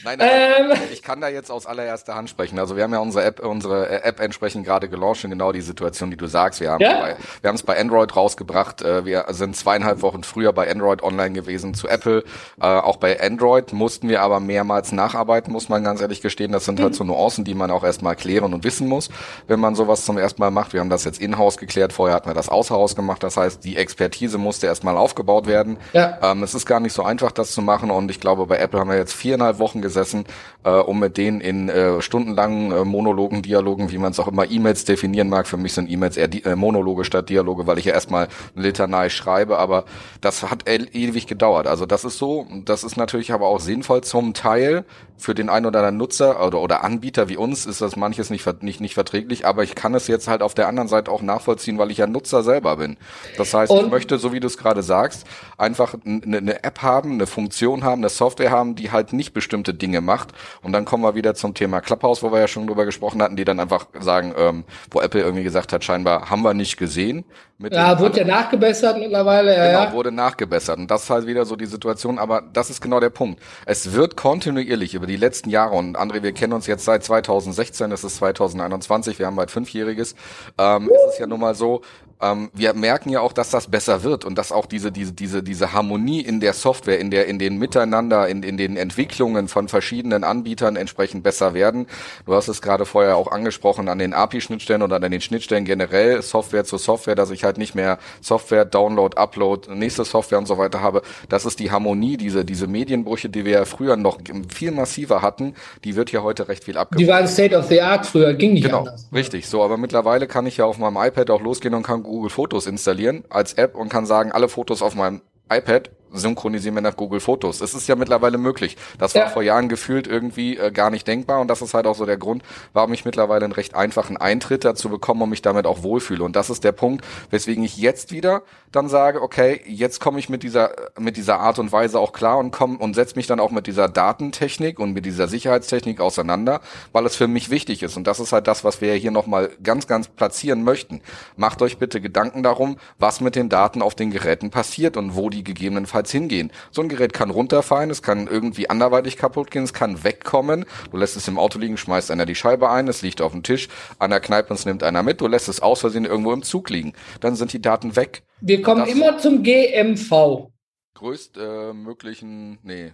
nein, 0.03 0.17
nein, 0.17 0.19
ähm, 0.19 0.71
ich 0.91 1.01
kann 1.01 1.21
da 1.21 1.29
jetzt 1.29 1.49
aus 1.49 1.65
allererster 1.65 2.13
Hand 2.13 2.29
sprechen. 2.29 2.59
Also 2.59 2.75
wir 2.75 2.83
haben 2.83 2.91
ja 2.91 2.99
unsere 2.99 3.23
App, 3.23 3.39
unsere 3.39 4.03
App 4.03 4.19
entsprechend 4.19 4.65
gerade 4.65 4.89
gelauncht 4.89 5.23
und 5.23 5.29
genau 5.29 5.53
die 5.53 5.61
Situation, 5.61 6.11
die 6.11 6.17
du 6.17 6.27
sagst. 6.27 6.59
Wir 6.59 6.71
haben 6.71 6.81
ja? 6.81 6.99
bei, 6.99 7.15
wir 7.39 7.47
haben 7.47 7.55
es 7.55 7.63
bei 7.63 7.79
Android 7.79 8.13
rausgebracht. 8.13 8.81
Äh, 8.81 9.05
wir 9.05 9.27
sind 9.29 9.55
zweieinhalb 9.55 10.01
Wochen 10.01 10.23
früher 10.23 10.51
bei 10.51 10.69
Android 10.69 11.03
online 11.03 11.31
gewesen 11.31 11.73
zu 11.73 11.87
Apple. 11.87 12.25
Äh, 12.61 12.65
auch 12.65 12.97
bei 12.97 13.17
Android 13.21 13.71
mussten 13.71 14.09
wir 14.09 14.21
aber 14.21 14.41
mehrmals 14.41 14.91
nacharbeiten, 14.91 15.53
muss 15.53 15.69
man 15.69 15.81
ganz 15.85 16.01
ehrlich 16.01 16.21
gestehen. 16.21 16.51
Das 16.51 16.65
sind 16.65 16.81
halt 16.81 16.91
mhm. 16.91 16.97
so 16.97 17.03
Nuancen, 17.05 17.45
die 17.45 17.55
man 17.55 17.71
auch 17.71 17.85
erstmal 17.85 18.17
klären 18.17 18.53
und 18.53 18.65
wissen 18.65 18.89
muss, 18.89 19.07
wenn 19.47 19.61
man 19.61 19.75
sowas 19.75 20.03
zum 20.03 20.17
ersten 20.17 20.41
Mal 20.41 20.51
macht. 20.51 20.73
Wir 20.73 20.81
haben 20.81 20.89
das 20.89 21.05
jetzt 21.05 21.21
in-house 21.21 21.55
geklärt. 21.55 21.93
Vorher 21.93 22.17
hatten 22.17 22.29
wir 22.29 22.33
das 22.33 22.49
außer 22.49 22.75
Haus 22.75 22.97
gemacht. 22.97 23.23
Das 23.23 23.37
heißt, 23.37 23.63
die 23.63 23.77
Expertise 23.77 24.37
musste 24.37 24.67
erstmal 24.67 24.97
aufgebaut 24.97 25.47
werden. 25.47 25.77
Ja. 25.93 26.17
Ähm, 26.21 26.43
es 26.43 26.53
ist 26.53 26.65
gar 26.65 26.81
nicht 26.81 26.91
so 26.91 27.03
einfach, 27.03 27.31
das 27.31 27.53
zu 27.53 27.61
machen 27.61 27.89
und 27.89 28.11
ich 28.11 28.19
glaube, 28.19 28.32
glaube, 28.35 28.47
bei 28.47 28.57
Apple 28.57 28.79
haben 28.79 28.89
wir 28.89 28.97
jetzt 28.97 29.13
viereinhalb 29.13 29.59
Wochen 29.59 29.81
gesessen, 29.81 30.25
äh, 30.63 30.69
um 30.71 30.99
mit 30.99 31.17
denen 31.17 31.39
in 31.39 31.69
äh, 31.69 32.01
stundenlangen 32.01 32.71
äh, 32.71 32.83
Monologen, 32.83 33.41
Dialogen, 33.41 33.91
wie 33.91 33.97
man 33.97 34.11
es 34.11 34.19
auch 34.19 34.27
immer 34.27 34.49
E-Mails 34.49 34.85
definieren 34.85 35.29
mag. 35.29 35.47
Für 35.47 35.57
mich 35.57 35.73
sind 35.73 35.89
E-Mails 35.89 36.17
eher 36.17 36.29
äh, 36.45 36.55
Monologe 36.55 37.05
statt 37.05 37.29
Dialoge, 37.29 37.67
weil 37.67 37.77
ich 37.77 37.85
ja 37.85 37.93
erstmal 37.93 38.27
Litanei 38.55 39.09
schreibe, 39.09 39.59
aber 39.59 39.85
das 40.21 40.43
hat 40.49 40.67
ewig 40.67 41.27
gedauert. 41.27 41.67
Also 41.67 41.85
das 41.85 42.05
ist 42.05 42.17
so, 42.17 42.47
das 42.65 42.83
ist 42.83 42.97
natürlich 42.97 43.31
aber 43.31 43.47
auch 43.47 43.59
sinnvoll 43.59 44.01
zum 44.01 44.33
Teil 44.33 44.85
für 45.17 45.35
den 45.35 45.49
einen 45.49 45.65
oder 45.65 45.79
anderen 45.79 45.97
Nutzer 45.97 46.45
oder, 46.45 46.59
oder 46.59 46.83
Anbieter 46.83 47.29
wie 47.29 47.37
uns 47.37 47.65
ist 47.65 47.81
das 47.81 47.95
manches 47.95 48.29
nicht, 48.29 48.63
nicht, 48.63 48.81
nicht 48.81 48.93
verträglich, 48.93 49.45
aber 49.45 49.63
ich 49.63 49.75
kann 49.75 49.93
es 49.93 50.07
jetzt 50.07 50.27
halt 50.27 50.41
auf 50.41 50.53
der 50.53 50.67
anderen 50.67 50.87
Seite 50.87 51.11
auch 51.11 51.21
nachvollziehen, 51.21 51.77
weil 51.77 51.91
ich 51.91 51.97
ja 51.97 52.07
Nutzer 52.07 52.43
selber 52.43 52.77
bin. 52.77 52.97
Das 53.37 53.53
heißt, 53.53 53.71
Und 53.71 53.85
ich 53.85 53.91
möchte, 53.91 54.17
so 54.17 54.33
wie 54.33 54.39
du 54.39 54.47
es 54.47 54.57
gerade 54.57 54.83
sagst, 54.83 55.25
einfach 55.57 55.95
eine, 56.05 56.37
eine 56.37 56.63
App 56.63 56.81
haben, 56.81 57.13
eine 57.13 57.27
Funktion 57.27 57.83
haben, 57.83 58.01
eine 58.01 58.09
Software 58.09 58.51
haben, 58.51 58.75
die 58.75 58.91
halt 58.91 59.13
nicht 59.13 59.33
bestimmte 59.33 59.73
Dinge 59.73 60.01
macht. 60.01 60.29
Und 60.61 60.73
dann 60.73 60.85
kommen 60.85 61.03
wir 61.03 61.15
wieder 61.15 61.35
zum 61.35 61.53
Thema 61.53 61.81
Clubhouse, 61.81 62.23
wo 62.23 62.31
wir 62.31 62.39
ja 62.39 62.47
schon 62.47 62.67
drüber 62.67 62.85
gesprochen 62.85 63.21
hatten, 63.21 63.35
die 63.35 63.45
dann 63.45 63.59
einfach 63.59 63.87
sagen, 63.99 64.33
ähm, 64.37 64.63
wo 64.91 65.01
Apple 65.01 65.21
irgendwie 65.21 65.43
gesagt 65.43 65.73
hat, 65.73 65.83
scheinbar 65.83 66.29
haben 66.29 66.41
wir 66.41 66.53
nicht 66.53 66.77
gesehen. 66.77 67.23
ja, 67.59 67.99
wurde 67.99 68.19
ja 68.19 68.25
nachgebessert 68.25 68.97
mittlerweile. 68.97 69.55
Ja, 69.55 69.67
genau, 69.67 69.83
ja. 69.83 69.93
wurde 69.93 70.11
nachgebessert. 70.11 70.77
Und 70.77 70.89
das 70.89 71.03
ist 71.03 71.09
halt 71.09 71.27
wieder 71.27 71.45
so 71.45 71.55
die 71.55 71.65
Situation. 71.65 72.19
Aber 72.19 72.41
das 72.41 72.69
ist 72.69 72.81
genau 72.81 72.99
der 72.99 73.09
Punkt. 73.09 73.41
Es 73.65 73.93
wird 73.93 74.17
kontinuierlich 74.17 74.93
über 75.03 75.11
die 75.11 75.17
letzten 75.17 75.49
Jahre, 75.49 75.75
und 75.75 75.97
André, 75.97 76.23
wir 76.23 76.31
kennen 76.31 76.53
uns 76.53 76.65
jetzt 76.65 76.85
seit 76.85 77.03
2016, 77.03 77.91
es 77.91 78.05
ist 78.05 78.15
2021, 78.15 79.19
wir 79.19 79.25
haben 79.25 79.35
bald 79.35 79.51
Fünfjähriges, 79.51 80.15
ähm, 80.57 80.89
ist 80.89 81.13
es 81.13 81.19
ja 81.19 81.27
nun 81.27 81.41
mal 81.41 81.55
so, 81.55 81.81
ähm, 82.23 82.49
wir 82.53 82.73
merken 82.73 83.09
ja 83.09 83.19
auch, 83.19 83.33
dass 83.33 83.49
das 83.49 83.67
besser 83.67 84.03
wird 84.03 84.25
und 84.25 84.37
dass 84.37 84.51
auch 84.51 84.65
diese, 84.65 84.91
diese, 84.91 85.11
diese, 85.11 85.43
diese 85.43 85.73
Harmonie 85.73 86.21
in 86.21 86.39
der 86.39 86.53
Software, 86.53 86.99
in 86.99 87.11
der, 87.11 87.27
in 87.27 87.37
den 87.37 87.57
Miteinander, 87.57 88.27
in, 88.27 88.43
in 88.43 88.57
den 88.57 88.77
Entwicklungen 88.77 89.47
von 89.47 89.67
verschiedenen 89.67 90.23
Anbietern 90.23 90.75
entsprechend 90.75 91.23
besser 91.23 91.53
werden. 91.53 91.87
Du 92.25 92.33
hast 92.33 92.47
es 92.47 92.61
gerade 92.61 92.85
vorher 92.85 93.17
auch 93.17 93.31
angesprochen 93.31 93.89
an 93.89 93.99
den 93.99 94.13
API-Schnittstellen 94.13 94.81
oder 94.81 94.95
an 94.95 95.11
den 95.11 95.21
Schnittstellen 95.21 95.65
generell, 95.65 96.21
Software 96.21 96.63
zu 96.63 96.77
Software, 96.77 97.15
dass 97.15 97.29
ich 97.29 97.43
halt 97.43 97.57
nicht 97.57 97.75
mehr 97.75 97.99
Software, 98.21 98.65
Download, 98.65 99.17
Upload, 99.17 99.73
nächste 99.73 100.05
Software 100.05 100.37
und 100.37 100.47
so 100.47 100.57
weiter 100.57 100.81
habe. 100.81 101.01
Das 101.29 101.45
ist 101.45 101.59
die 101.59 101.71
Harmonie, 101.71 102.17
diese, 102.17 102.45
diese 102.45 102.67
Medienbrüche, 102.67 103.29
die 103.29 103.43
wir 103.43 103.51
ja 103.51 103.65
früher 103.65 103.97
noch 103.97 104.19
viel 104.47 104.71
massiver 104.71 105.21
hatten, 105.21 105.55
die 105.83 105.95
wird 105.95 106.09
hier 106.09 106.23
heute 106.23 106.47
recht 106.47 106.63
viel 106.63 106.77
abgebaut. 106.77 107.01
Die 107.01 107.07
waren 107.07 107.27
State 107.27 107.57
of 107.57 107.67
the 107.67 107.81
Art 107.81 108.05
früher, 108.05 108.33
ging 108.33 108.53
nicht 108.53 108.65
genau, 108.65 108.79
anders. 108.79 109.07
Richtig, 109.13 109.47
so, 109.47 109.61
aber 109.61 109.77
mittlerweile 109.77 110.27
kann 110.27 110.45
ich 110.45 110.57
ja 110.57 110.65
auf 110.65 110.77
meinem 110.77 110.97
iPad 110.97 111.29
auch 111.29 111.41
losgehen 111.41 111.73
und 111.73 111.83
kann 111.83 112.03
Google 112.13 112.29
Fotos 112.29 112.67
installieren 112.67 113.23
als 113.29 113.53
App 113.53 113.75
und 113.75 113.89
kann 113.89 114.05
sagen, 114.05 114.31
alle 114.31 114.47
Fotos 114.47 114.83
auf 114.83 114.93
meinem 114.93 115.21
iPad 115.49 115.89
synchronisieren 116.13 116.75
wir 116.75 116.81
nach 116.81 116.95
Google 116.95 117.19
Fotos. 117.19 117.61
Es 117.61 117.73
ist 117.73 117.87
ja 117.87 117.95
mittlerweile 117.95 118.37
möglich. 118.37 118.77
Das 118.97 119.15
war 119.15 119.23
ja. 119.23 119.29
vor 119.29 119.43
Jahren 119.43 119.69
gefühlt 119.69 120.07
irgendwie 120.07 120.57
äh, 120.57 120.71
gar 120.71 120.89
nicht 120.89 121.07
denkbar 121.07 121.41
und 121.41 121.47
das 121.47 121.61
ist 121.61 121.73
halt 121.73 121.87
auch 121.87 121.95
so 121.95 122.05
der 122.05 122.17
Grund, 122.17 122.43
warum 122.73 122.93
ich 122.93 123.05
mittlerweile 123.05 123.45
einen 123.45 123.53
recht 123.53 123.75
einfachen 123.75 124.17
Eintritt 124.17 124.63
dazu 124.63 124.89
bekomme 124.89 125.23
und 125.23 125.29
mich 125.29 125.41
damit 125.41 125.65
auch 125.65 125.83
wohlfühle. 125.83 126.23
Und 126.23 126.35
das 126.35 126.49
ist 126.49 126.63
der 126.63 126.71
Punkt, 126.71 127.05
weswegen 127.29 127.63
ich 127.63 127.77
jetzt 127.77 128.11
wieder 128.11 128.43
dann 128.71 128.89
sage, 128.89 129.21
okay, 129.21 129.61
jetzt 129.65 129.99
komme 129.99 130.19
ich 130.19 130.29
mit 130.29 130.43
dieser 130.43 130.71
mit 130.99 131.17
dieser 131.17 131.39
Art 131.39 131.59
und 131.59 131.71
Weise 131.71 131.99
auch 131.99 132.13
klar 132.13 132.37
und 132.37 132.51
komme 132.51 132.77
und 132.77 132.93
setze 132.93 133.15
mich 133.15 133.27
dann 133.27 133.39
auch 133.39 133.51
mit 133.51 133.67
dieser 133.67 133.89
Datentechnik 133.89 134.79
und 134.79 134.93
mit 134.93 135.05
dieser 135.05 135.27
Sicherheitstechnik 135.27 135.99
auseinander, 135.99 136.61
weil 136.91 137.05
es 137.05 137.15
für 137.15 137.27
mich 137.27 137.49
wichtig 137.49 137.83
ist. 137.83 137.97
Und 137.97 138.07
das 138.07 138.19
ist 138.19 138.31
halt 138.31 138.47
das, 138.47 138.63
was 138.63 138.81
wir 138.81 138.93
hier 138.93 139.11
nochmal 139.11 139.49
ganz, 139.61 139.87
ganz 139.87 140.07
platzieren 140.07 140.63
möchten. 140.63 141.01
Macht 141.35 141.61
euch 141.61 141.77
bitte 141.77 142.01
Gedanken 142.01 142.43
darum, 142.43 142.77
was 142.99 143.21
mit 143.21 143.35
den 143.35 143.49
Daten 143.49 143.81
auf 143.81 143.95
den 143.95 144.11
Geräten 144.11 144.49
passiert 144.49 144.97
und 144.97 145.15
wo 145.15 145.29
die 145.29 145.43
gegebenenfalls 145.43 146.02
niemals 146.03 146.11
hingehen. 146.11 146.51
So 146.71 146.81
ein 146.81 146.89
Gerät 146.89 147.13
kann 147.13 147.29
runterfallen, 147.29 147.89
es 147.89 148.01
kann 148.01 148.27
irgendwie 148.27 148.69
anderweitig 148.69 149.17
kaputt 149.17 149.51
gehen, 149.51 149.63
es 149.63 149.73
kann 149.73 150.03
wegkommen. 150.03 150.65
Du 150.91 150.97
lässt 150.97 151.15
es 151.15 151.27
im 151.27 151.37
Auto 151.37 151.59
liegen, 151.59 151.77
schmeißt 151.77 152.11
einer 152.11 152.25
die 152.25 152.35
Scheibe 152.35 152.69
ein, 152.69 152.87
es 152.87 153.01
liegt 153.01 153.21
auf 153.21 153.31
dem 153.31 153.43
Tisch, 153.43 153.67
an 153.99 154.11
der 154.11 154.19
Kneipe 154.19 154.53
es 154.53 154.65
nimmt 154.65 154.83
einer 154.83 155.03
mit, 155.03 155.21
du 155.21 155.27
lässt 155.27 155.47
es 155.47 155.61
aus 155.61 155.79
Versehen 155.79 156.05
irgendwo 156.05 156.33
im 156.33 156.43
Zug 156.43 156.69
liegen. 156.69 156.93
Dann 157.21 157.35
sind 157.35 157.53
die 157.53 157.61
Daten 157.61 157.95
weg. 157.95 158.23
Wir 158.41 158.61
kommen 158.61 158.85
immer 158.87 159.17
zum 159.17 159.43
GMV. 159.43 160.49
Größtmöglichen, 160.95 162.53
äh, 162.53 162.57
nee. 162.63 162.93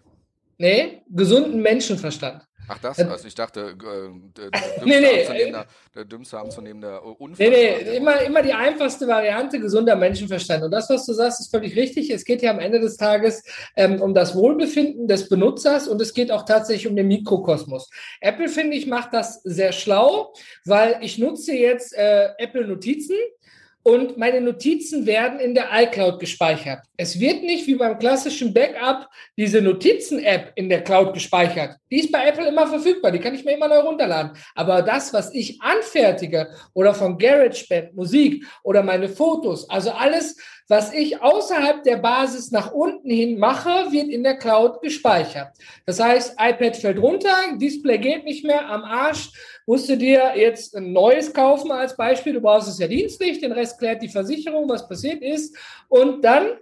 Nee, 0.57 1.01
gesunden 1.09 1.61
Menschenverstand. 1.61 2.45
Ach 2.69 2.77
das? 2.77 2.99
Also 2.99 3.27
ich 3.27 3.33
dachte, 3.33 3.61
äh, 3.61 4.29
der, 4.37 4.51
nee, 4.85 4.99
nee. 4.99 5.53
der 5.95 6.05
dümmste 6.05 6.39
anzunehmende 6.39 7.01
Unfall. 7.01 7.49
Nee, 7.49 7.77
nee, 7.83 7.97
immer, 7.97 8.21
immer 8.21 8.43
die 8.43 8.53
einfachste 8.53 9.07
Variante, 9.07 9.59
gesunder 9.59 9.95
Menschenverstand. 9.95 10.63
Und 10.63 10.71
das, 10.71 10.89
was 10.89 11.05
du 11.05 11.13
sagst, 11.13 11.39
ist 11.39 11.49
völlig 11.51 11.75
richtig. 11.75 12.11
Es 12.11 12.23
geht 12.23 12.43
ja 12.43 12.51
am 12.51 12.59
Ende 12.59 12.79
des 12.79 12.97
Tages 12.97 13.43
ähm, 13.75 13.99
um 14.01 14.13
das 14.13 14.35
Wohlbefinden 14.35 15.07
des 15.07 15.29
Benutzers 15.29 15.87
und 15.87 15.99
es 15.99 16.13
geht 16.13 16.31
auch 16.31 16.43
tatsächlich 16.43 16.87
um 16.87 16.95
den 16.95 17.07
Mikrokosmos. 17.07 17.89
Apple, 18.21 18.47
finde 18.47 18.77
ich, 18.77 18.85
macht 18.85 19.13
das 19.13 19.41
sehr 19.43 19.71
schlau, 19.71 20.33
weil 20.65 20.99
ich 21.01 21.17
nutze 21.17 21.53
jetzt 21.53 21.97
äh, 21.97 22.29
Apple 22.37 22.67
Notizen 22.67 23.17
und 23.83 24.17
meine 24.17 24.41
Notizen 24.41 25.05
werden 25.05 25.39
in 25.39 25.55
der 25.55 25.69
iCloud 25.71 26.19
gespeichert. 26.19 26.79
Es 26.97 27.19
wird 27.19 27.43
nicht 27.43 27.65
wie 27.65 27.75
beim 27.75 27.97
klassischen 27.97 28.53
Backup 28.53 29.07
diese 29.37 29.61
Notizen-App 29.61 30.51
in 30.55 30.69
der 30.69 30.83
Cloud 30.83 31.13
gespeichert. 31.13 31.77
Die 31.89 31.99
ist 31.99 32.11
bei 32.11 32.27
Apple 32.27 32.47
immer 32.47 32.67
verfügbar, 32.67 33.11
die 33.11 33.19
kann 33.19 33.33
ich 33.33 33.45
mir 33.45 33.53
immer 33.53 33.67
neu 33.67 33.79
runterladen. 33.79 34.31
Aber 34.53 34.81
das, 34.81 35.13
was 35.13 35.33
ich 35.33 35.61
anfertige 35.61 36.49
oder 36.73 36.93
von 36.93 37.17
GarageBand, 37.17 37.95
Musik 37.95 38.45
oder 38.63 38.83
meine 38.83 39.07
Fotos, 39.07 39.69
also 39.69 39.91
alles, 39.91 40.35
was 40.67 40.93
ich 40.93 41.21
außerhalb 41.21 41.81
der 41.83 41.97
Basis 41.97 42.51
nach 42.51 42.71
unten 42.71 43.09
hin 43.09 43.39
mache, 43.39 43.91
wird 43.91 44.09
in 44.09 44.23
der 44.23 44.37
Cloud 44.37 44.81
gespeichert. 44.81 45.49
Das 45.85 45.99
heißt, 45.99 46.35
iPad 46.39 46.77
fällt 46.77 46.99
runter, 46.99 47.33
Display 47.57 47.97
geht 47.97 48.23
nicht 48.23 48.45
mehr, 48.45 48.69
am 48.69 48.83
Arsch, 48.83 49.31
musst 49.69 49.87
du 49.87 49.95
dir 49.95 50.33
jetzt 50.35 50.75
ein 50.75 50.91
neues 50.93 51.31
kaufen 51.31 51.71
als 51.71 51.95
Beispiel. 51.95 52.33
Du 52.33 52.41
brauchst 52.41 52.67
es 52.67 52.79
ja 52.79 52.87
dienstlich, 52.87 53.39
den 53.39 53.51
Rest 53.51 53.77
klärt 53.77 54.01
die 54.01 54.09
Versicherung, 54.09 54.67
was 54.67 54.89
passiert 54.89 55.21
ist. 55.21 55.55
Und 55.87 56.25
dann 56.25 56.57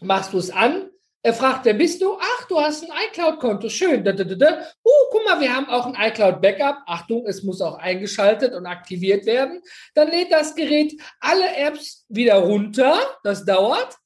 machst 0.00 0.32
du 0.32 0.38
es 0.38 0.52
an, 0.52 0.88
er 1.20 1.34
fragt, 1.34 1.64
wer 1.64 1.74
bist 1.74 2.00
du? 2.00 2.16
Ach, 2.16 2.46
du 2.46 2.60
hast 2.60 2.84
ein 2.84 2.96
iCloud-Konto. 3.08 3.68
Schön. 3.68 4.04
Da, 4.04 4.12
da, 4.12 4.22
da, 4.22 4.36
da. 4.36 4.58
Uh, 4.84 4.90
guck 5.10 5.24
mal, 5.24 5.40
wir 5.40 5.52
haben 5.52 5.68
auch 5.68 5.86
ein 5.86 5.96
iCloud-Backup. 5.98 6.84
Achtung, 6.86 7.26
es 7.26 7.42
muss 7.42 7.60
auch 7.60 7.76
eingeschaltet 7.76 8.54
und 8.54 8.66
aktiviert 8.66 9.26
werden. 9.26 9.60
Dann 9.94 10.12
lädt 10.12 10.30
das 10.30 10.54
Gerät 10.54 10.92
alle 11.18 11.56
Apps 11.56 12.04
wieder 12.08 12.36
runter. 12.36 13.00
Das 13.24 13.44
dauert. 13.44 13.96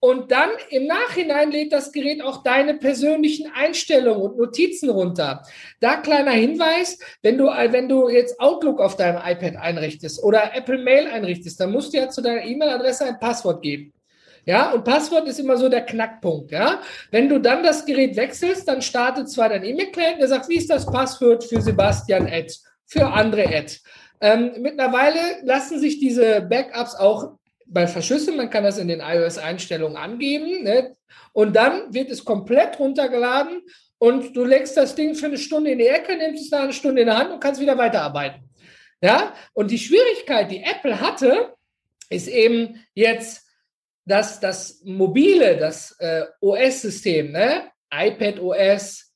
Und 0.00 0.30
dann 0.30 0.50
im 0.70 0.86
Nachhinein 0.86 1.50
lädt 1.50 1.72
das 1.72 1.90
Gerät 1.90 2.22
auch 2.22 2.44
deine 2.44 2.74
persönlichen 2.74 3.50
Einstellungen 3.52 4.22
und 4.22 4.38
Notizen 4.38 4.90
runter. 4.90 5.42
Da 5.80 5.96
kleiner 5.96 6.30
Hinweis, 6.30 7.00
wenn 7.22 7.36
du, 7.36 7.46
wenn 7.46 7.88
du 7.88 8.08
jetzt 8.08 8.38
Outlook 8.38 8.80
auf 8.80 8.96
deinem 8.96 9.20
iPad 9.24 9.56
einrichtest 9.56 10.22
oder 10.22 10.54
Apple 10.54 10.78
Mail 10.78 11.08
einrichtest, 11.08 11.58
dann 11.60 11.72
musst 11.72 11.92
du 11.92 11.98
ja 11.98 12.08
zu 12.08 12.22
deiner 12.22 12.44
E-Mail-Adresse 12.44 13.06
ein 13.06 13.18
Passwort 13.18 13.60
geben. 13.62 13.92
Ja, 14.44 14.72
und 14.72 14.84
Passwort 14.84 15.28
ist 15.28 15.40
immer 15.40 15.56
so 15.56 15.68
der 15.68 15.84
Knackpunkt. 15.84 16.52
Ja, 16.52 16.80
wenn 17.10 17.28
du 17.28 17.40
dann 17.40 17.64
das 17.64 17.84
Gerät 17.84 18.16
wechselst, 18.16 18.68
dann 18.68 18.80
startet 18.80 19.28
zwar 19.28 19.48
dein 19.48 19.64
E-Mail-Client, 19.64 20.20
der 20.20 20.28
sagt, 20.28 20.48
wie 20.48 20.56
ist 20.56 20.70
das 20.70 20.86
Passwort 20.86 21.44
für 21.44 21.60
Sebastian 21.60 22.26
Ed, 22.26 22.56
für 22.86 23.08
andere 23.08 23.44
Ed. 23.44 23.80
Ähm, 24.20 24.52
mittlerweile 24.60 25.18
lassen 25.42 25.78
sich 25.78 25.98
diese 25.98 26.40
Backups 26.40 26.94
auch 26.94 27.37
bei 27.68 27.86
Verschlüsseln, 27.86 28.36
man 28.36 28.50
kann 28.50 28.64
das 28.64 28.78
in 28.78 28.88
den 28.88 29.00
iOS-Einstellungen 29.00 29.96
angeben, 29.96 30.64
ne? 30.64 30.96
und 31.32 31.54
dann 31.54 31.92
wird 31.92 32.10
es 32.10 32.24
komplett 32.24 32.78
runtergeladen 32.78 33.62
und 33.98 34.34
du 34.36 34.44
legst 34.44 34.76
das 34.76 34.94
Ding 34.94 35.14
für 35.14 35.26
eine 35.26 35.38
Stunde 35.38 35.72
in 35.72 35.78
die 35.78 35.86
Ecke, 35.86 36.16
nimmst 36.16 36.44
es 36.44 36.50
nach 36.50 36.62
einer 36.62 36.72
Stunde 36.72 37.02
in 37.02 37.08
der 37.08 37.18
Hand 37.18 37.30
und 37.32 37.40
kannst 37.40 37.60
wieder 37.60 37.76
weiterarbeiten. 37.76 38.48
Ja, 39.00 39.34
und 39.52 39.70
die 39.70 39.78
Schwierigkeit, 39.78 40.50
die 40.50 40.62
Apple 40.62 41.00
hatte, 41.00 41.54
ist 42.10 42.26
eben 42.26 42.84
jetzt, 42.94 43.46
dass 44.04 44.40
das 44.40 44.80
mobile, 44.84 45.56
das 45.56 45.94
äh, 46.00 46.24
OS-System, 46.40 47.32
ne? 47.32 47.70
iPad 47.92 48.40
OS, 48.40 49.12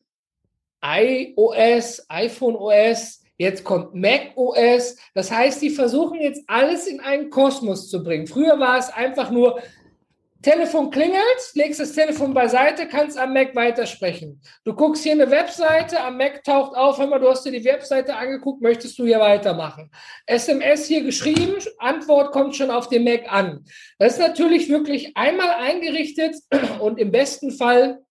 iOS, 0.85 2.05
iPhone 2.09 2.57
OS, 2.57 3.22
jetzt 3.39 3.65
kommt 3.65 3.95
Mac 3.95 4.33
OS. 4.37 4.97
Das 5.15 5.31
heißt, 5.31 5.61
die 5.63 5.71
versuchen 5.71 6.21
jetzt 6.21 6.43
alles 6.47 6.87
in 6.87 7.01
einen 7.01 7.31
Kosmos 7.31 7.89
zu 7.89 8.03
bringen. 8.03 8.27
Früher 8.27 8.59
war 8.59 8.79
es 8.79 8.91
einfach 8.91 9.31
nur, 9.31 9.61
Telefon 10.43 10.91
klingelt, 10.91 11.23
legst 11.55 11.79
das 11.79 11.93
Telefon 11.93 12.35
beiseite, 12.35 12.89
kannst 12.89 13.17
am 13.17 13.33
Mac 13.33 13.55
weitersprechen. 13.55 14.41
Du 14.65 14.75
guckst 14.75 15.05
hier 15.05 15.13
eine 15.13 15.31
Webseite, 15.31 16.01
am 16.01 16.17
Mac 16.17 16.43
taucht 16.43 16.77
auf, 16.77 16.99
hör 16.99 17.07
mal, 17.07 17.21
du 17.21 17.29
hast 17.29 17.45
dir 17.45 17.53
die 17.53 17.65
Webseite 17.65 18.17
angeguckt, 18.17 18.61
möchtest 18.61 18.99
du 18.99 19.05
hier 19.05 19.21
weitermachen. 19.21 19.91
SMS 20.27 20.87
hier 20.87 21.05
geschrieben, 21.05 21.55
Antwort 21.79 22.33
kommt 22.33 22.57
schon 22.57 22.73
auf 22.73 22.89
dem 22.89 23.05
Mac 23.05 23.33
an. 23.33 23.65
Das 23.99 24.15
ist 24.15 24.19
natürlich 24.19 24.69
wirklich 24.69 25.17
einmal 25.17 25.51
eingerichtet 25.61 26.35
und 26.81 26.99
im 26.99 27.13
besten 27.13 27.53
Fall 27.53 28.02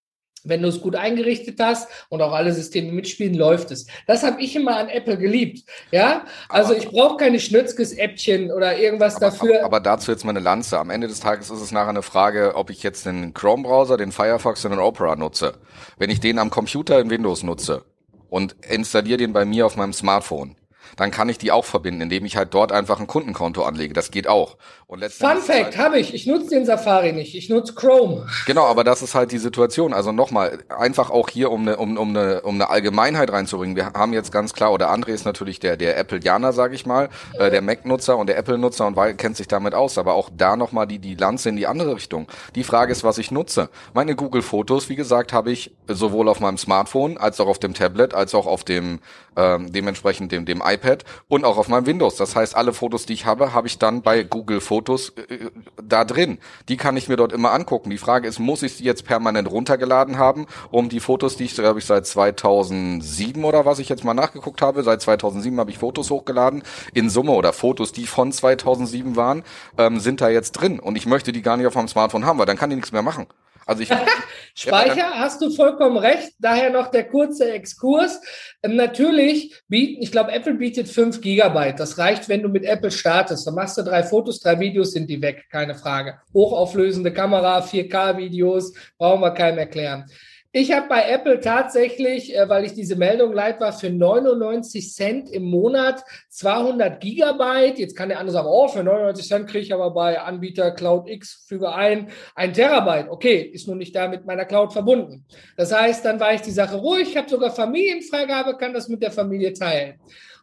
Wenn 0.44 0.62
du 0.62 0.70
es 0.70 0.82
gut 0.82 0.96
eingerichtet 0.96 1.60
hast 1.60 1.88
und 2.10 2.22
auch 2.22 2.34
alle 2.34 2.52
Systeme 2.54 2.92
mitspielen, 2.92 3.36
läuft 3.36 3.72
es. 3.72 3.86
Das 4.08 4.24
habe 4.24 4.42
ich 4.42 4.56
immer 4.56 4.78
an 4.78 4.90
Apple 4.90 5.18
geliebt. 5.18 5.64
Ja, 5.92 6.26
also 6.50 6.74
aber, 6.74 6.82
ich 6.82 6.90
brauche 6.90 7.18
keine 7.18 7.40
Schnützkes-Äppchen 7.40 8.52
oder 8.52 8.78
irgendwas 8.78 9.18
aber, 9.18 9.26
dafür. 9.26 9.56
Aber, 9.60 9.66
aber, 9.66 9.80
dazu 9.80 10.12
jetzt 10.12 10.26
mal 10.26 10.32
eine 10.32 10.40
Lanze. 10.40 10.80
Am 10.80 10.90
Ende 10.90 11.08
des 11.08 11.20
Tages 11.20 11.50
ist 11.50 11.62
es 11.62 11.72
nachher 11.72 11.90
eine 11.90 12.02
Frage, 12.02 12.56
ob 12.56 12.70
ich 12.70 12.84
jetzt 12.84 13.06
den 13.06 13.34
Chrome-Browser, 13.34 13.98
den 13.98 14.12
Firefox 14.12 14.66
und 14.66 14.72
den 14.72 14.80
Opera 14.80 15.16
nutze. 15.16 15.54
Wenn 15.98 16.10
ich 16.10 16.20
den 16.20 16.40
am 16.40 16.50
Computer 16.50 17.00
in 17.00 17.10
Windows 17.10 17.44
nutze 17.44 17.84
und 18.30 18.56
installiere 18.68 19.18
den 19.18 19.34
bei 19.34 19.46
mir 19.46 19.66
auf 19.66 19.76
meinem 19.76 19.94
Smartphone, 19.94 20.56
dann 20.98 21.12
kann 21.12 21.30
ich 21.30 21.38
die 21.38 21.52
auch 21.52 21.66
verbinden, 21.66 22.02
indem 22.02 22.26
ich 22.26 22.38
halt 22.38 22.54
dort 22.54 22.72
einfach 22.72 23.00
ein 23.00 23.08
Kundenkonto 23.08 23.64
anlege. 23.64 23.94
Das 23.94 24.12
geht 24.12 24.28
auch. 24.28 24.58
Und 24.92 25.02
Fun 25.06 25.38
Fact, 25.38 25.50
halt, 25.50 25.78
habe 25.78 26.00
ich. 26.00 26.14
Ich 26.14 26.28
nutze 26.28 26.50
den 26.50 26.66
Safari 26.66 27.14
nicht. 27.14 27.34
Ich 27.34 27.48
nutze 27.48 27.76
Chrome. 27.76 28.28
Genau, 28.46 28.66
aber 28.66 28.84
das 28.84 29.02
ist 29.02 29.16
halt 29.16 29.32
die 29.32 29.38
Situation. 29.38 29.94
Also 29.94 30.12
nochmal, 30.12 30.66
einfach 30.68 31.10
auch 31.10 31.30
hier, 31.30 31.50
um 31.50 31.62
eine, 31.62 31.78
um, 31.78 31.98
um, 31.98 32.10
eine, 32.10 32.42
um 32.42 32.56
eine 32.56 32.70
Allgemeinheit 32.70 33.32
reinzubringen. 33.32 33.78
Wir 33.78 33.94
haben 33.94 34.12
jetzt 34.12 34.34
ganz 34.34 34.54
klar, 34.54 34.74
oder 34.74 34.92
André 34.92 35.12
ist 35.12 35.24
natürlich 35.24 35.62
der, 35.62 35.78
der 35.78 35.98
Apple-Janer, 35.98 36.52
sage 36.52 36.76
ich 36.76 36.86
mal, 36.86 37.08
äh, 37.40 37.50
der 37.50 37.62
Mac-Nutzer 37.62 38.18
und 38.18 38.28
der 38.28 38.38
Apple-Nutzer 38.38 38.86
und 38.86 38.98
weil, 38.98 39.14
kennt 39.14 39.38
sich 39.38 39.48
damit 39.48 39.74
aus. 39.74 39.98
Aber 39.98 40.14
auch 40.14 40.30
da 40.36 40.58
nochmal 40.58 40.88
die, 40.88 41.00
die 41.00 41.16
Lanze 41.16 41.48
in 41.48 41.56
die 41.56 41.68
andere 41.68 41.96
Richtung. 41.96 42.28
Die 42.56 42.66
Frage 42.66 42.92
ist, 42.92 43.06
was 43.06 43.18
ich 43.18 43.32
nutze. 43.32 43.70
Meine 43.94 44.18
Google-Fotos, 44.18 44.90
wie 44.90 44.98
gesagt, 44.98 45.32
habe 45.32 45.54
ich 45.54 45.72
sowohl 45.88 46.28
auf 46.28 46.42
meinem 46.42 46.58
Smartphone 46.58 47.18
als 47.18 47.40
auch 47.40 47.48
auf 47.48 47.60
dem 47.60 47.74
Tablet, 47.74 48.14
als 48.14 48.36
auch 48.36 48.46
auf 48.46 48.66
dem 48.66 49.00
ähm, 49.38 49.72
dementsprechend 49.72 50.34
dem, 50.34 50.44
dem 50.44 50.62
iPad 50.62 51.06
und 51.30 51.46
auch 51.46 51.58
auf 51.58 51.70
meinem 51.70 51.86
Windows. 51.86 52.18
Das 52.18 52.36
heißt, 52.36 52.58
alle 52.58 52.74
Fotos, 52.74 53.06
die 53.06 53.14
ich 53.14 53.26
habe, 53.26 53.54
habe 53.54 53.68
ich 53.68 53.80
dann 53.80 54.02
bei 54.02 54.24
Google 54.24 54.60
Fotos 54.60 54.81
äh, 54.90 55.50
da 55.82 56.06
drin. 56.06 56.40
Die 56.70 56.78
kann 56.78 56.98
ich 56.98 57.08
mir 57.08 57.18
dort 57.18 57.34
immer 57.34 57.52
angucken. 57.52 57.90
Die 57.90 57.98
Frage 57.98 58.28
ist, 58.28 58.40
muss 58.40 58.64
ich 58.64 58.74
sie 58.74 58.84
jetzt 58.84 59.06
permanent 59.06 59.50
runtergeladen 59.50 60.18
haben, 60.18 60.48
um 60.72 60.90
die 60.90 61.00
Fotos, 61.00 61.38
die 61.38 61.46
ich, 61.46 61.56
glaube 61.56 61.80
ich, 61.80 61.86
seit 61.86 62.06
2007 62.06 63.44
oder 63.44 63.66
was 63.66 63.80
ich 63.80 63.90
jetzt 63.90 64.04
mal 64.04 64.14
nachgeguckt 64.14 64.62
habe, 64.62 64.84
seit 64.84 65.02
2007 65.02 65.60
habe 65.60 65.72
ich 65.72 65.78
Fotos 65.78 66.10
hochgeladen, 66.10 66.64
in 66.94 67.10
Summe 67.10 67.32
oder 67.32 67.54
Fotos, 67.54 67.92
die 67.92 68.08
von 68.08 68.32
2007 68.32 69.16
waren, 69.16 69.44
ähm, 69.78 70.00
sind 70.00 70.22
da 70.22 70.30
jetzt 70.30 70.54
drin 70.54 70.80
und 70.80 70.96
ich 70.96 71.06
möchte 71.06 71.32
die 71.32 71.42
gar 71.42 71.58
nicht 71.58 71.68
auf 71.68 71.76
meinem 71.76 71.88
Smartphone 71.88 72.26
haben, 72.26 72.40
weil 72.40 72.46
dann 72.46 72.58
kann 72.58 72.70
die 72.70 72.76
nichts 72.76 72.92
mehr 72.92 73.02
machen. 73.02 73.28
Also 73.72 73.84
ich, 73.84 73.90
Speicher, 74.54 74.98
ja, 74.98 75.12
hast 75.16 75.42
du 75.42 75.50
vollkommen 75.50 75.96
recht. 75.96 76.34
Daher 76.40 76.72
noch 76.72 76.92
der 76.92 77.08
kurze 77.08 77.50
Exkurs. 77.54 78.20
Ähm, 78.62 78.76
natürlich 78.76 79.56
bieten, 79.70 80.02
ich 80.04 80.12
glaube, 80.12 80.34
Apple 80.34 80.56
bietet 80.56 80.90
5 80.90 81.22
Gigabyte. 81.22 81.80
Das 81.80 81.98
reicht, 81.98 82.28
wenn 82.28 82.44
du 82.44 82.50
mit 82.50 82.66
Apple 82.66 82.92
startest. 82.92 83.48
Dann 83.48 83.56
machst 83.56 83.78
du 83.78 83.84
drei 83.84 84.04
Fotos, 84.04 84.42
drei 84.42 84.60
Videos, 84.60 84.92
sind 84.92 85.10
die 85.10 85.22
weg, 85.22 85.46
keine 85.50 85.74
Frage. 85.74 86.20
Hochauflösende 86.34 87.14
Kamera, 87.14 87.60
4K-Videos, 87.60 88.74
brauchen 88.98 89.22
wir 89.22 89.32
keinem 89.32 89.60
erklären. 89.60 90.06
Ich 90.54 90.74
habe 90.74 90.90
bei 90.90 91.10
Apple 91.10 91.40
tatsächlich, 91.40 92.36
äh, 92.36 92.50
weil 92.50 92.66
ich 92.66 92.74
diese 92.74 92.98
Meldung 92.98 93.32
leid 93.32 93.62
war, 93.62 93.72
für 93.72 93.90
99 93.90 94.94
Cent 94.94 95.30
im 95.30 95.44
Monat 95.44 96.04
200 96.28 97.00
Gigabyte. 97.00 97.80
Jetzt 97.80 97.96
kann 97.96 98.10
der 98.10 98.20
andere 98.20 98.34
sagen, 98.34 98.50
oh, 98.52 98.68
für 98.68 98.84
99 98.84 99.26
Cent 99.26 99.48
kriege 99.48 99.64
ich 99.64 99.74
aber 99.74 99.92
bei 99.92 100.20
Anbieter 100.20 100.72
Cloud 100.72 101.10
X 101.10 101.46
füge 101.48 101.74
ein, 101.74 102.10
ein 102.36 102.52
Terabyte. 102.52 103.10
Okay, 103.10 103.40
ist 103.40 103.70
nun 103.70 103.78
nicht 103.78 103.96
da 103.96 104.10
mit 104.10 104.26
meiner 104.26 104.44
Cloud 104.44 104.74
verbunden. 104.74 105.26
Das 105.56 105.74
heißt, 105.74 106.04
dann 106.04 106.20
war 106.20 106.34
ich 106.34 106.42
die 106.42 106.52
Sache 106.52 106.76
ruhig. 106.76 107.12
Ich 107.12 107.18
habe 107.18 107.30
sogar 107.30 107.52
Familienfreigabe, 107.52 108.58
kann 108.58 108.74
das 108.74 108.90
mit 108.90 109.02
der 109.02 109.12
Familie 109.12 109.54
teilen. 109.54 110.02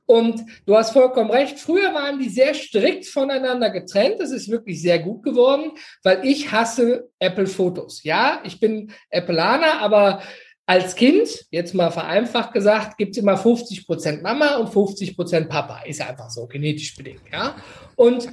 Und 0.08 0.42
du 0.64 0.74
hast 0.74 0.92
vollkommen 0.92 1.30
recht. 1.30 1.58
Früher 1.58 1.92
waren 1.92 2.18
die 2.18 2.30
sehr 2.30 2.54
strikt 2.54 3.04
voneinander 3.04 3.68
getrennt. 3.68 4.14
Das 4.20 4.30
ist 4.30 4.48
wirklich 4.48 4.80
sehr 4.80 5.00
gut 5.00 5.22
geworden, 5.22 5.72
weil 6.02 6.24
ich 6.24 6.50
hasse 6.50 7.10
Apple 7.18 7.46
Fotos. 7.46 8.02
Ja, 8.04 8.40
ich 8.42 8.58
bin 8.58 8.90
Appleaner, 9.10 9.82
aber 9.82 10.22
als 10.64 10.96
Kind, 10.96 11.28
jetzt 11.50 11.74
mal 11.74 11.90
vereinfacht 11.90 12.54
gesagt, 12.54 12.96
gibt's 12.96 13.18
immer 13.18 13.36
50 13.36 13.86
Prozent 13.86 14.22
Mama 14.22 14.56
und 14.56 14.72
50 14.72 15.14
Prozent 15.14 15.50
Papa. 15.50 15.82
Ist 15.82 16.00
einfach 16.00 16.30
so, 16.30 16.46
genetisch 16.46 16.96
bedingt. 16.96 17.20
Ja, 17.30 17.56
und 17.94 18.30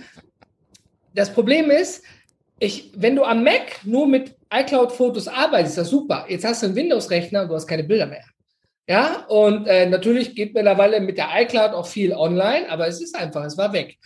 das 1.13 1.33
Problem 1.33 1.69
ist, 1.71 2.05
ich, 2.57 2.93
wenn 2.95 3.17
du 3.17 3.25
am 3.25 3.43
Mac 3.43 3.81
nur 3.83 4.07
mit 4.07 4.33
iCloud-Fotos 4.49 5.27
arbeitest, 5.27 5.71
ist 5.71 5.77
das 5.77 5.89
super. 5.89 6.25
Jetzt 6.29 6.45
hast 6.45 6.63
du 6.63 6.67
einen 6.67 6.75
Windows-Rechner 6.75 7.41
und 7.41 7.49
du 7.49 7.55
hast 7.55 7.67
keine 7.67 7.83
Bilder 7.83 8.05
mehr. 8.05 8.23
Ja, 8.87 9.25
und 9.27 9.65
äh, 9.67 9.87
natürlich 9.87 10.35
geht 10.35 10.53
mittlerweile 10.53 10.99
mit 11.01 11.17
der 11.17 11.29
iCloud 11.41 11.73
auch 11.73 11.87
viel 11.87 12.13
online, 12.13 12.69
aber 12.69 12.87
es 12.87 13.01
ist 13.01 13.15
einfach, 13.15 13.43
es 13.43 13.57
war 13.57 13.73
weg. 13.73 13.97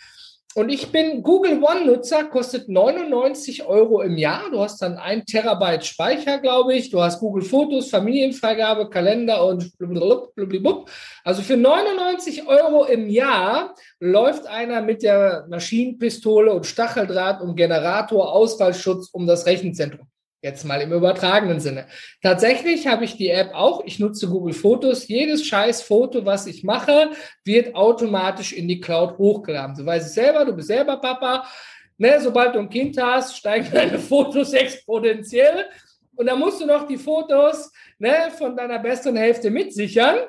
Und 0.56 0.70
ich 0.70 0.92
bin 0.92 1.22
Google 1.22 1.62
One-Nutzer, 1.62 2.24
kostet 2.24 2.70
99 2.70 3.68
Euro 3.68 4.02
im 4.02 4.18
Jahr. 4.18 4.50
Du 4.50 4.60
hast 4.60 4.82
dann 4.82 4.98
ein 4.98 5.24
Terabyte 5.26 5.86
Speicher, 5.86 6.40
glaube 6.40 6.74
ich. 6.74 6.90
Du 6.90 7.02
hast 7.02 7.20
Google 7.20 7.44
Fotos, 7.44 7.90
Familienfreigabe, 7.92 8.90
Kalender 8.90 9.46
und 9.46 9.78
blablabla. 9.78 10.86
Also 11.24 11.44
für 11.44 11.56
99 11.56 12.48
Euro 12.48 12.86
im 12.86 13.08
Jahr 13.10 13.76
läuft 14.00 14.48
einer 14.48 14.82
mit 14.82 15.04
der 15.04 15.46
Maschinenpistole 15.50 16.52
und 16.52 16.66
Stacheldraht 16.66 17.42
um 17.42 17.56
Generator, 17.56 18.34
Ausfallschutz 18.34 19.10
um 19.12 19.28
das 19.28 19.46
Rechenzentrum. 19.46 20.08
Jetzt 20.42 20.64
mal 20.64 20.80
im 20.80 20.94
übertragenen 20.94 21.60
Sinne. 21.60 21.86
Tatsächlich 22.22 22.88
habe 22.88 23.04
ich 23.04 23.18
die 23.18 23.30
App 23.30 23.54
auch. 23.54 23.84
Ich 23.84 24.00
nutze 24.00 24.30
Google 24.30 24.54
Fotos. 24.54 25.08
Jedes 25.10 25.46
scheiß 25.46 25.82
Foto, 25.82 26.26
was 26.26 26.48
ich 26.48 26.64
mache, 26.64 27.12
wird 27.44 27.76
automatisch 27.76 28.54
in 28.54 28.70
die 28.70 28.80
Cloud 28.80 29.18
hochgeladen. 29.18 29.76
Du 29.76 29.86
weißt 29.86 30.08
es 30.08 30.14
selber, 30.14 30.46
du 30.46 30.54
bist 30.54 30.70
selber 30.70 30.96
Papa. 30.98 31.46
Ne, 31.98 32.22
sobald 32.22 32.56
du 32.56 32.60
ein 32.60 32.70
Kind 32.70 32.98
hast, 33.02 33.36
steigen 33.36 33.68
deine 33.74 34.00
Fotos 34.00 34.54
exponentiell. 34.54 35.66
Und 36.16 36.26
dann 36.26 36.40
musst 36.40 36.62
du 36.62 36.66
noch 36.66 36.88
die 36.88 36.98
Fotos 36.98 37.70
ne, 37.98 38.32
von 38.38 38.56
deiner 38.56 38.80
besten 38.80 39.18
Hälfte 39.18 39.50
mitsichern 39.50 40.20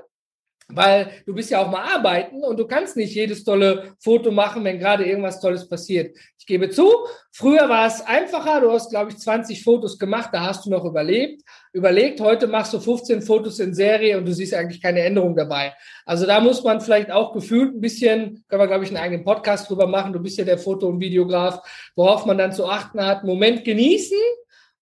weil 0.75 1.11
du 1.27 1.35
bist 1.35 1.51
ja 1.51 1.61
auch 1.61 1.71
mal 1.71 1.83
arbeiten 1.83 2.43
und 2.43 2.59
du 2.59 2.67
kannst 2.67 2.97
nicht 2.97 3.15
jedes 3.15 3.45
tolle 3.45 3.95
Foto 3.99 4.31
machen, 4.31 4.65
wenn 4.65 4.79
gerade 4.79 5.05
irgendwas 5.05 5.41
Tolles 5.41 5.69
passiert. 5.69 6.17
Ich 6.39 6.47
gebe 6.47 6.71
zu, 6.71 6.91
früher 7.33 7.69
war 7.69 7.87
es 7.87 8.01
einfacher. 8.01 8.61
Du 8.61 8.73
hast, 8.73 8.91
glaube 8.91 9.11
ich, 9.11 9.19
20 9.19 9.63
Fotos 9.63 9.99
gemacht, 9.99 10.31
da 10.33 10.41
hast 10.43 10.67
du 10.67 10.71
noch 10.71 10.85
überlebt, 10.85 11.43
überlegt. 11.73 12.21
Heute 12.21 12.47
machst 12.47 12.73
du 12.73 12.81
15 12.81 13.23
Fotos 13.23 13.59
in 13.59 13.75
Serie 13.75 14.19
und 14.19 14.27
du 14.27 14.33
siehst 14.33 14.55
eigentlich 14.55 14.83
keine 14.83 15.01
Änderung 15.01 15.37
dabei. 15.37 15.75
Also 16.05 16.27
da 16.27 16.41
muss 16.41 16.63
man 16.65 16.81
vielleicht 16.81 17.11
auch 17.11 17.33
gefühlt 17.33 17.75
ein 17.75 17.81
bisschen, 17.81 18.45
können 18.49 18.63
wir, 18.63 18.67
glaube 18.67 18.85
ich, 18.85 18.91
einen 18.91 18.99
eigenen 18.99 19.25
Podcast 19.25 19.69
drüber 19.69 19.87
machen. 19.87 20.13
Du 20.13 20.21
bist 20.21 20.39
ja 20.39 20.45
der 20.45 20.59
Foto- 20.59 20.89
und 20.89 21.01
Videograf, 21.01 21.61
worauf 21.95 22.27
man 22.27 22.39
dann 22.39 22.53
zu 22.53 22.67
achten 22.67 23.05
hat. 23.05 23.25
Moment 23.25 23.65
genießen, 23.65 24.19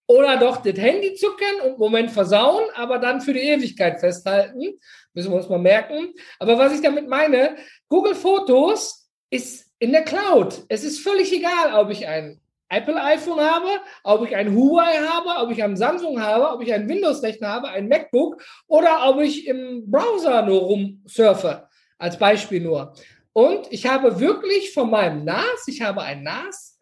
oder 0.08 0.38
doch 0.38 0.56
das 0.62 0.78
Handy 0.78 1.14
zucken 1.14 1.60
und 1.66 1.78
Moment 1.78 2.10
versauen, 2.10 2.64
aber 2.74 2.98
dann 2.98 3.20
für 3.20 3.34
die 3.34 3.40
Ewigkeit 3.40 4.00
festhalten. 4.00 4.80
Müssen 5.14 5.30
wir 5.30 5.36
uns 5.36 5.48
mal 5.48 5.58
merken. 5.58 6.14
Aber 6.38 6.58
was 6.58 6.74
ich 6.74 6.82
damit 6.82 7.08
meine, 7.08 7.56
Google 7.88 8.14
Fotos 8.14 9.10
ist 9.30 9.66
in 9.78 9.92
der 9.92 10.04
Cloud. 10.04 10.64
Es 10.68 10.84
ist 10.84 11.00
völlig 11.00 11.32
egal, 11.32 11.74
ob 11.74 11.90
ich 11.90 12.06
ein 12.06 12.40
Apple 12.70 13.02
iPhone 13.02 13.40
habe, 13.40 13.68
ob 14.04 14.26
ich 14.26 14.36
ein 14.36 14.54
Huawei 14.54 14.98
habe, 14.98 15.42
ob 15.42 15.50
ich 15.50 15.62
ein 15.62 15.76
Samsung 15.76 16.20
habe, 16.20 16.50
ob 16.50 16.62
ich 16.62 16.72
einen 16.72 16.88
Windows-Rechner 16.88 17.48
habe, 17.48 17.68
ein 17.68 17.88
MacBook 17.88 18.42
oder 18.66 19.08
ob 19.08 19.20
ich 19.20 19.46
im 19.46 19.90
Browser 19.90 20.42
nur 20.42 20.60
rumsurfe. 20.60 21.68
Als 21.98 22.18
Beispiel 22.18 22.60
nur. 22.60 22.92
Und 23.32 23.66
ich 23.70 23.86
habe 23.86 24.20
wirklich 24.20 24.72
von 24.72 24.90
meinem 24.90 25.24
NAS, 25.24 25.66
ich 25.66 25.82
habe 25.82 26.02
ein 26.02 26.22
NAS, 26.22 26.78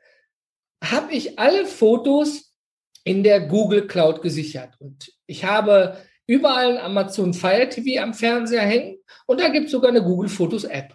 habe 0.83 1.13
ich 1.13 1.39
alle 1.39 1.67
Fotos 1.67 2.53
in 3.05 3.23
der 3.23 3.41
Google 3.41 3.87
Cloud 3.87 4.21
gesichert. 4.21 4.75
Und 4.79 5.13
ich 5.27 5.45
habe 5.45 5.97
überall 6.27 6.77
ein 6.77 6.85
Amazon 6.85 7.35
Fire 7.35 7.69
TV 7.69 8.03
am 8.03 8.15
Fernseher 8.15 8.63
hängen 8.63 8.99
und 9.27 9.41
da 9.41 9.49
gibt 9.49 9.67
es 9.67 9.73
sogar 9.73 9.91
eine 9.91 10.03
Google 10.03 10.29
Fotos 10.29 10.65
App. 10.65 10.95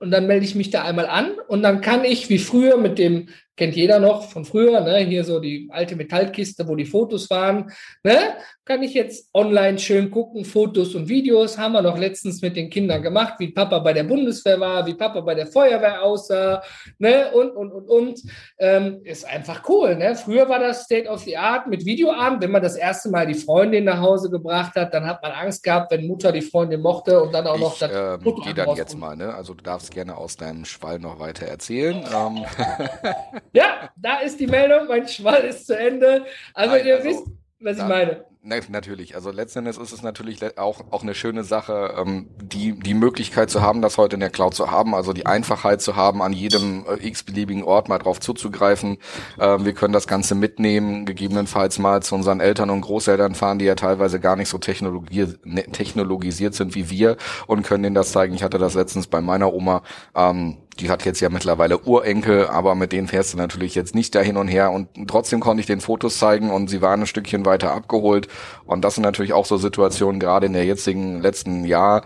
Und 0.00 0.10
dann 0.10 0.26
melde 0.26 0.44
ich 0.44 0.54
mich 0.54 0.70
da 0.70 0.84
einmal 0.84 1.06
an 1.06 1.32
und 1.48 1.62
dann 1.62 1.80
kann 1.80 2.04
ich 2.04 2.28
wie 2.28 2.38
früher 2.38 2.76
mit 2.76 2.98
dem 2.98 3.28
kennt 3.58 3.76
jeder 3.76 3.98
noch 3.98 4.30
von 4.30 4.44
früher, 4.44 4.80
ne? 4.80 4.98
hier 4.98 5.24
so 5.24 5.40
die 5.40 5.68
alte 5.70 5.96
Metallkiste, 5.96 6.66
wo 6.66 6.76
die 6.76 6.86
Fotos 6.86 7.28
waren. 7.28 7.70
Ne? 8.04 8.16
Kann 8.64 8.82
ich 8.82 8.94
jetzt 8.94 9.30
online 9.34 9.78
schön 9.78 10.10
gucken, 10.10 10.44
Fotos 10.44 10.94
und 10.94 11.08
Videos. 11.08 11.58
Haben 11.58 11.72
wir 11.72 11.82
noch 11.82 11.98
letztens 11.98 12.40
mit 12.40 12.56
den 12.56 12.70
Kindern 12.70 13.02
gemacht, 13.02 13.34
wie 13.38 13.48
Papa 13.48 13.80
bei 13.80 13.92
der 13.92 14.04
Bundeswehr 14.04 14.60
war, 14.60 14.86
wie 14.86 14.94
Papa 14.94 15.20
bei 15.20 15.34
der 15.34 15.46
Feuerwehr 15.46 16.02
aussah. 16.02 16.62
Ne? 16.98 17.30
Und, 17.32 17.50
und, 17.50 17.72
und, 17.72 17.88
und. 17.88 18.22
Ähm, 18.58 19.00
ist 19.04 19.26
einfach 19.26 19.68
cool. 19.68 19.96
Ne? 19.96 20.14
Früher 20.14 20.48
war 20.48 20.60
das 20.60 20.84
State 20.84 21.08
of 21.08 21.20
the 21.22 21.36
Art 21.36 21.66
mit 21.66 21.84
Videoabend. 21.84 22.42
Wenn 22.42 22.52
man 22.52 22.62
das 22.62 22.76
erste 22.76 23.10
Mal 23.10 23.26
die 23.26 23.34
Freundin 23.34 23.84
nach 23.84 24.00
Hause 24.00 24.30
gebracht 24.30 24.76
hat, 24.76 24.94
dann 24.94 25.06
hat 25.06 25.22
man 25.22 25.32
Angst 25.32 25.64
gehabt, 25.64 25.90
wenn 25.90 26.06
Mutter 26.06 26.30
die 26.30 26.42
Freundin 26.42 26.80
mochte 26.80 27.20
und 27.20 27.32
dann 27.32 27.46
auch 27.46 27.58
noch 27.58 27.72
ich, 27.72 27.80
das 27.80 27.90
ähm, 27.92 28.20
Foto 28.20 28.42
Geh 28.42 28.54
dann 28.54 28.76
jetzt 28.76 28.96
mal, 28.96 29.16
ne? 29.16 29.34
Also 29.34 29.54
du 29.54 29.64
darfst 29.64 29.90
gerne 29.90 30.16
aus 30.16 30.36
deinem 30.36 30.64
Schwall 30.64 31.00
noch 31.00 31.18
weiter 31.18 31.46
erzählen. 31.46 32.04
Ähm. 32.14 32.44
Ja, 33.52 33.90
da 33.96 34.20
ist 34.20 34.38
die 34.40 34.46
Meldung, 34.46 34.88
mein 34.88 35.06
Schwall 35.08 35.42
ist 35.42 35.66
zu 35.66 35.78
Ende. 35.78 36.24
Also 36.54 36.74
Nein, 36.74 36.86
ihr 36.86 36.96
also, 36.96 37.08
wisst, 37.08 37.24
was 37.60 37.78
ich 37.78 37.84
meine. 37.84 38.24
Ne, 38.40 38.62
natürlich. 38.68 39.14
Also 39.14 39.30
letzten 39.30 39.60
Endes 39.60 39.76
ist 39.76 39.92
es 39.92 40.02
natürlich 40.02 40.38
auch, 40.58 40.80
auch 40.90 41.02
eine 41.02 41.14
schöne 41.14 41.42
Sache, 41.42 41.94
ähm, 41.98 42.28
die, 42.40 42.78
die 42.78 42.94
Möglichkeit 42.94 43.50
zu 43.50 43.60
haben, 43.60 43.82
das 43.82 43.98
heute 43.98 44.14
in 44.14 44.20
der 44.20 44.30
Cloud 44.30 44.54
zu 44.54 44.70
haben, 44.70 44.94
also 44.94 45.12
die 45.12 45.26
Einfachheit 45.26 45.82
zu 45.82 45.96
haben, 45.96 46.22
an 46.22 46.32
jedem 46.32 46.86
äh, 46.86 47.06
x-beliebigen 47.06 47.64
Ort 47.64 47.88
mal 47.88 47.98
drauf 47.98 48.20
zuzugreifen. 48.20 48.98
Ähm, 49.40 49.64
wir 49.64 49.74
können 49.74 49.92
das 49.92 50.06
Ganze 50.06 50.34
mitnehmen, 50.34 51.04
gegebenenfalls 51.04 51.78
mal 51.78 52.02
zu 52.02 52.14
unseren 52.14 52.40
Eltern 52.40 52.70
und 52.70 52.80
Großeltern 52.80 53.34
fahren, 53.34 53.58
die 53.58 53.64
ja 53.64 53.74
teilweise 53.74 54.20
gar 54.20 54.36
nicht 54.36 54.48
so 54.48 54.58
technologi 54.58 55.26
ne, 55.44 55.64
technologisiert 55.64 56.54
sind 56.54 56.74
wie 56.74 56.88
wir 56.88 57.16
und 57.48 57.66
können 57.66 57.82
denen 57.82 57.94
das 57.94 58.12
zeigen. 58.12 58.34
Ich 58.34 58.44
hatte 58.44 58.58
das 58.58 58.74
letztens 58.74 59.08
bei 59.08 59.20
meiner 59.20 59.52
Oma. 59.52 59.82
Ähm, 60.14 60.58
die 60.80 60.90
hat 60.90 61.04
jetzt 61.04 61.20
ja 61.20 61.28
mittlerweile 61.28 61.78
Urenkel, 61.78 62.46
aber 62.46 62.74
mit 62.74 62.92
denen 62.92 63.08
fährst 63.08 63.32
du 63.32 63.38
natürlich 63.38 63.74
jetzt 63.74 63.94
nicht 63.94 64.14
da 64.14 64.20
hin 64.20 64.36
und 64.36 64.48
her 64.48 64.70
und 64.72 64.88
trotzdem 65.08 65.40
konnte 65.40 65.60
ich 65.60 65.66
den 65.66 65.80
Fotos 65.80 66.18
zeigen 66.18 66.50
und 66.50 66.68
sie 66.68 66.80
waren 66.80 67.00
ein 67.00 67.06
Stückchen 67.06 67.44
weiter 67.44 67.72
abgeholt 67.72 68.28
und 68.64 68.84
das 68.84 68.94
sind 68.94 69.02
natürlich 69.02 69.32
auch 69.32 69.46
so 69.46 69.56
Situationen, 69.56 70.20
gerade 70.20 70.46
in 70.46 70.52
der 70.52 70.64
jetzigen 70.64 71.20
letzten 71.20 71.64
Jahr 71.64 72.02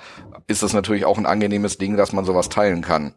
ist 0.46 0.62
es 0.62 0.72
natürlich 0.72 1.04
auch 1.04 1.18
ein 1.18 1.26
angenehmes 1.26 1.78
Ding, 1.78 1.96
dass 1.96 2.12
man 2.12 2.24
sowas 2.24 2.48
teilen 2.48 2.82
kann. 2.82 3.14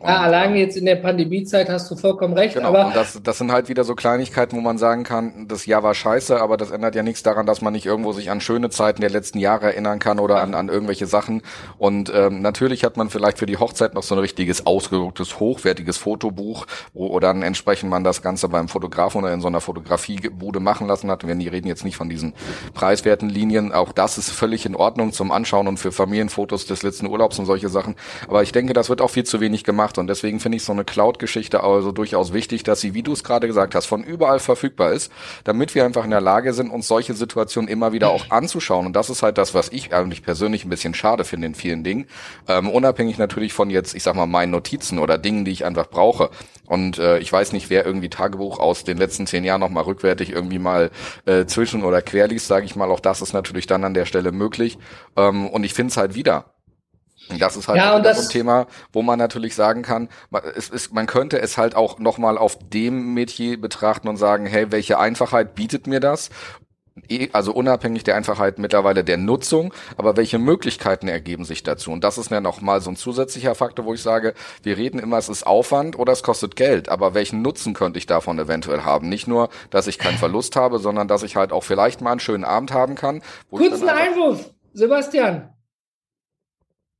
Ja, 0.00 0.20
allein 0.20 0.54
jetzt 0.54 0.76
in 0.76 0.86
der 0.86 0.94
Pandemiezeit 0.94 1.68
hast 1.68 1.90
du 1.90 1.96
vollkommen 1.96 2.34
recht. 2.34 2.54
Genau, 2.54 2.68
aber 2.68 2.86
und 2.86 2.96
das, 2.96 3.20
das 3.20 3.38
sind 3.38 3.50
halt 3.50 3.68
wieder 3.68 3.82
so 3.82 3.96
Kleinigkeiten, 3.96 4.56
wo 4.56 4.60
man 4.60 4.78
sagen 4.78 5.02
kann, 5.02 5.48
das 5.48 5.66
Jahr 5.66 5.82
war 5.82 5.92
scheiße, 5.92 6.40
aber 6.40 6.56
das 6.56 6.70
ändert 6.70 6.94
ja 6.94 7.02
nichts 7.02 7.24
daran, 7.24 7.46
dass 7.46 7.62
man 7.62 7.72
nicht 7.72 7.84
irgendwo 7.84 8.12
sich 8.12 8.30
an 8.30 8.40
schöne 8.40 8.70
Zeiten 8.70 9.00
der 9.00 9.10
letzten 9.10 9.40
Jahre 9.40 9.66
erinnern 9.66 9.98
kann 9.98 10.20
oder 10.20 10.40
an, 10.40 10.54
an 10.54 10.68
irgendwelche 10.68 11.06
Sachen. 11.06 11.42
Und 11.78 12.12
ähm, 12.14 12.42
natürlich 12.42 12.84
hat 12.84 12.96
man 12.96 13.10
vielleicht 13.10 13.38
für 13.38 13.46
die 13.46 13.56
Hochzeit 13.56 13.94
noch 13.94 14.04
so 14.04 14.14
ein 14.14 14.20
richtiges, 14.20 14.66
ausgedrucktes, 14.66 15.40
hochwertiges 15.40 15.96
Fotobuch, 15.96 16.66
wo, 16.94 17.12
wo 17.12 17.18
dann 17.18 17.42
entsprechend 17.42 17.90
man 17.90 18.04
das 18.04 18.22
Ganze 18.22 18.48
beim 18.48 18.68
Fotografen 18.68 19.24
oder 19.24 19.32
in 19.32 19.40
so 19.40 19.48
einer 19.48 19.60
Fotografiebude 19.60 20.60
machen 20.60 20.86
lassen 20.86 21.10
hat. 21.10 21.26
Wir 21.26 21.52
reden 21.52 21.66
jetzt 21.66 21.84
nicht 21.84 21.96
von 21.96 22.08
diesen 22.08 22.34
preiswerten 22.72 23.28
Linien. 23.28 23.72
Auch 23.72 23.90
das 23.90 24.16
ist 24.16 24.30
völlig 24.30 24.64
in 24.64 24.76
Ordnung 24.76 25.12
zum 25.12 25.32
Anschauen 25.32 25.66
und 25.66 25.78
für 25.78 25.90
Familienfotos 25.90 26.66
des 26.66 26.84
letzten 26.84 27.08
Urlaubs 27.08 27.36
und 27.40 27.46
solche 27.46 27.68
Sachen. 27.68 27.96
Aber 28.28 28.44
ich 28.44 28.52
denke, 28.52 28.74
das 28.74 28.88
wird 28.88 29.00
auch 29.00 29.10
viel 29.10 29.24
zu 29.24 29.40
wenig 29.40 29.64
gemacht 29.64 29.87
gemacht. 29.88 29.98
Und 29.98 30.06
deswegen 30.06 30.40
finde 30.40 30.56
ich 30.56 30.64
so 30.64 30.72
eine 30.72 30.84
Cloud-Geschichte 30.84 31.62
also 31.62 31.92
durchaus 31.92 32.32
wichtig, 32.32 32.62
dass 32.62 32.80
sie, 32.80 32.94
wie 32.94 33.02
du 33.02 33.12
es 33.12 33.24
gerade 33.24 33.46
gesagt 33.46 33.74
hast, 33.74 33.86
von 33.86 34.04
überall 34.04 34.38
verfügbar 34.38 34.92
ist, 34.92 35.10
damit 35.44 35.74
wir 35.74 35.84
einfach 35.84 36.04
in 36.04 36.10
der 36.10 36.20
Lage 36.20 36.52
sind, 36.52 36.70
uns 36.70 36.88
solche 36.88 37.14
Situationen 37.14 37.68
immer 37.68 37.92
wieder 37.92 38.10
auch 38.10 38.30
anzuschauen. 38.30 38.86
Und 38.86 38.94
das 38.94 39.10
ist 39.10 39.22
halt 39.22 39.38
das, 39.38 39.54
was 39.54 39.70
ich 39.70 39.92
eigentlich 39.92 40.22
persönlich 40.22 40.64
ein 40.64 40.70
bisschen 40.70 40.94
schade 40.94 41.24
finde 41.24 41.46
in 41.46 41.54
vielen 41.54 41.84
Dingen. 41.84 42.06
Ähm, 42.46 42.68
unabhängig 42.68 43.18
natürlich 43.18 43.52
von 43.52 43.70
jetzt, 43.70 43.94
ich 43.94 44.02
sag 44.02 44.14
mal, 44.14 44.26
meinen 44.26 44.50
Notizen 44.50 44.98
oder 44.98 45.18
Dingen, 45.18 45.44
die 45.44 45.52
ich 45.52 45.64
einfach 45.64 45.88
brauche. 45.88 46.30
Und 46.66 46.98
äh, 46.98 47.18
ich 47.18 47.32
weiß 47.32 47.52
nicht, 47.52 47.70
wer 47.70 47.86
irgendwie 47.86 48.10
Tagebuch 48.10 48.58
aus 48.58 48.84
den 48.84 48.98
letzten 48.98 49.26
zehn 49.26 49.44
Jahren 49.44 49.60
nochmal 49.60 49.84
rückwärtig 49.84 50.30
irgendwie 50.30 50.58
mal 50.58 50.90
äh, 51.24 51.46
zwischen- 51.46 51.84
oder 51.84 52.02
querliest, 52.02 52.46
sage 52.46 52.66
ich 52.66 52.76
mal. 52.76 52.90
Auch 52.90 53.00
das 53.00 53.22
ist 53.22 53.32
natürlich 53.32 53.66
dann 53.66 53.84
an 53.84 53.94
der 53.94 54.04
Stelle 54.04 54.32
möglich. 54.32 54.78
Ähm, 55.16 55.48
und 55.48 55.64
ich 55.64 55.74
finde 55.74 55.90
es 55.90 55.96
halt 55.96 56.14
wieder. 56.14 56.57
Das 57.38 57.56
ist 57.56 57.68
halt 57.68 57.78
ja, 57.78 58.14
so 58.14 58.22
ein 58.22 58.28
Thema, 58.28 58.66
wo 58.92 59.02
man 59.02 59.18
natürlich 59.18 59.54
sagen 59.54 59.82
kann, 59.82 60.08
man, 60.30 60.42
es 60.56 60.68
ist, 60.68 60.92
man 60.92 61.06
könnte 61.06 61.40
es 61.40 61.58
halt 61.58 61.74
auch 61.74 61.98
nochmal 61.98 62.38
auf 62.38 62.58
dem 62.60 63.14
Metier 63.14 63.60
betrachten 63.60 64.08
und 64.08 64.16
sagen, 64.16 64.46
hey, 64.46 64.70
welche 64.70 64.98
Einfachheit 64.98 65.54
bietet 65.54 65.86
mir 65.86 66.00
das? 66.00 66.30
E, 67.08 67.28
also 67.32 67.52
unabhängig 67.52 68.04
der 68.04 68.16
Einfachheit 68.16 68.58
mittlerweile 68.58 69.04
der 69.04 69.16
Nutzung, 69.16 69.72
aber 69.96 70.16
welche 70.16 70.38
Möglichkeiten 70.38 71.08
ergeben 71.08 71.44
sich 71.44 71.62
dazu? 71.62 71.92
Und 71.92 72.02
das 72.02 72.18
ist 72.18 72.30
ja 72.30 72.40
nochmal 72.40 72.80
so 72.80 72.90
ein 72.90 72.96
zusätzlicher 72.96 73.54
Faktor, 73.54 73.84
wo 73.84 73.94
ich 73.94 74.02
sage, 74.02 74.34
wir 74.62 74.76
reden 74.76 74.98
immer, 74.98 75.18
es 75.18 75.28
ist 75.28 75.46
Aufwand 75.46 75.98
oder 75.98 76.12
es 76.12 76.22
kostet 76.22 76.56
Geld, 76.56 76.88
aber 76.88 77.14
welchen 77.14 77.42
Nutzen 77.42 77.74
könnte 77.74 77.98
ich 77.98 78.06
davon 78.06 78.38
eventuell 78.38 78.82
haben? 78.82 79.08
Nicht 79.08 79.28
nur, 79.28 79.48
dass 79.70 79.86
ich 79.86 79.98
keinen 79.98 80.18
Verlust 80.18 80.56
habe, 80.56 80.78
sondern 80.78 81.08
dass 81.08 81.22
ich 81.22 81.36
halt 81.36 81.52
auch 81.52 81.64
vielleicht 81.64 82.00
mal 82.00 82.12
einen 82.12 82.20
schönen 82.20 82.44
Abend 82.44 82.72
haben 82.72 82.94
kann. 82.94 83.22
Kurzen 83.50 83.88
Einwurf, 83.88 84.50
Sebastian 84.72 85.50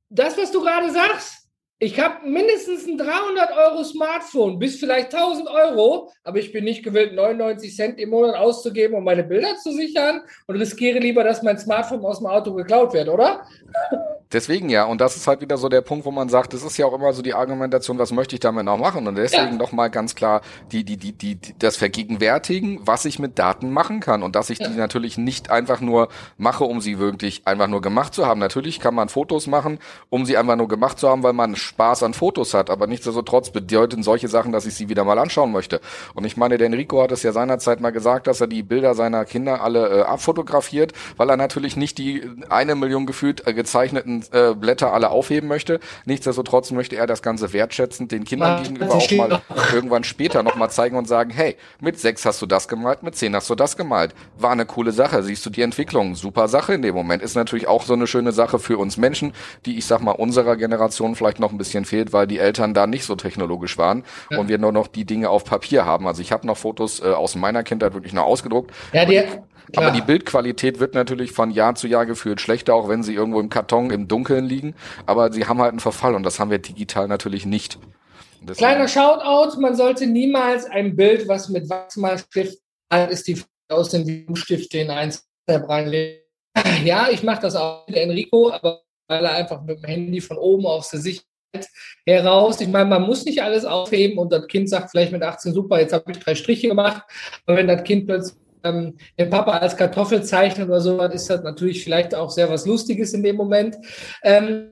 das, 0.09 0.37
was 0.37 0.51
du 0.51 0.61
gerade 0.61 0.91
sagst, 0.91 1.47
ich 1.81 1.97
habe 1.97 2.27
mindestens 2.27 2.85
ein 2.85 2.97
300 2.97 3.55
Euro 3.55 3.83
Smartphone, 3.85 4.59
bis 4.59 4.77
vielleicht 4.79 5.13
1000 5.13 5.47
Euro, 5.47 6.11
aber 6.25 6.37
ich 6.37 6.51
bin 6.51 6.65
nicht 6.65 6.83
gewillt, 6.83 7.13
99 7.13 7.73
Cent 7.73 7.99
im 7.99 8.09
Monat 8.09 8.35
auszugeben, 8.35 8.97
um 8.97 9.05
meine 9.05 9.23
Bilder 9.23 9.55
zu 9.55 9.71
sichern 9.71 10.21
und 10.47 10.57
riskiere 10.57 10.99
lieber, 10.99 11.23
dass 11.23 11.41
mein 11.41 11.57
Smartphone 11.57 12.03
aus 12.03 12.17
dem 12.17 12.27
Auto 12.27 12.53
geklaut 12.53 12.93
wird, 12.93 13.07
oder? 13.07 13.47
Deswegen 14.31 14.69
ja, 14.69 14.83
und 14.83 15.01
das 15.01 15.15
ist 15.15 15.25
halt 15.25 15.41
wieder 15.41 15.57
so 15.57 15.69
der 15.69 15.81
Punkt, 15.81 16.05
wo 16.05 16.11
man 16.11 16.29
sagt, 16.29 16.53
das 16.53 16.61
ist 16.61 16.77
ja 16.77 16.85
auch 16.85 16.93
immer 16.93 17.13
so 17.13 17.23
die 17.23 17.33
Argumentation, 17.33 17.97
was 17.97 18.11
möchte 18.11 18.35
ich 18.35 18.39
damit 18.39 18.63
noch 18.63 18.77
machen? 18.77 19.07
Und 19.07 19.15
deswegen 19.15 19.53
ja. 19.53 19.57
doch 19.57 19.71
mal 19.71 19.89
ganz 19.89 20.13
klar 20.13 20.41
die, 20.71 20.83
die, 20.83 20.97
die, 20.97 21.13
die, 21.13 21.39
das 21.57 21.77
Vergegenwärtigen, 21.77 22.79
was 22.83 23.05
ich 23.05 23.17
mit 23.17 23.39
Daten 23.39 23.71
machen 23.71 24.01
kann 24.01 24.21
und 24.21 24.35
dass 24.35 24.51
ich 24.51 24.59
ja. 24.59 24.67
die 24.67 24.77
natürlich 24.77 25.17
nicht 25.17 25.49
einfach 25.49 25.81
nur 25.81 26.09
mache, 26.37 26.63
um 26.63 26.79
sie 26.79 26.99
wirklich 26.99 27.41
einfach 27.45 27.65
nur 27.65 27.81
gemacht 27.81 28.13
zu 28.13 28.27
haben. 28.27 28.39
Natürlich 28.39 28.79
kann 28.79 28.93
man 28.93 29.09
Fotos 29.09 29.47
machen, 29.47 29.79
um 30.11 30.27
sie 30.27 30.37
einfach 30.37 30.57
nur 30.57 30.67
gemacht 30.67 30.99
zu 30.99 31.09
haben, 31.09 31.23
weil 31.23 31.33
man 31.33 31.55
Spaß 31.55 32.03
an 32.03 32.13
Fotos 32.13 32.53
hat, 32.53 32.69
aber 32.69 32.85
nichtsdestotrotz 32.85 33.49
bedeuten 33.49 34.03
solche 34.03 34.27
Sachen, 34.27 34.51
dass 34.51 34.67
ich 34.67 34.75
sie 34.75 34.89
wieder 34.89 35.05
mal 35.05 35.17
anschauen 35.17 35.51
möchte. 35.51 35.81
Und 36.13 36.25
ich 36.25 36.37
meine, 36.37 36.59
der 36.59 36.67
Enrico 36.67 37.01
hat 37.01 37.11
es 37.11 37.23
ja 37.23 37.31
seinerzeit 37.31 37.81
mal 37.81 37.89
gesagt, 37.89 38.27
dass 38.27 38.41
er 38.41 38.47
die 38.47 38.61
Bilder 38.61 38.93
seiner 38.93 39.25
Kinder 39.25 39.63
alle 39.63 39.89
äh, 39.89 40.01
abfotografiert, 40.03 40.93
weil 41.17 41.31
er 41.31 41.37
natürlich 41.37 41.75
nicht 41.75 41.97
die 41.97 42.29
eine 42.49 42.75
Million 42.75 43.07
gefühlt 43.07 43.47
äh, 43.47 43.55
gezeichneten 43.55 44.18
äh, 44.31 44.53
Blätter 44.55 44.93
alle 44.93 45.09
aufheben 45.09 45.47
möchte. 45.47 45.79
Nichtsdestotrotz 46.05 46.71
möchte 46.71 46.95
er 46.95 47.07
das 47.07 47.21
Ganze 47.21 47.53
wertschätzend 47.53 48.11
den 48.11 48.23
Kindern 48.23 48.57
ja, 48.57 48.63
gegenüber 48.63 48.95
auch 48.95 49.11
mal 49.11 49.41
irgendwann 49.73 50.03
später 50.03 50.43
nochmal 50.43 50.69
zeigen 50.69 50.97
und 50.97 51.07
sagen, 51.07 51.31
hey, 51.31 51.55
mit 51.79 51.99
sechs 51.99 52.25
hast 52.25 52.41
du 52.41 52.45
das 52.45 52.67
gemalt, 52.67 53.03
mit 53.03 53.15
zehn 53.15 53.35
hast 53.35 53.49
du 53.49 53.55
das 53.55 53.77
gemalt. 53.77 54.13
War 54.37 54.51
eine 54.51 54.65
coole 54.65 54.91
Sache, 54.91 55.23
siehst 55.23 55.45
du 55.45 55.49
die 55.49 55.61
Entwicklung, 55.61 56.15
super 56.15 56.47
Sache 56.47 56.73
in 56.73 56.81
dem 56.81 56.95
Moment. 56.95 57.23
Ist 57.23 57.35
natürlich 57.35 57.67
auch 57.67 57.83
so 57.83 57.93
eine 57.93 58.07
schöne 58.07 58.31
Sache 58.31 58.59
für 58.59 58.77
uns 58.77 58.97
Menschen, 58.97 59.33
die 59.65 59.77
ich 59.77 59.85
sag 59.85 60.01
mal 60.01 60.11
unserer 60.11 60.55
Generation 60.55 61.15
vielleicht 61.15 61.39
noch 61.39 61.51
ein 61.51 61.57
bisschen 61.57 61.85
fehlt, 61.85 62.13
weil 62.13 62.27
die 62.27 62.39
Eltern 62.39 62.73
da 62.73 62.87
nicht 62.87 63.05
so 63.05 63.15
technologisch 63.15 63.77
waren 63.77 64.03
ja. 64.29 64.39
und 64.39 64.47
wir 64.47 64.57
nur 64.57 64.71
noch 64.71 64.87
die 64.87 65.05
Dinge 65.05 65.29
auf 65.29 65.45
Papier 65.45 65.85
haben. 65.85 66.07
Also 66.07 66.21
ich 66.21 66.31
habe 66.31 66.45
noch 66.45 66.57
Fotos 66.57 67.01
äh, 67.01 67.07
aus 67.07 67.35
meiner 67.35 67.63
Kindheit 67.63 67.93
wirklich 67.93 68.13
noch 68.13 68.25
ausgedruckt. 68.25 68.71
Ja, 68.93 69.05
die, 69.05 69.23
Klar. 69.71 69.87
Aber 69.87 69.95
die 69.95 70.01
Bildqualität 70.01 70.79
wird 70.79 70.95
natürlich 70.95 71.31
von 71.31 71.51
Jahr 71.51 71.75
zu 71.75 71.87
Jahr 71.87 72.05
gefühlt 72.05 72.41
schlechter, 72.41 72.73
auch 72.73 72.89
wenn 72.89 73.03
sie 73.03 73.13
irgendwo 73.13 73.39
im 73.39 73.49
Karton 73.49 73.91
im 73.91 74.07
Dunkeln 74.07 74.45
liegen. 74.45 74.75
Aber 75.05 75.31
sie 75.31 75.45
haben 75.45 75.59
halt 75.59 75.71
einen 75.71 75.79
Verfall 75.79 76.15
und 76.15 76.23
das 76.23 76.39
haben 76.39 76.51
wir 76.51 76.59
digital 76.59 77.07
natürlich 77.07 77.45
nicht. 77.45 77.77
Kleiner 78.55 78.87
Shoutout, 78.87 79.59
man 79.59 79.75
sollte 79.75 80.07
niemals 80.07 80.65
ein 80.65 80.95
Bild, 80.95 81.27
was 81.27 81.49
mit 81.49 81.69
Wachsmalstift 81.69 82.57
ist, 83.09 83.27
die 83.27 83.41
aus 83.69 83.89
den 83.89 84.35
Stift 84.35 84.73
in 84.73 84.89
eins 84.89 85.27
reinlegen. 85.47 86.21
Ja, 86.83 87.09
ich 87.11 87.23
mache 87.23 87.41
das 87.41 87.55
auch 87.55 87.87
mit 87.87 87.97
Enrico, 87.97 88.51
aber 88.51 88.81
weil 89.07 89.25
er 89.25 89.33
einfach 89.33 89.61
mit 89.63 89.77
dem 89.77 89.85
Handy 89.85 90.21
von 90.21 90.37
oben 90.37 90.65
aus 90.65 90.89
der 90.89 90.99
Sicht 90.99 91.25
heraus. 92.05 92.61
Ich 92.61 92.67
meine, 92.67 92.89
man 92.89 93.01
muss 93.01 93.25
nicht 93.25 93.41
alles 93.41 93.65
aufheben 93.65 94.17
und 94.17 94.31
das 94.31 94.47
Kind 94.47 94.69
sagt 94.69 94.91
vielleicht 94.91 95.11
mit 95.11 95.23
18, 95.23 95.53
super, 95.53 95.79
jetzt 95.79 95.93
habe 95.93 96.11
ich 96.11 96.19
drei 96.19 96.35
Striche 96.35 96.67
gemacht. 96.67 97.03
Und 97.45 97.55
wenn 97.55 97.67
das 97.67 97.83
Kind 97.83 98.07
plötzlich 98.07 98.37
ähm, 98.63 98.97
den 99.17 99.29
Papa 99.29 99.57
als 99.57 99.77
Kartoffel 99.77 100.23
zeichnen 100.23 100.69
oder 100.69 100.81
so, 100.81 101.01
ist 101.01 101.29
das 101.29 101.43
natürlich 101.43 101.83
vielleicht 101.83 102.15
auch 102.15 102.29
sehr 102.29 102.49
was 102.49 102.65
Lustiges 102.65 103.13
in 103.13 103.23
dem 103.23 103.35
Moment. 103.35 103.77
Ähm, 104.23 104.71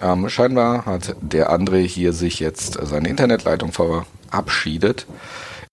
ähm, 0.00 0.28
scheinbar 0.28 0.86
hat 0.86 1.16
der 1.20 1.50
André 1.50 1.86
hier 1.86 2.12
sich 2.12 2.38
jetzt 2.38 2.78
seine 2.80 3.08
Internetleitung 3.08 3.72
verabschiedet. 3.72 5.06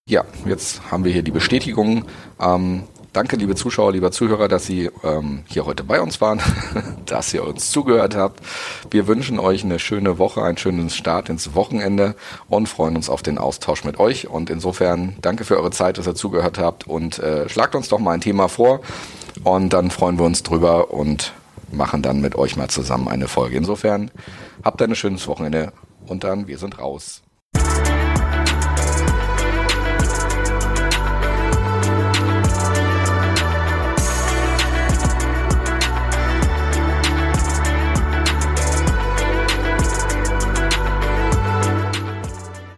Ja, 0.08 0.26
jetzt 0.46 0.92
haben 0.92 1.06
wir 1.06 1.12
hier 1.12 1.22
die 1.22 1.32
Bestätigung. 1.32 2.06
Ähm, 2.40 2.86
Danke, 3.12 3.38
liebe 3.38 3.56
Zuschauer, 3.56 3.92
lieber 3.92 4.12
Zuhörer, 4.12 4.48
dass 4.48 4.68
Sie 4.68 4.92
ähm, 5.04 5.44
hier 5.48 5.66
heute 5.66 5.84
bei 5.84 6.00
uns 6.00 6.22
waren, 6.22 6.40
dass 7.08 7.34
ihr 7.34 7.44
uns 7.44 7.72
zugehört 7.72 8.16
habt. 8.16 8.40
Wir 8.92 9.08
wünschen 9.08 9.40
euch 9.40 9.64
eine 9.64 9.80
schöne 9.80 10.20
Woche, 10.20 10.44
einen 10.44 10.58
schönen 10.58 10.92
Start 10.92 11.28
ins 11.28 11.56
Wochenende 11.56 12.14
und 12.50 12.70
freuen 12.70 12.96
uns 12.96 13.10
auf 13.10 13.24
den 13.24 13.40
Austausch 13.40 13.84
mit 13.84 14.00
euch. 14.00 14.28
Und 14.28 14.52
insofern 14.52 15.16
danke 15.22 15.44
für 15.44 15.58
eure 15.58 15.72
Zeit, 15.72 15.98
dass 15.98 16.06
ihr 16.06 16.14
zugehört 16.14 16.60
habt 16.60 16.86
und 16.88 17.18
äh, 17.18 17.50
schlagt 17.50 17.74
uns 17.74 17.90
doch 17.90 17.98
mal 17.98 18.12
ein 18.12 18.22
Thema 18.22 18.48
vor 18.48 18.82
und 19.44 19.74
dann 19.74 19.90
freuen 19.90 20.20
wir 20.20 20.26
uns 20.26 20.44
drüber 20.44 20.94
und 20.94 21.34
machen 21.72 22.04
dann 22.04 22.22
mit 22.22 22.36
euch 22.36 22.58
mal 22.58 22.70
zusammen 22.70 23.08
eine 23.08 23.28
Folge. 23.28 23.58
Insofern 23.58 24.12
habt 24.64 24.82
ein 24.84 24.96
schönes 24.96 25.28
Wochenende 25.28 25.74
und 26.06 26.24
dann 26.24 26.48
wir 26.48 26.60
sind 26.60 26.78
raus. 26.78 27.24